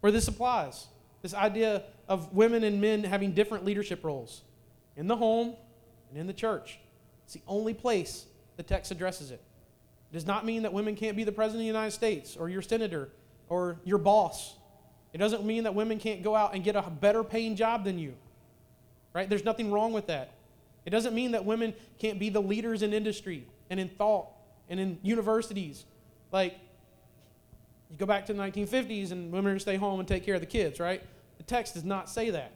where 0.00 0.12
this 0.12 0.28
applies 0.28 0.86
this 1.22 1.34
idea 1.34 1.84
of 2.08 2.32
women 2.32 2.64
and 2.64 2.80
men 2.80 3.04
having 3.04 3.32
different 3.32 3.64
leadership 3.64 4.04
roles 4.04 4.42
in 4.96 5.06
the 5.06 5.16
home 5.16 5.54
and 6.10 6.18
in 6.18 6.26
the 6.26 6.32
church. 6.32 6.78
It's 7.24 7.34
the 7.34 7.42
only 7.46 7.74
place 7.74 8.26
the 8.56 8.62
text 8.62 8.90
addresses 8.90 9.30
it. 9.30 9.40
It 10.10 10.14
does 10.14 10.26
not 10.26 10.44
mean 10.44 10.64
that 10.64 10.72
women 10.72 10.96
can't 10.96 11.16
be 11.16 11.24
the 11.24 11.32
president 11.32 11.60
of 11.60 11.62
the 11.62 11.78
United 11.78 11.92
States 11.92 12.36
or 12.36 12.48
your 12.48 12.60
senator 12.60 13.08
or 13.48 13.78
your 13.84 13.98
boss. 13.98 14.56
It 15.12 15.18
doesn't 15.18 15.44
mean 15.44 15.64
that 15.64 15.74
women 15.74 15.98
can't 15.98 16.22
go 16.22 16.34
out 16.34 16.54
and 16.54 16.64
get 16.64 16.76
a 16.76 16.82
better 16.82 17.22
paying 17.24 17.56
job 17.56 17.84
than 17.84 17.98
you. 17.98 18.14
Right? 19.14 19.28
There's 19.28 19.44
nothing 19.44 19.70
wrong 19.70 19.92
with 19.92 20.08
that. 20.08 20.32
It 20.84 20.90
doesn't 20.90 21.14
mean 21.14 21.32
that 21.32 21.44
women 21.44 21.74
can't 21.98 22.18
be 22.18 22.28
the 22.30 22.42
leaders 22.42 22.82
in 22.82 22.92
industry 22.92 23.46
and 23.70 23.78
in 23.78 23.88
thought 23.88 24.28
and 24.68 24.80
in 24.80 24.98
universities. 25.02 25.84
Like, 26.32 26.58
you 27.92 27.98
go 27.98 28.06
back 28.06 28.24
to 28.26 28.32
the 28.32 28.42
1950s 28.42 29.12
and 29.12 29.30
women 29.30 29.52
are 29.52 29.56
to 29.56 29.60
stay 29.60 29.76
home 29.76 30.00
and 30.00 30.08
take 30.08 30.24
care 30.24 30.34
of 30.34 30.40
the 30.40 30.46
kids, 30.46 30.80
right? 30.80 31.02
The 31.36 31.44
text 31.44 31.74
does 31.74 31.84
not 31.84 32.08
say 32.08 32.30
that. 32.30 32.52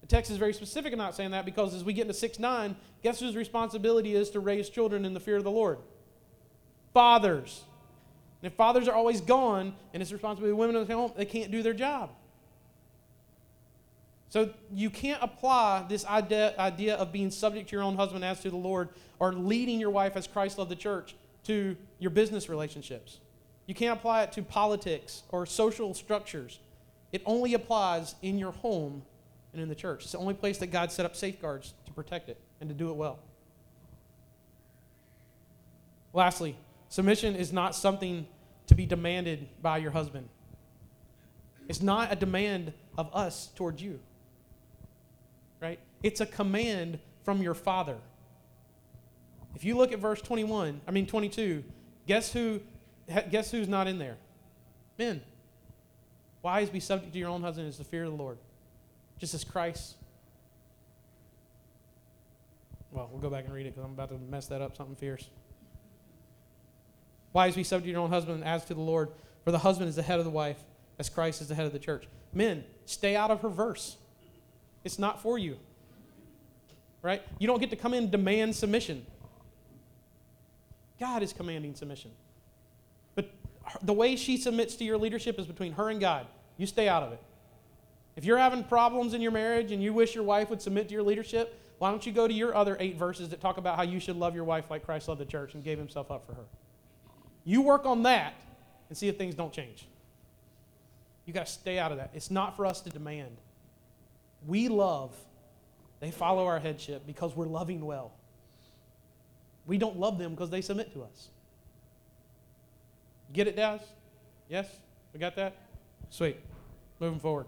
The 0.00 0.06
text 0.06 0.30
is 0.30 0.36
very 0.36 0.54
specific 0.54 0.92
in 0.92 0.98
not 0.98 1.16
saying 1.16 1.32
that 1.32 1.44
because 1.44 1.74
as 1.74 1.82
we 1.82 1.92
get 1.92 2.02
into 2.02 2.14
6 2.14 2.38
9, 2.38 2.76
guess 3.02 3.18
whose 3.18 3.34
responsibility 3.34 4.14
is 4.14 4.30
to 4.30 4.40
raise 4.40 4.70
children 4.70 5.04
in 5.04 5.12
the 5.12 5.20
fear 5.20 5.36
of 5.36 5.44
the 5.44 5.50
Lord? 5.50 5.78
Fathers. 6.94 7.64
And 8.40 8.50
if 8.50 8.56
fathers 8.56 8.86
are 8.86 8.94
always 8.94 9.20
gone 9.20 9.74
and 9.92 10.00
it's 10.00 10.12
responsibility 10.12 10.52
of 10.52 10.58
women 10.58 10.76
in 10.76 10.86
the 10.86 10.94
home, 10.94 11.12
they 11.16 11.24
can't 11.24 11.50
do 11.50 11.62
their 11.62 11.74
job. 11.74 12.10
So 14.28 14.50
you 14.72 14.88
can't 14.88 15.20
apply 15.20 15.86
this 15.88 16.06
idea, 16.06 16.54
idea 16.58 16.94
of 16.94 17.10
being 17.10 17.32
subject 17.32 17.70
to 17.70 17.76
your 17.76 17.82
own 17.82 17.96
husband 17.96 18.24
as 18.24 18.40
to 18.42 18.50
the 18.50 18.56
Lord 18.56 18.90
or 19.18 19.32
leading 19.32 19.80
your 19.80 19.90
wife 19.90 20.16
as 20.16 20.28
Christ 20.28 20.58
loved 20.58 20.70
the 20.70 20.76
church 20.76 21.16
to 21.44 21.76
your 21.98 22.10
business 22.10 22.48
relationships. 22.48 23.18
You 23.68 23.74
can't 23.74 23.96
apply 23.96 24.24
it 24.24 24.32
to 24.32 24.42
politics 24.42 25.22
or 25.28 25.46
social 25.46 25.94
structures. 25.94 26.58
It 27.12 27.22
only 27.24 27.54
applies 27.54 28.16
in 28.20 28.36
your 28.36 28.50
home 28.50 29.02
and 29.52 29.62
in 29.62 29.68
the 29.68 29.76
church. 29.76 30.02
It's 30.02 30.12
the 30.12 30.18
only 30.18 30.34
place 30.34 30.58
that 30.58 30.72
God 30.72 30.90
set 30.90 31.06
up 31.06 31.14
safeguards 31.14 31.74
to 31.86 31.92
protect 31.92 32.28
it 32.28 32.40
and 32.60 32.68
to 32.68 32.74
do 32.74 32.90
it 32.90 32.96
well. 32.96 33.20
Lastly, 36.12 36.56
submission 36.88 37.36
is 37.36 37.52
not 37.52 37.76
something 37.76 38.26
to 38.66 38.74
be 38.74 38.86
demanded 38.86 39.46
by 39.62 39.78
your 39.78 39.92
husband. 39.92 40.28
It's 41.68 41.80
not 41.80 42.12
a 42.12 42.16
demand 42.16 42.72
of 42.96 43.14
us 43.14 43.50
towards 43.54 43.80
you 43.80 44.00
right? 45.60 45.78
It's 46.02 46.20
a 46.20 46.26
command 46.26 46.98
from 47.24 47.42
your 47.42 47.54
father. 47.54 47.96
If 49.54 49.64
you 49.64 49.76
look 49.76 49.92
at 49.92 49.98
verse 49.98 50.20
21, 50.22 50.80
I 50.86 50.90
mean 50.90 51.06
22, 51.06 51.64
guess 52.06 52.32
who 52.32 52.60
guess 53.30 53.50
who's 53.50 53.68
not 53.68 53.86
in 53.86 53.98
there? 53.98 54.16
Men. 54.98 55.20
Wives 56.42 56.70
be 56.70 56.80
subject 56.80 57.12
to 57.12 57.18
your 57.18 57.28
own 57.28 57.42
husband 57.42 57.68
as 57.68 57.78
the 57.78 57.84
fear 57.84 58.04
of 58.04 58.10
the 58.10 58.16
Lord. 58.16 58.38
Just 59.18 59.34
as 59.34 59.44
Christ. 59.44 59.96
Well, 62.92 63.08
we'll 63.10 63.20
go 63.20 63.30
back 63.30 63.44
and 63.44 63.52
read 63.52 63.66
it 63.66 63.74
because 63.74 63.84
I'm 63.84 63.92
about 63.92 64.10
to 64.10 64.18
mess 64.18 64.46
that 64.46 64.62
up, 64.62 64.76
something 64.76 64.96
fierce. 64.96 65.28
Wives 67.32 67.56
be 67.56 67.64
subject 67.64 67.86
to 67.86 67.90
your 67.90 68.00
own 68.00 68.10
husband 68.10 68.44
as 68.44 68.64
to 68.66 68.74
the 68.74 68.80
Lord, 68.80 69.10
for 69.44 69.50
the 69.50 69.58
husband 69.58 69.88
is 69.88 69.96
the 69.96 70.02
head 70.02 70.18
of 70.18 70.24
the 70.24 70.30
wife, 70.30 70.58
as 70.98 71.08
Christ 71.08 71.42
is 71.42 71.48
the 71.48 71.54
head 71.54 71.66
of 71.66 71.72
the 71.72 71.78
church. 71.78 72.06
Men, 72.32 72.64
stay 72.86 73.14
out 73.14 73.30
of 73.30 73.42
her 73.42 73.48
verse. 73.48 73.96
It's 74.84 74.98
not 74.98 75.20
for 75.20 75.38
you. 75.38 75.58
Right? 77.02 77.22
You 77.38 77.46
don't 77.46 77.60
get 77.60 77.70
to 77.70 77.76
come 77.76 77.94
in 77.94 78.04
and 78.04 78.12
demand 78.12 78.56
submission. 78.56 79.04
God 80.98 81.22
is 81.22 81.32
commanding 81.32 81.74
submission. 81.74 82.10
The 83.82 83.92
way 83.92 84.16
she 84.16 84.36
submits 84.36 84.76
to 84.76 84.84
your 84.84 84.98
leadership 84.98 85.38
is 85.38 85.46
between 85.46 85.72
her 85.72 85.90
and 85.90 86.00
God. 86.00 86.26
You 86.56 86.66
stay 86.66 86.88
out 86.88 87.02
of 87.02 87.12
it. 87.12 87.20
If 88.16 88.24
you're 88.24 88.38
having 88.38 88.64
problems 88.64 89.14
in 89.14 89.20
your 89.20 89.30
marriage 89.30 89.70
and 89.70 89.82
you 89.82 89.92
wish 89.92 90.14
your 90.14 90.24
wife 90.24 90.50
would 90.50 90.60
submit 90.60 90.88
to 90.88 90.94
your 90.94 91.04
leadership, 91.04 91.60
why 91.78 91.90
don't 91.90 92.04
you 92.04 92.12
go 92.12 92.26
to 92.26 92.34
your 92.34 92.54
other 92.54 92.76
eight 92.80 92.96
verses 92.96 93.28
that 93.28 93.40
talk 93.40 93.58
about 93.58 93.76
how 93.76 93.82
you 93.82 94.00
should 94.00 94.16
love 94.16 94.34
your 94.34 94.44
wife 94.44 94.70
like 94.70 94.84
Christ 94.84 95.08
loved 95.08 95.20
the 95.20 95.24
church 95.24 95.54
and 95.54 95.62
gave 95.62 95.78
himself 95.78 96.10
up 96.10 96.26
for 96.26 96.34
her? 96.34 96.44
You 97.44 97.62
work 97.62 97.86
on 97.86 98.02
that 98.02 98.34
and 98.88 98.98
see 98.98 99.08
if 99.08 99.16
things 99.16 99.34
don't 99.34 99.52
change. 99.52 99.86
You 101.24 101.32
got 101.32 101.46
to 101.46 101.52
stay 101.52 101.78
out 101.78 101.92
of 101.92 101.98
that. 101.98 102.10
It's 102.14 102.30
not 102.30 102.56
for 102.56 102.66
us 102.66 102.80
to 102.80 102.90
demand. 102.90 103.36
We 104.46 104.68
love, 104.68 105.14
they 106.00 106.10
follow 106.10 106.46
our 106.46 106.58
headship 106.58 107.06
because 107.06 107.36
we're 107.36 107.46
loving 107.46 107.84
well. 107.84 108.12
We 109.66 109.78
don't 109.78 109.98
love 109.98 110.18
them 110.18 110.32
because 110.32 110.50
they 110.50 110.62
submit 110.62 110.92
to 110.94 111.04
us. 111.04 111.28
Get 113.32 113.46
it, 113.46 113.56
Daz? 113.56 113.80
Yes? 114.48 114.66
We 115.12 115.20
got 115.20 115.36
that? 115.36 115.56
Sweet. 116.10 116.36
Moving 117.00 117.20
forward. 117.20 117.46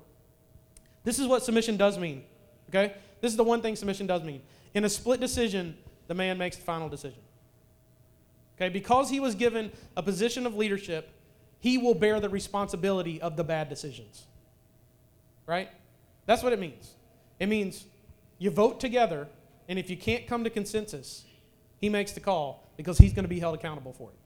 This 1.04 1.18
is 1.18 1.26
what 1.26 1.42
submission 1.42 1.76
does 1.76 1.98
mean. 1.98 2.24
Okay? 2.68 2.94
This 3.20 3.32
is 3.32 3.36
the 3.36 3.44
one 3.44 3.62
thing 3.62 3.76
submission 3.76 4.06
does 4.06 4.22
mean. 4.22 4.42
In 4.74 4.84
a 4.84 4.88
split 4.88 5.20
decision, 5.20 5.76
the 6.06 6.14
man 6.14 6.38
makes 6.38 6.56
the 6.56 6.62
final 6.62 6.88
decision. 6.88 7.20
Okay? 8.56 8.68
Because 8.68 9.08
he 9.10 9.20
was 9.20 9.34
given 9.34 9.72
a 9.96 10.02
position 10.02 10.46
of 10.46 10.54
leadership, 10.54 11.10
he 11.58 11.78
will 11.78 11.94
bear 11.94 12.20
the 12.20 12.28
responsibility 12.28 13.20
of 13.20 13.36
the 13.36 13.44
bad 13.44 13.68
decisions. 13.68 14.26
Right? 15.46 15.68
That's 16.26 16.42
what 16.42 16.52
it 16.52 16.60
means. 16.60 16.94
It 17.38 17.48
means 17.48 17.86
you 18.38 18.50
vote 18.50 18.80
together, 18.80 19.28
and 19.68 19.78
if 19.78 19.90
you 19.90 19.96
can't 19.96 20.26
come 20.26 20.44
to 20.44 20.50
consensus, 20.50 21.24
he 21.78 21.88
makes 21.88 22.12
the 22.12 22.20
call 22.20 22.68
because 22.76 22.98
he's 22.98 23.12
going 23.12 23.24
to 23.24 23.28
be 23.28 23.40
held 23.40 23.54
accountable 23.54 23.92
for 23.92 24.10
it. 24.10 24.16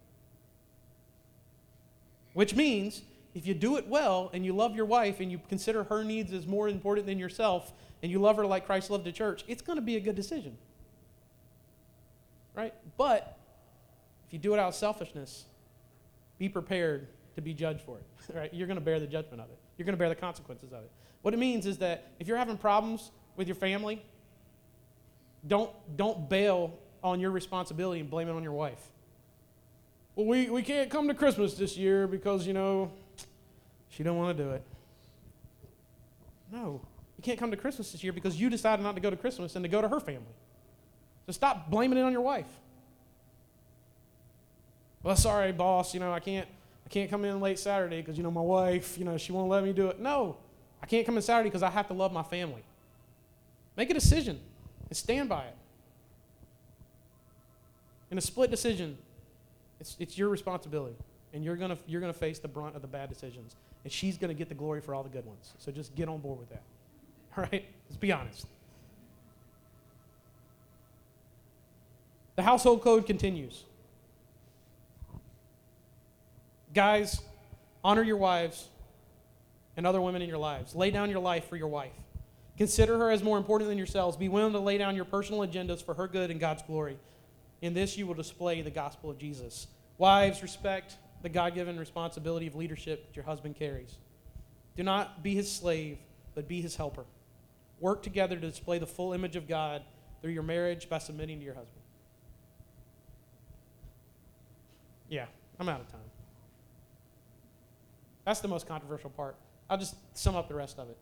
Which 2.35 2.55
means 2.55 3.03
if 3.35 3.47
you 3.47 3.55
do 3.55 3.77
it 3.77 3.89
well 3.89 4.31
and 4.33 4.45
you 4.45 4.53
love 4.53 4.77
your 4.77 4.85
wife 4.85 5.21
and 5.21 5.31
you 5.31 5.41
consider 5.49 5.85
her 5.85 6.05
needs 6.05 6.33
as 6.33 6.47
more 6.47 6.69
important 6.69 7.07
than 7.07 7.19
yourself 7.19 7.73
and 8.03 8.13
you 8.13 8.19
love 8.19 8.37
her 8.37 8.47
like 8.47 8.67
Christ 8.67 8.91
loved 8.91 9.05
the 9.05 9.13
church, 9.13 9.45
it's 9.49 9.63
going 9.63 9.77
to 9.77 9.83
be 9.83 9.97
a 9.97 10.01
good 10.01 10.15
decision. 10.15 10.57
Right? 12.55 12.75
But 12.97 13.39
if 14.27 14.33
you 14.33 14.39
do 14.39 14.55
it 14.55 14.61
out 14.61 14.69
of 14.69 14.75
selfishness, 14.75 15.47
be 16.39 16.49
prepared 16.49 17.09
to 17.35 17.41
be 17.41 17.55
judged 17.55 17.81
for 17.81 17.97
it. 17.97 18.05
Right? 18.35 18.53
You're 18.55 18.67
going 18.67 18.79
to 18.79 18.85
bear 18.85 18.99
the 18.99 19.07
judgment 19.07 19.43
of 19.43 19.51
it. 19.51 19.59
You're 19.77 19.85
going 19.85 19.95
to 19.95 19.99
bear 19.99 20.09
the 20.09 20.15
consequences 20.15 20.73
of 20.73 20.83
it. 20.83 20.91
What 21.21 21.35
it 21.35 21.37
means 21.37 21.67
is 21.67 21.79
that 21.79 22.13
if 22.19 22.27
you're 22.27 22.39
having 22.39 22.57
problems 22.57 23.11
with 23.37 23.49
your 23.49 23.55
family, 23.55 24.03
don't, 25.47 25.71
don't 25.97 26.29
bail 26.29 26.79
on 27.03 27.21
your 27.21 27.31
responsibility 27.31 28.01
and 28.01 28.09
blame 28.09 28.29
it 28.29 28.33
on 28.33 28.43
your 28.43 28.53
wife. 28.53 28.81
Well, 30.17 30.27
we, 30.27 30.49
we 30.49 30.63
can't 30.63 30.91
come 30.91 31.09
to 31.09 31.15
Christmas 31.15 31.55
this 31.55 31.77
year 31.77 32.07
because, 32.07 32.47
you 32.47 32.53
know, 32.53 32.91
she 33.89 34.03
don't 34.03 34.17
want 34.17 34.37
to 34.37 34.45
do 34.45 34.51
it. 34.51 34.63
No, 36.53 36.81
you 37.17 37.23
can't 37.23 37.39
come 37.39 37.51
to 37.51 37.57
Christmas 37.57 37.91
this 37.93 38.05
year 38.05 38.13
because 38.13 38.41
you 38.41 38.49
decided 38.49 38.83
not 38.83 38.95
to 38.95 39.01
go 39.01 39.11
to 39.11 39.17
Christmas 39.17 39.57
and 39.57 39.65
to 39.65 39.69
go 39.69 39.81
to 39.81 39.89
her 39.89 39.99
family. 39.99 40.23
So 41.27 41.33
stop 41.33 41.71
blaming 41.71 41.99
it 41.99 42.03
on 42.03 42.13
your 42.13 42.21
wife. 42.21 42.47
Well, 45.03 45.17
sorry, 45.17 45.53
boss, 45.53 45.95
you 45.95 46.01
know, 46.01 46.13
I 46.13 46.21
can't 46.21 46.49
I 46.87 46.89
can't 46.89 47.11
come 47.11 47.25
in 47.25 47.41
late 47.41 47.59
Saturday 47.59 48.01
because, 48.01 48.17
you 48.17 48.23
know, 48.23 48.31
my 48.31 48.41
wife, 48.41 48.99
you 48.99 49.05
know, 49.05 49.17
she 49.17 49.33
won't 49.33 49.49
let 49.49 49.65
me 49.65 49.73
do 49.73 49.89
it. 49.89 49.99
No, 49.99 50.37
I 50.83 50.87
can't 50.87 51.07
come 51.07 51.17
in 51.17 51.23
Saturday 51.23 51.49
because 51.49 51.63
I 51.63 51.71
have 51.71 51.89
to 51.89 51.95
love 51.95 52.13
my 52.13 52.23
family. 52.23 52.63
Make 53.77 53.91
a 53.91 53.95
decision 53.95 54.39
and 54.89 54.97
stand 54.97 55.29
by 55.29 55.45
it. 55.45 55.57
In 58.11 58.19
a 58.19 58.21
split 58.21 58.51
decision, 58.51 58.99
it's, 59.85 59.97
it's 60.01 60.19
your 60.19 60.31
responsibility. 60.31 60.97
And 61.35 61.45
you're 61.45 61.57
going 61.57 61.77
you're 61.87 62.01
gonna 62.01 62.15
face 62.15 62.39
the 62.39 62.49
brunt 62.49 62.75
of 62.75 62.81
the 62.81 62.89
bad 62.89 63.11
decisions. 63.11 63.55
And 63.83 63.93
she's 63.93 64.17
going 64.17 64.29
to 64.29 64.35
get 64.35 64.49
the 64.49 64.55
glory 64.55 64.81
for 64.81 64.95
all 64.95 65.03
the 65.03 65.11
good 65.11 65.27
ones. 65.27 65.53
So 65.59 65.71
just 65.71 65.95
get 65.95 66.09
on 66.09 66.21
board 66.21 66.39
with 66.39 66.49
that. 66.49 66.63
All 67.37 67.45
right? 67.45 67.67
Let's 67.87 67.99
be 67.99 68.13
honest. 68.13 68.47
The 72.37 72.43
household 72.43 72.81
code 72.81 73.07
continues. 73.07 73.65
Guys, 76.73 77.21
honor 77.85 78.03
your 78.03 78.17
wives 78.17 78.69
and 79.77 79.87
other 79.87 80.01
women 80.01 80.23
in 80.23 80.31
your 80.31 80.39
lives. 80.39 80.75
Lay 80.75 80.91
down 80.91 81.11
your 81.11 81.21
life 81.21 81.47
for 81.47 81.57
your 81.57 81.69
wife. 81.69 81.93
Consider 82.57 82.97
her 82.97 83.11
as 83.11 83.23
more 83.23 83.37
important 83.37 83.69
than 83.69 83.77
yourselves. 83.77 84.17
Be 84.17 84.31
willing 84.31 84.55
to 84.55 84.61
lay 84.61 84.79
down 84.79 84.97
your 84.97 85.05
personal 85.05 85.41
agendas 85.41 85.85
for 85.85 85.93
her 85.93 86.09
good 86.09 86.31
and 86.31 86.41
God's 86.41 86.63
glory. 86.63 86.97
In 87.61 87.75
this, 87.75 87.99
you 87.99 88.07
will 88.07 88.15
display 88.15 88.63
the 88.63 88.71
gospel 88.71 89.11
of 89.11 89.19
Jesus. 89.19 89.67
Wives, 89.99 90.43
respect 90.43 90.97
the 91.23 91.29
God 91.29 91.55
given 91.55 91.79
responsibility 91.79 92.47
of 92.47 92.55
leadership 92.55 93.07
that 93.07 93.17
your 93.17 93.25
husband 93.25 93.57
carries. 93.57 93.97
Do 94.77 94.83
not 94.83 95.23
be 95.23 95.35
his 95.35 95.51
slave, 95.51 95.99
but 96.35 96.49
be 96.49 96.61
his 96.61 96.77
helper. 96.77 97.05
Work 97.81 98.03
together 98.03 98.37
to 98.37 98.41
display 98.41 98.79
the 98.79 98.87
full 98.87 99.13
image 99.13 99.37
of 99.37 99.49
God 99.49 99.83
through 100.21 100.33
your 100.33 100.43
marriage 100.43 100.89
by 100.89 100.99
submitting 100.99 101.39
to 101.39 101.45
your 101.45 101.55
husband. 101.55 101.81
Yeah, 105.09 105.27
I'm 105.59 105.69
out 105.69 105.81
of 105.81 105.91
time. 105.91 106.01
That's 108.25 108.41
the 108.41 108.49
most 108.49 108.67
controversial 108.67 109.11
part. 109.11 109.37
I'll 109.69 109.79
just 109.79 109.97
sum 110.17 110.35
up 110.35 110.49
the 110.49 110.55
rest 110.55 110.79
of 110.79 110.89
it. 110.89 110.97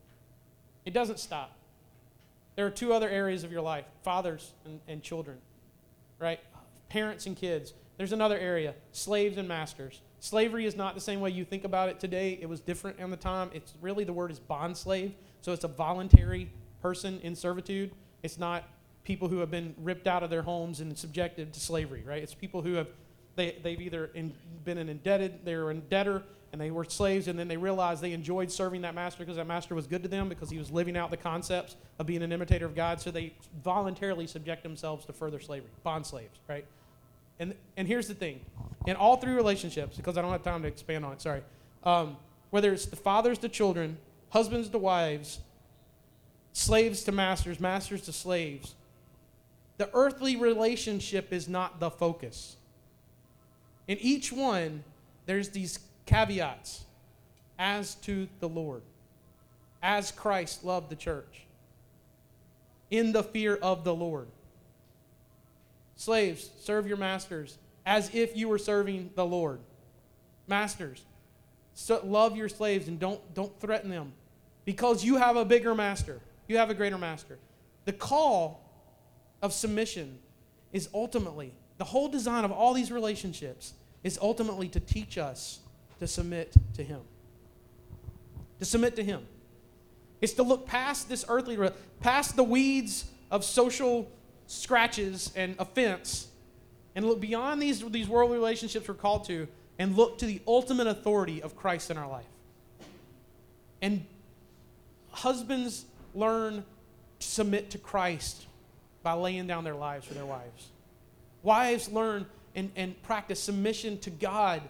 It 0.85 0.93
doesn't 0.93 1.19
stop. 1.19 1.57
There 2.57 2.67
are 2.67 2.71
two 2.71 2.93
other 2.93 3.09
areas 3.09 3.45
of 3.45 3.53
your 3.53 3.63
life 3.63 3.87
fathers 4.03 4.53
and, 4.65 4.81
and 4.87 5.03
children, 5.03 5.39
right? 6.19 6.41
Parents 6.89 7.27
and 7.27 7.37
kids. 7.37 7.73
There's 8.03 8.11
another 8.11 8.37
area 8.37 8.75
slaves 8.91 9.39
and 9.39 9.47
masters. 9.47 10.01
Slavery 10.19 10.67
is 10.67 10.75
not 10.75 10.97
the 10.97 11.01
same 11.01 11.21
way 11.21 11.31
you 11.31 11.45
think 11.45 11.63
about 11.63 11.89
it 11.89 12.01
today. 12.01 12.37
It 12.43 12.49
was 12.49 12.59
different 12.59 12.99
in 12.99 13.13
the 13.13 13.17
time. 13.17 13.49
It's 13.55 13.75
really 13.81 14.03
the 14.03 14.13
word 14.13 14.33
is 14.33 14.41
bond 14.41 14.77
slave. 14.77 15.15
So 15.41 15.53
it's 15.53 15.63
a 15.63 15.69
voluntary 15.69 16.51
person 16.81 17.21
in 17.23 17.37
servitude. 17.37 17.93
It's 18.25 18.39
not 18.39 18.69
people 19.05 19.29
who 19.29 19.39
have 19.39 19.53
been 19.53 19.73
ripped 19.79 20.09
out 20.09 20.25
of 20.25 20.31
their 20.31 20.43
homes 20.43 20.81
and 20.81 20.99
subjected 20.99 21.53
to 21.53 21.61
slavery, 21.61 22.03
right? 22.05 22.21
It's 22.21 22.35
people 22.35 22.61
who 22.61 22.75
have 22.75 22.89
they, 23.37 23.57
they've 23.63 23.81
either 23.81 24.07
in, 24.15 24.35
been 24.65 24.79
an 24.79 24.89
indebted, 24.89 25.45
they're 25.45 25.71
in 25.71 25.83
debtor, 25.89 26.25
and 26.51 26.61
they 26.61 26.73
were 26.73 26.83
slaves, 26.83 27.29
and 27.29 27.39
then 27.39 27.47
they 27.47 27.57
realized 27.57 28.03
they 28.03 28.15
enjoyed 28.15 28.51
serving 28.51 28.83
that 28.83 28.97
master 28.97 29.21
because 29.21 29.37
that 29.37 29.47
master 29.47 29.77
was 29.77 29.87
good 29.87 30.03
to 30.03 30.09
them 30.09 30.29
because 30.29 30.51
he 30.51 30.59
was 30.59 30.73
living 30.73 30.97
out 30.97 31.13
the 31.13 31.17
concepts 31.17 31.77
of 32.01 32.07
being 32.07 32.25
an 32.25 32.33
imitator 32.33 32.67
of 32.67 32.75
God. 32.75 33.01
So 33.01 33.13
they 33.13 33.33
voluntarily 33.63 34.27
subject 34.27 34.65
themselves 34.65 35.07
to 35.07 35.13
further 35.13 35.39
slavery, 35.39 35.71
bond 35.85 36.05
slaves, 36.05 36.41
right? 36.49 36.67
And 37.43 37.57
and 37.77 37.89
here's 37.89 38.07
the 38.07 38.15
thing, 38.15 38.39
in 38.87 38.95
all 38.95 39.17
three 39.17 39.33
relationships, 39.33 39.97
because 39.97 40.17
I 40.17 40.23
don't 40.23 40.31
have 40.31 40.45
time 40.45 40.63
to 40.63 40.69
expand 40.69 41.05
on 41.05 41.13
it. 41.13 41.21
Sorry, 41.21 41.43
um, 41.83 42.17
whether 42.51 42.73
it's 42.73 42.87
the 42.87 42.95
fathers 42.95 43.39
to 43.39 43.49
children, 43.49 43.99
husbands 44.31 44.69
to 44.69 44.79
wives, 44.79 45.41
slaves 46.53 47.03
to 47.03 47.11
masters, 47.11 47.59
masters 47.59 48.03
to 48.03 48.13
slaves, 48.13 48.77
the 49.77 49.91
earthly 49.93 50.37
relationship 50.37 51.33
is 51.33 51.49
not 51.49 51.81
the 51.81 51.91
focus. 51.91 52.57
In 53.89 53.99
each 53.99 54.33
one, 54.33 54.85
there's 55.27 55.49
these 55.49 55.81
caveats 56.07 56.85
as 57.59 57.97
to 57.97 58.29
the 58.39 58.49
Lord, 58.49 58.83
as 59.83 60.13
Christ 60.13 60.63
loved 60.63 60.91
the 60.91 60.97
church, 60.97 61.47
in 62.89 63.11
the 63.11 63.25
fear 63.25 63.57
of 63.57 63.83
the 63.83 63.95
Lord. 63.95 64.29
Slaves, 65.97 66.51
serve 66.61 66.87
your 66.87 66.97
masters 66.97 67.59
as 67.85 68.15
if 68.15 68.37
you 68.37 68.49
were 68.49 68.59
serving 68.59 69.11
the 69.15 69.25
Lord. 69.25 69.61
Masters, 70.47 71.05
so 71.75 72.01
love 72.05 72.37
your 72.37 72.49
slaves 72.49 72.89
and 72.89 72.99
don't, 72.99 73.35
don't 73.35 73.59
threaten 73.61 73.91
them 73.91 74.13
because 74.65 75.05
you 75.05 75.17
have 75.17 75.37
a 75.37 75.45
bigger 75.45 75.75
master, 75.75 76.21
you 76.49 76.59
have 76.59 76.71
a 76.71 76.75
greater 76.75 76.99
master. 76.99 77.39
The 77.85 77.93
call 77.93 78.69
of 79.41 79.53
submission 79.53 80.19
is 80.73 80.89
ultimately 80.95 81.53
the 81.79 81.85
whole 81.85 82.09
design 82.09 82.45
of 82.45 82.53
all 82.53 82.75
these 82.75 82.93
relationships 82.93 83.75
is 84.05 84.19
ultimately 84.21 84.69
to 84.69 84.81
teach 84.81 85.19
us 85.19 85.61
to 85.99 86.07
submit 86.07 86.53
to 86.75 86.85
Him. 86.85 87.01
To 88.61 88.65
submit 88.65 88.97
to 88.97 89.05
Him. 89.05 89.27
It's 90.21 90.35
to 90.35 90.45
look 90.45 90.67
past 90.67 91.09
this 91.09 91.25
earthly, 91.29 91.59
past 92.01 92.37
the 92.37 92.45
weeds 92.45 93.07
of 93.31 93.45
social 93.45 94.09
scratches 94.53 95.33
and 95.35 95.57
offense, 95.59 96.29
and 96.95 97.07
look 97.07 97.21
beyond 97.21 97.61
these, 97.61 97.83
these 97.91 98.09
worldly 98.09 98.37
relationships 98.37 98.87
we're 98.87 98.95
called 98.95 99.25
to, 99.25 99.49
and 99.79 99.97
look 99.97 100.19
to 100.19 100.27
the 100.27 100.41
ultimate 100.47 100.87
authority 100.87 101.43
of 101.43 101.57
Christ 101.57 101.91
in 101.91 101.97
our 101.97 102.09
life. 102.09 102.27
And 103.81 104.05
husbands 105.11 105.87
learn 106.15 106.65
to 107.19 107.27
submit 107.27 107.71
to 107.71 107.79
Christ 107.79 108.47
by 109.03 109.15
laying 109.15 109.47
down 109.47 109.65
their 109.65 109.75
lives 109.75 110.07
for 110.07 110.15
their 110.15 110.27
wives. 110.27 110.69
Wives 111.43 111.89
learn 111.89 112.27
and, 112.55 112.71
and 112.77 113.01
practice 113.03 113.41
submission 113.41 113.99
to 114.01 114.11
God 114.11 114.63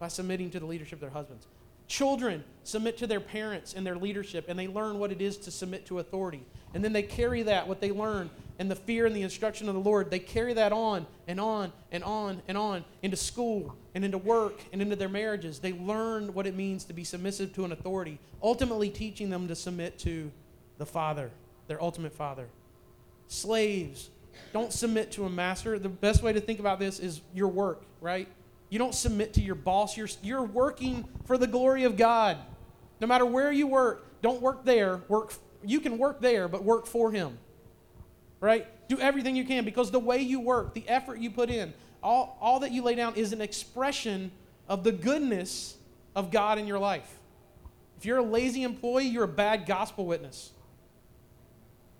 by 0.00 0.08
submitting 0.08 0.50
to 0.50 0.60
the 0.60 0.66
leadership 0.66 0.94
of 0.94 1.00
their 1.00 1.10
husbands. 1.10 1.46
Children 1.88 2.44
submit 2.64 2.98
to 2.98 3.06
their 3.06 3.20
parents 3.20 3.72
and 3.72 3.86
their 3.86 3.96
leadership, 3.96 4.44
and 4.48 4.58
they 4.58 4.68
learn 4.68 4.98
what 4.98 5.10
it 5.10 5.22
is 5.22 5.38
to 5.38 5.50
submit 5.50 5.86
to 5.86 5.98
authority. 5.98 6.44
And 6.74 6.84
then 6.84 6.92
they 6.92 7.02
carry 7.02 7.42
that, 7.44 7.66
what 7.66 7.80
they 7.80 7.90
learn, 7.90 8.28
and 8.58 8.70
the 8.70 8.76
fear 8.76 9.06
and 9.06 9.16
the 9.16 9.22
instruction 9.22 9.68
of 9.68 9.74
the 9.74 9.80
Lord, 9.80 10.10
they 10.10 10.18
carry 10.18 10.52
that 10.52 10.70
on 10.70 11.06
and 11.26 11.40
on 11.40 11.72
and 11.90 12.04
on 12.04 12.42
and 12.46 12.58
on 12.58 12.84
into 13.02 13.16
school 13.16 13.74
and 13.94 14.04
into 14.04 14.18
work 14.18 14.60
and 14.70 14.82
into 14.82 14.96
their 14.96 15.08
marriages. 15.08 15.60
They 15.60 15.72
learn 15.72 16.34
what 16.34 16.46
it 16.46 16.54
means 16.54 16.84
to 16.84 16.92
be 16.92 17.04
submissive 17.04 17.54
to 17.54 17.64
an 17.64 17.72
authority, 17.72 18.18
ultimately 18.42 18.90
teaching 18.90 19.30
them 19.30 19.48
to 19.48 19.54
submit 19.54 19.98
to 20.00 20.30
the 20.76 20.86
Father, 20.86 21.30
their 21.68 21.82
ultimate 21.82 22.12
Father. 22.12 22.48
Slaves 23.28 24.10
don't 24.52 24.72
submit 24.72 25.10
to 25.12 25.24
a 25.24 25.30
master. 25.30 25.78
The 25.78 25.88
best 25.88 26.22
way 26.22 26.34
to 26.34 26.40
think 26.40 26.60
about 26.60 26.78
this 26.78 27.00
is 27.00 27.22
your 27.34 27.48
work, 27.48 27.82
right? 28.00 28.28
You 28.70 28.78
don't 28.78 28.94
submit 28.94 29.34
to 29.34 29.40
your 29.40 29.54
boss. 29.54 29.96
You're, 29.96 30.08
you're 30.22 30.42
working 30.42 31.04
for 31.24 31.38
the 31.38 31.46
glory 31.46 31.84
of 31.84 31.96
God. 31.96 32.36
No 33.00 33.06
matter 33.06 33.24
where 33.24 33.50
you 33.50 33.66
work, 33.66 34.04
don't 34.22 34.42
work 34.42 34.64
there. 34.64 35.00
Work, 35.08 35.34
you 35.64 35.80
can 35.80 35.98
work 35.98 36.20
there, 36.20 36.48
but 36.48 36.64
work 36.64 36.86
for 36.86 37.10
Him, 37.10 37.38
right? 38.40 38.66
Do 38.88 38.98
everything 39.00 39.36
you 39.36 39.44
can 39.44 39.64
because 39.64 39.90
the 39.90 39.98
way 39.98 40.18
you 40.18 40.40
work, 40.40 40.74
the 40.74 40.86
effort 40.88 41.18
you 41.18 41.30
put 41.30 41.50
in, 41.50 41.72
all, 42.02 42.36
all 42.40 42.60
that 42.60 42.72
you 42.72 42.82
lay 42.82 42.94
down 42.94 43.14
is 43.14 43.32
an 43.32 43.40
expression 43.40 44.30
of 44.68 44.84
the 44.84 44.92
goodness 44.92 45.76
of 46.14 46.30
God 46.30 46.58
in 46.58 46.66
your 46.66 46.78
life. 46.78 47.18
If 47.96 48.04
you're 48.04 48.18
a 48.18 48.22
lazy 48.22 48.62
employee, 48.62 49.06
you're 49.06 49.24
a 49.24 49.28
bad 49.28 49.66
gospel 49.66 50.06
witness. 50.06 50.52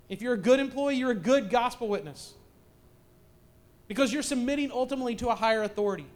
If 0.08 0.22
you're 0.22 0.34
a 0.34 0.38
good 0.38 0.60
employee, 0.60 0.96
you're 0.96 1.10
a 1.10 1.14
good 1.14 1.50
gospel 1.50 1.88
witness. 1.88 2.34
Because 3.88 4.12
you're 4.12 4.22
submitting 4.22 4.70
ultimately 4.70 5.16
to 5.16 5.28
a 5.28 5.34
higher 5.34 5.62
authority. 5.62 6.06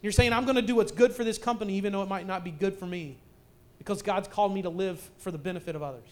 You're 0.00 0.12
saying, 0.12 0.32
I'm 0.32 0.44
going 0.44 0.56
to 0.56 0.62
do 0.62 0.76
what's 0.76 0.92
good 0.92 1.12
for 1.12 1.24
this 1.24 1.38
company, 1.38 1.74
even 1.74 1.92
though 1.92 2.02
it 2.02 2.08
might 2.08 2.26
not 2.26 2.44
be 2.44 2.50
good 2.50 2.74
for 2.76 2.86
me, 2.86 3.18
because 3.78 4.02
God's 4.02 4.28
called 4.28 4.54
me 4.54 4.62
to 4.62 4.68
live 4.68 5.10
for 5.18 5.30
the 5.30 5.38
benefit 5.38 5.74
of 5.74 5.82
others. 5.82 6.08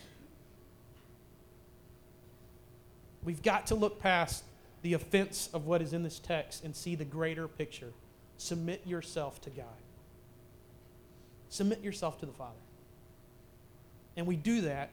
We've 3.23 3.43
got 3.43 3.67
to 3.69 3.75
look 3.75 4.01
past 4.01 4.45
the 4.83 4.93
offense 4.93 5.49
of 5.53 5.67
what 5.67 5.83
is 5.83 5.93
in 5.93 6.03
this 6.03 6.19
text 6.19 6.65
and 6.65 6.75
see 6.75 6.95
the 6.95 7.05
greater 7.05 7.49
picture. 7.49 7.93
Submit 8.39 8.87
yourself 8.87 9.41
to 9.43 9.51
God, 9.51 9.67
submit 11.49 11.83
yourself 11.83 12.21
to 12.21 12.27
the 12.27 12.33
Father. 12.33 12.55
And 14.17 14.27
we 14.27 14.37
do 14.37 14.63
that 14.63 14.91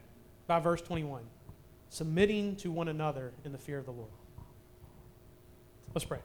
by 0.47 0.59
verse 0.59 0.81
21 0.81 1.23
submitting 1.89 2.55
to 2.55 2.71
one 2.71 2.87
another 2.87 3.31
in 3.45 3.51
the 3.51 3.57
fear 3.57 3.77
of 3.77 3.85
the 3.85 3.91
Lord. 3.91 4.09
Let's 5.93 6.05
pray. 6.05 6.17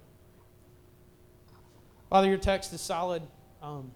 Father, 2.11 2.29
your 2.29 2.39
text 2.39 2.73
is 2.73 2.81
solid. 2.81 3.23
Um, 3.63 3.91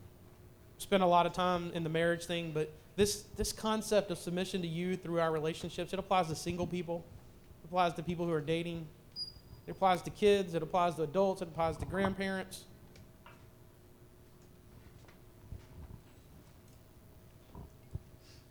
spent 0.78 1.02
a 1.02 1.06
lot 1.06 1.26
of 1.26 1.32
time 1.32 1.70
in 1.74 1.82
the 1.82 1.88
marriage 1.88 2.24
thing, 2.24 2.52
but 2.52 2.72
this, 2.96 3.22
this 3.36 3.52
concept 3.52 4.10
of 4.10 4.18
submission 4.18 4.60
to 4.62 4.68
you 4.68 4.96
through 4.96 5.20
our 5.20 5.32
relationships, 5.32 5.92
it 5.92 5.98
applies 5.98 6.28
to 6.28 6.34
single 6.34 6.66
people, 6.66 7.04
it 7.62 7.66
applies 7.66 7.94
to 7.94 8.02
people 8.02 8.26
who 8.26 8.32
are 8.32 8.40
dating, 8.40 8.86
it 9.66 9.70
applies 9.70 10.02
to 10.02 10.10
kids, 10.10 10.54
it 10.54 10.62
applies 10.62 10.96
to 10.96 11.02
adults, 11.02 11.40
it 11.40 11.48
applies 11.48 11.76
to 11.78 11.86
grandparents. 11.86 12.64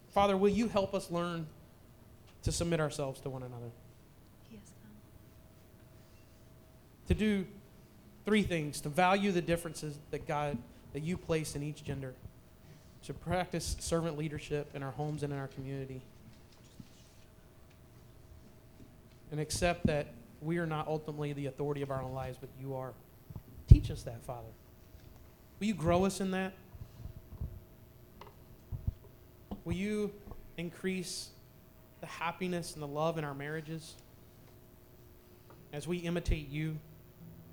Father, 0.10 0.36
will 0.36 0.50
you 0.50 0.68
help 0.68 0.94
us 0.94 1.12
learn 1.12 1.46
to 2.44 2.52
submit 2.52 2.80
ourselves 2.80 3.20
to 3.22 3.30
one 3.30 3.44
another. 3.44 3.72
Yes, 4.52 4.62
come. 4.82 4.92
to 7.08 7.14
do 7.14 7.46
three 8.26 8.44
things 8.44 8.82
to 8.82 8.90
value 8.90 9.32
the 9.32 9.42
differences 9.42 9.98
that 10.12 10.28
God, 10.28 10.58
that 10.94 11.02
you 11.02 11.18
place 11.18 11.56
in 11.56 11.64
each 11.64 11.84
gender, 11.84 12.14
to 13.06 13.14
practice 13.14 13.76
servant 13.80 14.18
leadership 14.18 14.70
in 14.74 14.84
our 14.84 14.92
homes 14.92 15.24
and 15.24 15.34
in 15.34 15.40
our 15.40 15.48
community, 15.48 16.02
and 19.32 19.40
accept 19.40 19.88
that 19.88 20.08
we 20.42 20.58
are 20.58 20.66
not 20.66 20.88
ultimately 20.88 21.34
the 21.34 21.46
authority 21.46 21.82
of 21.82 21.92
our 21.92 22.02
own 22.02 22.14
lives, 22.14 22.38
but 22.40 22.50
you 22.60 22.76
are. 22.76 22.94
Teach 23.68 23.90
us 23.90 24.04
that, 24.04 24.22
Father. 24.24 24.50
Will 25.60 25.68
you 25.68 25.74
grow 25.74 26.06
us 26.06 26.20
in 26.20 26.32
that? 26.32 26.54
Will 29.64 29.74
you 29.74 30.12
increase 30.58 31.30
the 32.02 32.08
happiness 32.08 32.74
and 32.74 32.82
the 32.82 32.88
love 32.88 33.18
in 33.18 33.24
our 33.24 33.34
marriages 33.34 33.96
as 35.72 35.88
we 35.88 35.98
imitate 35.98 36.50
you 36.50 36.78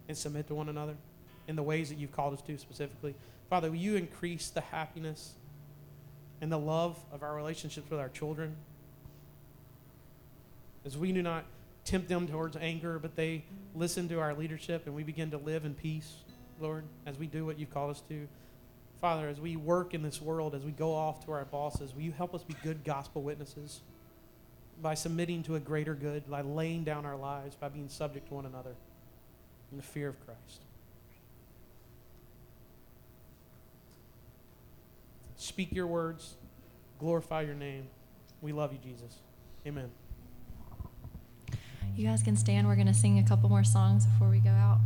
and 0.08 0.16
submit 0.16 0.48
to 0.48 0.54
one 0.54 0.68
another 0.68 0.96
in 1.46 1.56
the 1.56 1.62
ways 1.62 1.88
that 1.88 1.98
you've 1.98 2.12
called 2.12 2.34
us 2.34 2.42
to 2.42 2.58
specifically. 2.58 3.14
Father, 3.48 3.70
will 3.70 3.76
you 3.76 3.96
increase 3.96 4.50
the 4.50 4.60
happiness 4.60 5.32
and 6.40 6.52
the 6.52 6.58
love 6.58 6.98
of 7.12 7.22
our 7.22 7.34
relationships 7.34 7.90
with 7.90 8.00
our 8.00 8.08
children? 8.08 8.56
As 10.84 10.96
we 10.96 11.12
do 11.12 11.22
not 11.22 11.44
tempt 11.84 12.08
them 12.08 12.26
towards 12.28 12.56
anger, 12.56 12.98
but 12.98 13.16
they 13.16 13.44
listen 13.74 14.08
to 14.08 14.20
our 14.20 14.34
leadership 14.34 14.86
and 14.86 14.94
we 14.94 15.02
begin 15.02 15.30
to 15.30 15.38
live 15.38 15.64
in 15.64 15.74
peace, 15.74 16.12
Lord, 16.60 16.84
as 17.06 17.18
we 17.18 17.26
do 17.26 17.46
what 17.46 17.58
you've 17.58 17.72
called 17.72 17.90
us 17.90 18.02
to. 18.08 18.28
Father, 19.00 19.28
as 19.28 19.40
we 19.40 19.56
work 19.56 19.94
in 19.94 20.02
this 20.02 20.20
world, 20.20 20.54
as 20.54 20.64
we 20.64 20.72
go 20.72 20.92
off 20.92 21.24
to 21.24 21.32
our 21.32 21.44
bosses, 21.44 21.94
will 21.94 22.02
you 22.02 22.12
help 22.12 22.34
us 22.34 22.42
be 22.42 22.54
good 22.62 22.84
gospel 22.84 23.22
witnesses 23.22 23.80
by 24.82 24.94
submitting 24.94 25.42
to 25.44 25.54
a 25.54 25.60
greater 25.60 25.94
good, 25.94 26.28
by 26.28 26.40
laying 26.42 26.84
down 26.84 27.06
our 27.06 27.16
lives, 27.16 27.54
by 27.54 27.68
being 27.68 27.88
subject 27.88 28.28
to 28.28 28.34
one 28.34 28.46
another 28.46 28.74
in 29.70 29.76
the 29.76 29.82
fear 29.82 30.08
of 30.08 30.24
Christ? 30.24 30.62
Speak 35.36 35.72
your 35.72 35.86
words, 35.86 36.36
glorify 36.98 37.42
your 37.42 37.54
name. 37.54 37.88
We 38.40 38.52
love 38.52 38.72
you, 38.72 38.78
Jesus. 38.82 39.18
Amen. 39.66 39.90
You 41.96 42.06
guys 42.06 42.22
can 42.22 42.36
stand. 42.36 42.68
We're 42.68 42.76
going 42.76 42.86
to 42.86 42.94
sing 42.94 43.18
a 43.18 43.24
couple 43.24 43.48
more 43.48 43.64
songs 43.64 44.06
before 44.06 44.28
we 44.28 44.38
go 44.38 44.50
out. 44.50 44.78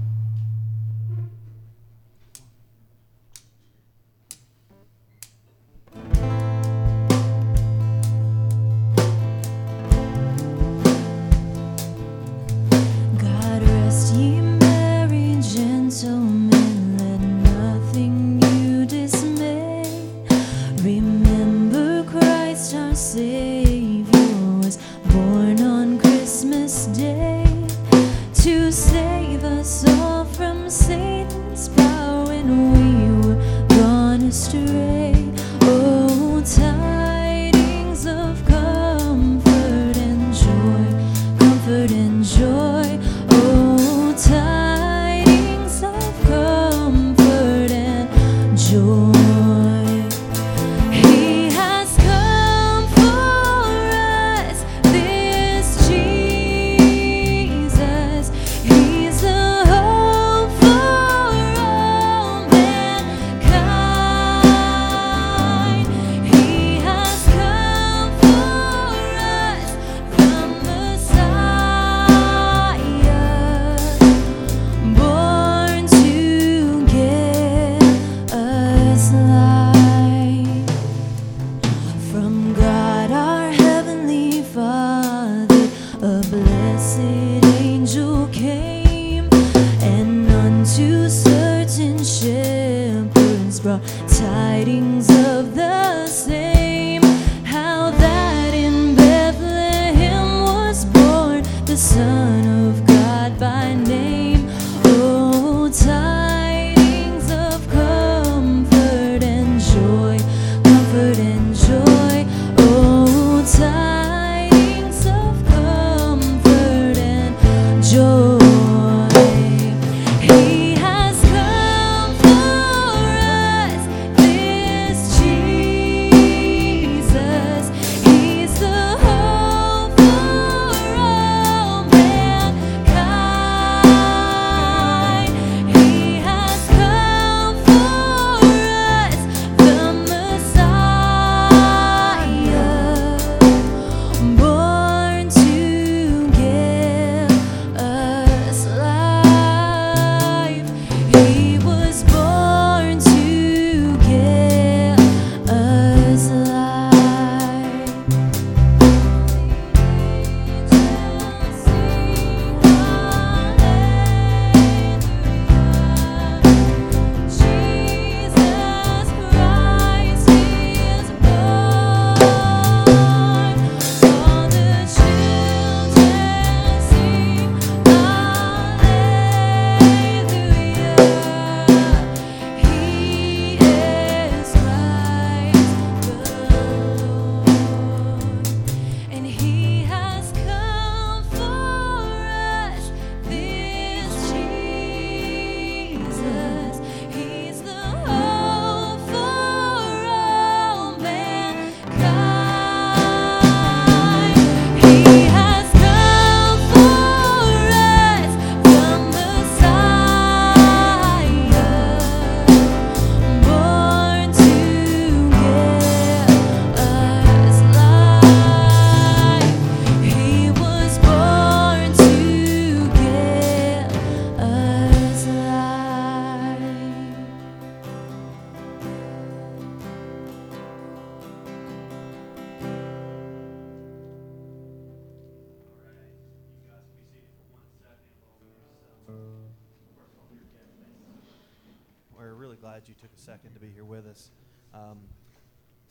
Um, 244.74 244.98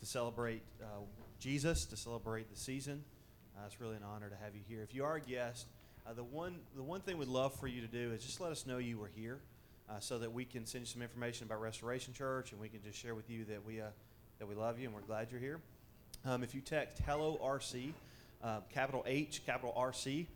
to 0.00 0.06
celebrate 0.06 0.62
uh, 0.82 0.86
Jesus, 1.38 1.84
to 1.86 1.96
celebrate 1.96 2.50
the 2.52 2.58
season. 2.58 3.02
Uh, 3.56 3.66
it's 3.66 3.80
really 3.80 3.96
an 3.96 4.02
honor 4.02 4.28
to 4.28 4.36
have 4.36 4.54
you 4.54 4.60
here. 4.68 4.82
If 4.82 4.94
you 4.94 5.04
are 5.04 5.16
a 5.16 5.20
guest, 5.20 5.66
uh, 6.06 6.12
the 6.12 6.24
one 6.24 6.56
the 6.76 6.82
one 6.82 7.00
thing 7.00 7.18
we'd 7.18 7.28
love 7.28 7.54
for 7.54 7.66
you 7.66 7.80
to 7.80 7.86
do 7.86 8.12
is 8.12 8.24
just 8.24 8.40
let 8.40 8.52
us 8.52 8.66
know 8.66 8.78
you 8.78 8.98
were 8.98 9.10
here, 9.14 9.38
uh, 9.88 10.00
so 10.00 10.18
that 10.18 10.32
we 10.32 10.44
can 10.44 10.66
send 10.66 10.82
you 10.82 10.86
some 10.86 11.02
information 11.02 11.46
about 11.46 11.60
Restoration 11.60 12.14
Church, 12.14 12.52
and 12.52 12.60
we 12.60 12.68
can 12.68 12.82
just 12.82 12.98
share 12.98 13.14
with 13.14 13.28
you 13.30 13.44
that 13.46 13.64
we 13.64 13.80
uh, 13.80 13.86
that 14.38 14.48
we 14.48 14.54
love 14.54 14.78
you 14.78 14.86
and 14.86 14.94
we're 14.94 15.02
glad 15.02 15.28
you're 15.30 15.40
here. 15.40 15.60
Um, 16.24 16.42
if 16.42 16.54
you 16.54 16.60
text 16.60 17.02
Hello 17.06 17.38
RC 17.42 17.92
uh, 18.42 18.60
capital 18.72 19.04
H, 19.06 19.42
capital 19.46 19.74
RC, 19.76 20.26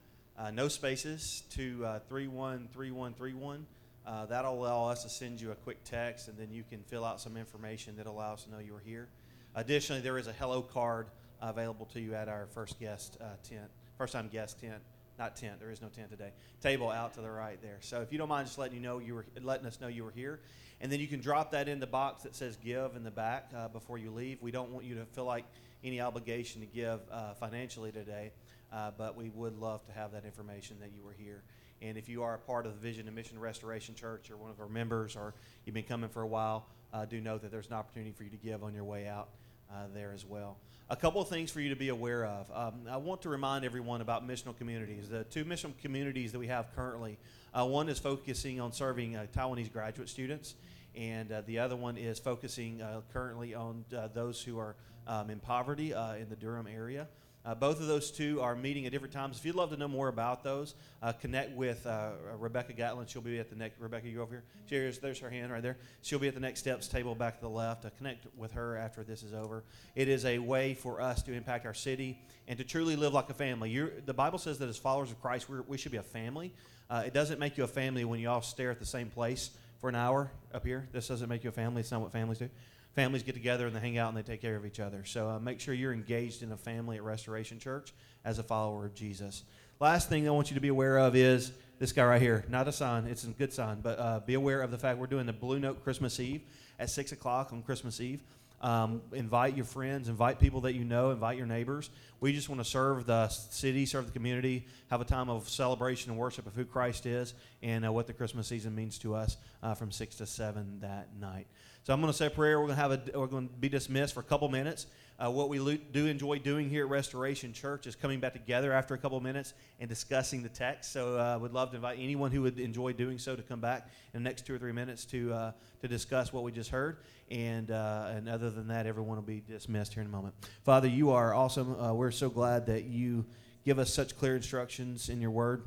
no 0.52 0.68
spaces, 0.68 1.42
to 1.50 1.84
uh, 1.84 1.98
313131. 2.08 3.66
Uh, 4.06 4.24
that'll 4.26 4.54
allow 4.54 4.88
us 4.88 5.02
to 5.02 5.08
send 5.08 5.40
you 5.40 5.50
a 5.50 5.54
quick 5.56 5.82
text, 5.84 6.28
and 6.28 6.38
then 6.38 6.48
you 6.50 6.62
can 6.68 6.82
fill 6.84 7.04
out 7.04 7.20
some 7.20 7.36
information 7.36 7.96
that 7.96 8.06
allows 8.06 8.38
us 8.38 8.44
to 8.44 8.50
know 8.52 8.58
you 8.58 8.72
were 8.72 8.82
here. 8.84 9.08
Additionally, 9.56 10.00
there 10.00 10.16
is 10.16 10.28
a 10.28 10.32
hello 10.32 10.62
card 10.62 11.08
available 11.42 11.86
to 11.86 12.00
you 12.00 12.14
at 12.14 12.28
our 12.28 12.46
first 12.54 12.78
guest 12.78 13.16
uh, 13.20 13.24
tent, 13.42 13.68
first 13.98 14.12
time 14.12 14.28
guest 14.28 14.60
tent. 14.60 14.80
Not 15.18 15.34
tent. 15.34 15.58
There 15.58 15.70
is 15.70 15.80
no 15.80 15.88
tent 15.88 16.10
today. 16.10 16.30
Table 16.60 16.90
out 16.90 17.14
to 17.14 17.22
the 17.22 17.30
right 17.30 17.60
there. 17.62 17.78
So 17.80 18.02
if 18.02 18.12
you 18.12 18.18
don't 18.18 18.28
mind, 18.28 18.46
just 18.46 18.58
letting 18.58 18.76
you 18.76 18.82
know 18.82 18.98
you 18.98 19.14
were 19.14 19.24
letting 19.42 19.66
us 19.66 19.80
know 19.80 19.88
you 19.88 20.04
were 20.04 20.10
here, 20.10 20.40
and 20.80 20.92
then 20.92 21.00
you 21.00 21.08
can 21.08 21.20
drop 21.20 21.52
that 21.52 21.68
in 21.68 21.80
the 21.80 21.86
box 21.86 22.22
that 22.24 22.36
says 22.36 22.56
"Give" 22.56 22.94
in 22.94 23.02
the 23.02 23.10
back 23.10 23.50
uh, 23.56 23.68
before 23.68 23.96
you 23.96 24.10
leave. 24.10 24.42
We 24.42 24.50
don't 24.50 24.70
want 24.72 24.84
you 24.84 24.96
to 24.96 25.06
feel 25.06 25.24
like 25.24 25.46
any 25.82 26.00
obligation 26.00 26.60
to 26.60 26.66
give 26.66 27.00
uh, 27.10 27.32
financially 27.34 27.92
today, 27.92 28.32
uh, 28.72 28.90
but 28.96 29.16
we 29.16 29.30
would 29.30 29.58
love 29.58 29.84
to 29.86 29.92
have 29.92 30.12
that 30.12 30.26
information 30.26 30.76
that 30.80 30.90
you 30.94 31.02
were 31.02 31.14
here. 31.16 31.42
And 31.82 31.98
if 31.98 32.08
you 32.08 32.22
are 32.22 32.34
a 32.34 32.38
part 32.38 32.66
of 32.66 32.72
the 32.72 32.80
Vision 32.80 33.06
and 33.06 33.14
Mission 33.14 33.38
Restoration 33.38 33.94
Church 33.94 34.30
or 34.30 34.36
one 34.36 34.50
of 34.50 34.60
our 34.60 34.68
members, 34.68 35.14
or 35.16 35.34
you've 35.64 35.74
been 35.74 35.84
coming 35.84 36.08
for 36.08 36.22
a 36.22 36.26
while, 36.26 36.66
uh, 36.92 37.04
do 37.04 37.20
know 37.20 37.38
that 37.38 37.50
there's 37.50 37.68
an 37.68 37.74
opportunity 37.74 38.12
for 38.12 38.24
you 38.24 38.30
to 38.30 38.36
give 38.36 38.64
on 38.64 38.74
your 38.74 38.84
way 38.84 39.06
out 39.06 39.28
uh, 39.70 39.84
there 39.94 40.12
as 40.12 40.24
well. 40.24 40.56
A 40.88 40.96
couple 40.96 41.20
of 41.20 41.28
things 41.28 41.50
for 41.50 41.60
you 41.60 41.70
to 41.70 41.76
be 41.76 41.88
aware 41.88 42.24
of. 42.24 42.46
Um, 42.54 42.82
I 42.88 42.96
want 42.96 43.22
to 43.22 43.28
remind 43.28 43.64
everyone 43.64 44.00
about 44.00 44.26
missional 44.26 44.56
communities. 44.56 45.08
The 45.08 45.24
two 45.24 45.44
missional 45.44 45.76
communities 45.82 46.30
that 46.32 46.38
we 46.38 46.46
have 46.46 46.74
currently 46.76 47.18
uh, 47.52 47.64
one 47.64 47.88
is 47.88 47.98
focusing 47.98 48.60
on 48.60 48.70
serving 48.72 49.16
uh, 49.16 49.26
Taiwanese 49.34 49.72
graduate 49.72 50.08
students, 50.08 50.54
and 50.94 51.32
uh, 51.32 51.42
the 51.46 51.58
other 51.58 51.74
one 51.74 51.96
is 51.96 52.18
focusing 52.18 52.80
uh, 52.80 53.00
currently 53.12 53.54
on 53.54 53.84
those 54.14 54.40
who 54.42 54.58
are 54.58 54.76
um, 55.06 55.30
in 55.30 55.40
poverty 55.40 55.92
in 55.92 56.28
the 56.28 56.36
Durham 56.36 56.66
area. 56.66 57.08
Uh, 57.46 57.54
both 57.54 57.80
of 57.80 57.86
those 57.86 58.10
two 58.10 58.40
are 58.40 58.56
meeting 58.56 58.86
at 58.86 58.92
different 58.92 59.14
times. 59.14 59.38
If 59.38 59.46
you'd 59.46 59.54
love 59.54 59.70
to 59.70 59.76
know 59.76 59.86
more 59.86 60.08
about 60.08 60.42
those, 60.42 60.74
uh, 61.00 61.12
connect 61.12 61.56
with 61.56 61.86
uh, 61.86 62.10
Rebecca 62.38 62.72
Gatlin. 62.72 63.06
She'll 63.06 63.22
be 63.22 63.38
at 63.38 63.48
the 63.48 63.54
next. 63.54 63.80
Rebecca, 63.80 64.08
you 64.08 64.20
over 64.20 64.34
here. 64.34 64.44
Cheers. 64.68 64.98
There's 64.98 65.20
her 65.20 65.30
hand 65.30 65.52
right 65.52 65.62
there. 65.62 65.76
She'll 66.02 66.18
be 66.18 66.26
at 66.26 66.34
the 66.34 66.40
next 66.40 66.58
steps 66.58 66.88
table 66.88 67.14
back 67.14 67.36
to 67.36 67.42
the 67.42 67.48
left. 67.48 67.84
Uh, 67.84 67.90
connect 67.98 68.26
with 68.36 68.50
her 68.52 68.76
after 68.76 69.04
this 69.04 69.22
is 69.22 69.32
over. 69.32 69.62
It 69.94 70.08
is 70.08 70.24
a 70.24 70.40
way 70.40 70.74
for 70.74 71.00
us 71.00 71.22
to 71.22 71.32
impact 71.32 71.66
our 71.66 71.74
city 71.74 72.18
and 72.48 72.58
to 72.58 72.64
truly 72.64 72.96
live 72.96 73.14
like 73.14 73.30
a 73.30 73.34
family. 73.34 73.70
You're, 73.70 73.92
the 74.04 74.14
Bible 74.14 74.38
says 74.38 74.58
that 74.58 74.68
as 74.68 74.76
followers 74.76 75.12
of 75.12 75.22
Christ, 75.22 75.46
we 75.48 75.78
should 75.78 75.92
be 75.92 75.98
a 75.98 76.02
family. 76.02 76.52
Uh, 76.90 77.04
it 77.06 77.14
doesn't 77.14 77.38
make 77.38 77.56
you 77.56 77.62
a 77.62 77.68
family 77.68 78.04
when 78.04 78.18
you 78.18 78.28
all 78.28 78.42
stare 78.42 78.72
at 78.72 78.80
the 78.80 78.86
same 78.86 79.08
place 79.08 79.50
for 79.80 79.88
an 79.88 79.94
hour 79.94 80.32
up 80.52 80.64
here. 80.64 80.88
This 80.90 81.06
doesn't 81.06 81.28
make 81.28 81.44
you 81.44 81.50
a 81.50 81.52
family. 81.52 81.80
It's 81.80 81.92
not 81.92 82.00
what 82.00 82.10
families 82.10 82.38
do 82.38 82.50
families 82.96 83.22
get 83.22 83.34
together 83.34 83.66
and 83.66 83.76
they 83.76 83.80
hang 83.80 83.98
out 83.98 84.08
and 84.08 84.16
they 84.16 84.22
take 84.22 84.40
care 84.40 84.56
of 84.56 84.64
each 84.64 84.80
other. 84.80 85.04
So 85.04 85.28
uh, 85.28 85.38
make 85.38 85.60
sure 85.60 85.74
you're 85.74 85.92
engaged 85.92 86.42
in 86.42 86.50
a 86.50 86.56
family 86.56 86.96
at 86.96 87.04
Restoration 87.04 87.58
Church 87.60 87.92
as 88.24 88.38
a 88.38 88.42
follower 88.42 88.86
of 88.86 88.94
Jesus. 88.94 89.44
Last 89.78 90.08
thing 90.08 90.26
I 90.26 90.30
want 90.30 90.50
you 90.50 90.54
to 90.54 90.60
be 90.60 90.68
aware 90.68 90.98
of 90.98 91.14
is 91.14 91.52
this 91.78 91.92
guy 91.92 92.04
right 92.04 92.20
here. 92.20 92.46
Not 92.48 92.66
a 92.66 92.72
sign, 92.72 93.04
it's 93.06 93.24
a 93.24 93.28
good 93.28 93.52
sign, 93.52 93.80
but 93.82 93.98
uh, 93.98 94.20
be 94.20 94.32
aware 94.32 94.62
of 94.62 94.70
the 94.70 94.78
fact 94.78 94.98
we're 94.98 95.06
doing 95.06 95.26
the 95.26 95.34
Blue 95.34 95.58
Note 95.60 95.84
Christmas 95.84 96.18
Eve 96.18 96.40
at 96.78 96.88
6 96.88 97.12
o'clock 97.12 97.52
on 97.52 97.62
Christmas 97.62 98.00
Eve. 98.00 98.22
Um, 98.62 99.02
invite 99.12 99.54
your 99.54 99.66
friends, 99.66 100.08
invite 100.08 100.40
people 100.40 100.62
that 100.62 100.74
you 100.74 100.84
know, 100.84 101.10
invite 101.10 101.36
your 101.36 101.46
neighbors. 101.46 101.90
We 102.20 102.32
just 102.32 102.48
want 102.48 102.62
to 102.62 102.64
serve 102.64 103.04
the 103.04 103.28
city, 103.28 103.84
serve 103.84 104.06
the 104.06 104.12
community, 104.12 104.64
have 104.88 105.02
a 105.02 105.04
time 105.04 105.28
of 105.28 105.50
celebration 105.50 106.10
and 106.10 106.18
worship 106.18 106.46
of 106.46 106.54
who 106.54 106.64
Christ 106.64 107.04
is 107.04 107.34
and 107.62 107.84
uh, 107.84 107.92
what 107.92 108.06
the 108.06 108.14
Christmas 108.14 108.46
season 108.46 108.74
means 108.74 108.98
to 109.00 109.14
us 109.14 109.36
uh, 109.62 109.74
from 109.74 109.92
6 109.92 110.16
to 110.16 110.26
7 110.26 110.78
that 110.80 111.08
night. 111.20 111.46
So 111.86 111.92
I'm 111.92 112.00
going 112.00 112.12
to 112.12 112.18
say 112.18 112.28
prayer. 112.28 112.58
We're 112.58 112.66
going 112.66 112.76
to 112.76 112.82
have 112.82 112.90
a, 112.90 113.00
we're 113.16 113.28
going 113.28 113.46
to 113.46 113.54
be 113.54 113.68
dismissed 113.68 114.14
for 114.14 114.18
a 114.18 114.24
couple 114.24 114.48
minutes. 114.48 114.88
Uh, 115.20 115.30
what 115.30 115.48
we 115.48 115.80
do 115.92 116.06
enjoy 116.06 116.40
doing 116.40 116.68
here 116.68 116.84
at 116.84 116.90
Restoration 116.90 117.52
Church 117.52 117.86
is 117.86 117.94
coming 117.94 118.18
back 118.18 118.32
together 118.32 118.72
after 118.72 118.94
a 118.94 118.98
couple 118.98 119.20
minutes 119.20 119.54
and 119.78 119.88
discussing 119.88 120.42
the 120.42 120.48
text. 120.48 120.92
So 120.92 121.16
I 121.16 121.34
uh, 121.34 121.38
would 121.38 121.52
love 121.52 121.70
to 121.70 121.76
invite 121.76 122.00
anyone 122.00 122.32
who 122.32 122.42
would 122.42 122.58
enjoy 122.58 122.92
doing 122.92 123.18
so 123.18 123.36
to 123.36 123.42
come 123.42 123.60
back 123.60 123.88
in 124.12 124.20
the 124.20 124.28
next 124.28 124.46
two 124.46 124.56
or 124.56 124.58
three 124.58 124.72
minutes 124.72 125.04
to 125.04 125.32
uh, 125.32 125.52
to 125.80 125.86
discuss 125.86 126.32
what 126.32 126.42
we 126.42 126.50
just 126.50 126.70
heard. 126.70 126.96
And 127.30 127.70
uh, 127.70 128.14
and 128.16 128.28
other 128.28 128.50
than 128.50 128.66
that, 128.66 128.86
everyone 128.86 129.14
will 129.14 129.22
be 129.22 129.44
dismissed 129.46 129.94
here 129.94 130.00
in 130.00 130.08
a 130.08 130.12
moment. 130.12 130.34
Father, 130.64 130.88
you 130.88 131.12
are 131.12 131.34
awesome. 131.34 131.80
Uh, 131.80 131.94
we're 131.94 132.10
so 132.10 132.28
glad 132.28 132.66
that 132.66 132.86
you 132.86 133.24
give 133.64 133.78
us 133.78 133.94
such 133.94 134.18
clear 134.18 134.34
instructions 134.34 135.08
in 135.08 135.20
your 135.20 135.30
Word. 135.30 135.62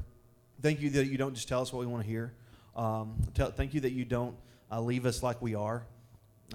Thank 0.62 0.82
you 0.82 0.90
that 0.90 1.06
you 1.06 1.18
don't 1.18 1.34
just 1.34 1.48
tell 1.48 1.62
us 1.62 1.72
what 1.72 1.80
we 1.80 1.86
want 1.86 2.04
to 2.04 2.10
hear. 2.10 2.34
Um, 2.76 3.16
tell, 3.36 3.52
thank 3.52 3.74
you 3.74 3.80
that 3.80 3.94
you 3.94 4.04
don't 4.04 4.36
uh, 4.70 4.82
leave 4.82 5.06
us 5.06 5.24
like 5.24 5.42
we 5.42 5.56
are 5.56 5.86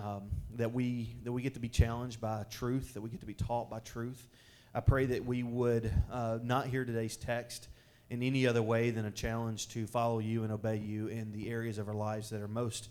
um, 0.03 0.23
that 0.57 0.73
we 0.73 1.15
that 1.25 1.33
we 1.33 1.43
get 1.43 1.55
to 1.55 1.61
be 1.61 1.69
challenged 1.69 2.21
by 2.21 2.45
truth, 2.51 2.95
that 2.95 3.01
we 3.01 3.11
get 3.11 3.21
to 3.21 3.27
be 3.27 3.35
taught 3.35 3.71
by 3.71 3.81
truth. 3.81 4.29
I 4.75 4.81
pray 4.81 5.07
that 5.07 5.25
we 5.25 5.43
would 5.43 5.93
uh, 6.11 6.39
not 6.43 6.67
hear 6.67 6.85
today's 6.85 7.17
text 7.17 7.69
in 8.11 8.23
any 8.23 8.47
other 8.47 8.63
way 8.63 8.91
than 8.91 9.05
a 9.05 9.11
challenge 9.11 9.69
to 9.69 9.87
follow 9.87 10.19
you 10.19 10.43
and 10.43 10.53
obey 10.53 10.77
you 10.77 11.09
in 11.09 11.33
the 11.33 11.49
areas 11.49 11.79
of 11.79 11.89
our 11.89 11.95
lives 11.95 12.31
that 12.31 12.41
are 12.41 12.49
most, 12.49 12.89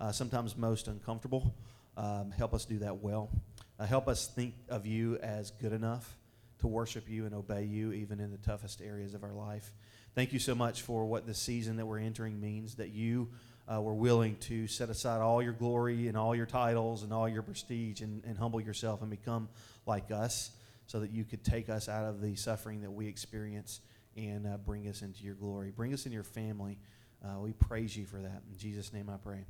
uh, 0.00 0.12
sometimes 0.12 0.56
most 0.56 0.88
uncomfortable. 0.88 1.54
Um, 1.96 2.30
help 2.30 2.52
us 2.54 2.64
do 2.64 2.78
that 2.78 3.02
well. 3.02 3.30
Uh, 3.78 3.86
help 3.86 4.08
us 4.08 4.26
think 4.26 4.54
of 4.68 4.86
you 4.86 5.16
as 5.18 5.50
good 5.50 5.72
enough 5.72 6.16
to 6.58 6.66
worship 6.66 7.08
you 7.08 7.26
and 7.26 7.34
obey 7.34 7.64
you, 7.64 7.92
even 7.92 8.18
in 8.18 8.30
the 8.30 8.38
toughest 8.38 8.80
areas 8.80 9.14
of 9.14 9.22
our 9.22 9.32
life. 9.32 9.72
Thank 10.14 10.32
you 10.32 10.38
so 10.38 10.54
much 10.54 10.82
for 10.82 11.04
what 11.04 11.26
the 11.26 11.34
season 11.34 11.76
that 11.76 11.86
we're 11.86 11.98
entering 11.98 12.40
means, 12.40 12.76
that 12.76 12.90
you 12.90 13.28
uh, 13.72 13.80
were 13.80 13.94
willing 13.94 14.36
to 14.36 14.66
set 14.66 14.90
aside 14.90 15.20
all 15.20 15.42
your 15.42 15.52
glory 15.52 16.08
and 16.08 16.16
all 16.16 16.34
your 16.34 16.46
titles 16.46 17.02
and 17.02 17.12
all 17.12 17.28
your 17.28 17.42
prestige 17.42 18.00
and, 18.00 18.22
and 18.24 18.38
humble 18.38 18.60
yourself 18.60 19.02
and 19.02 19.10
become 19.10 19.48
like 19.86 20.10
us 20.10 20.52
so 20.86 21.00
that 21.00 21.10
you 21.10 21.24
could 21.24 21.44
take 21.44 21.68
us 21.68 21.88
out 21.88 22.04
of 22.04 22.20
the 22.20 22.36
suffering 22.36 22.80
that 22.82 22.90
we 22.90 23.08
experience 23.08 23.80
and 24.16 24.46
uh, 24.46 24.56
bring 24.56 24.88
us 24.88 25.02
into 25.02 25.24
your 25.24 25.34
glory. 25.34 25.72
Bring 25.74 25.92
us 25.92 26.06
into 26.06 26.14
your 26.14 26.24
family. 26.24 26.78
Uh, 27.24 27.40
we 27.40 27.52
praise 27.52 27.96
you 27.96 28.06
for 28.06 28.18
that. 28.18 28.42
In 28.50 28.56
Jesus' 28.56 28.92
name 28.92 29.10
I 29.10 29.16
pray. 29.16 29.44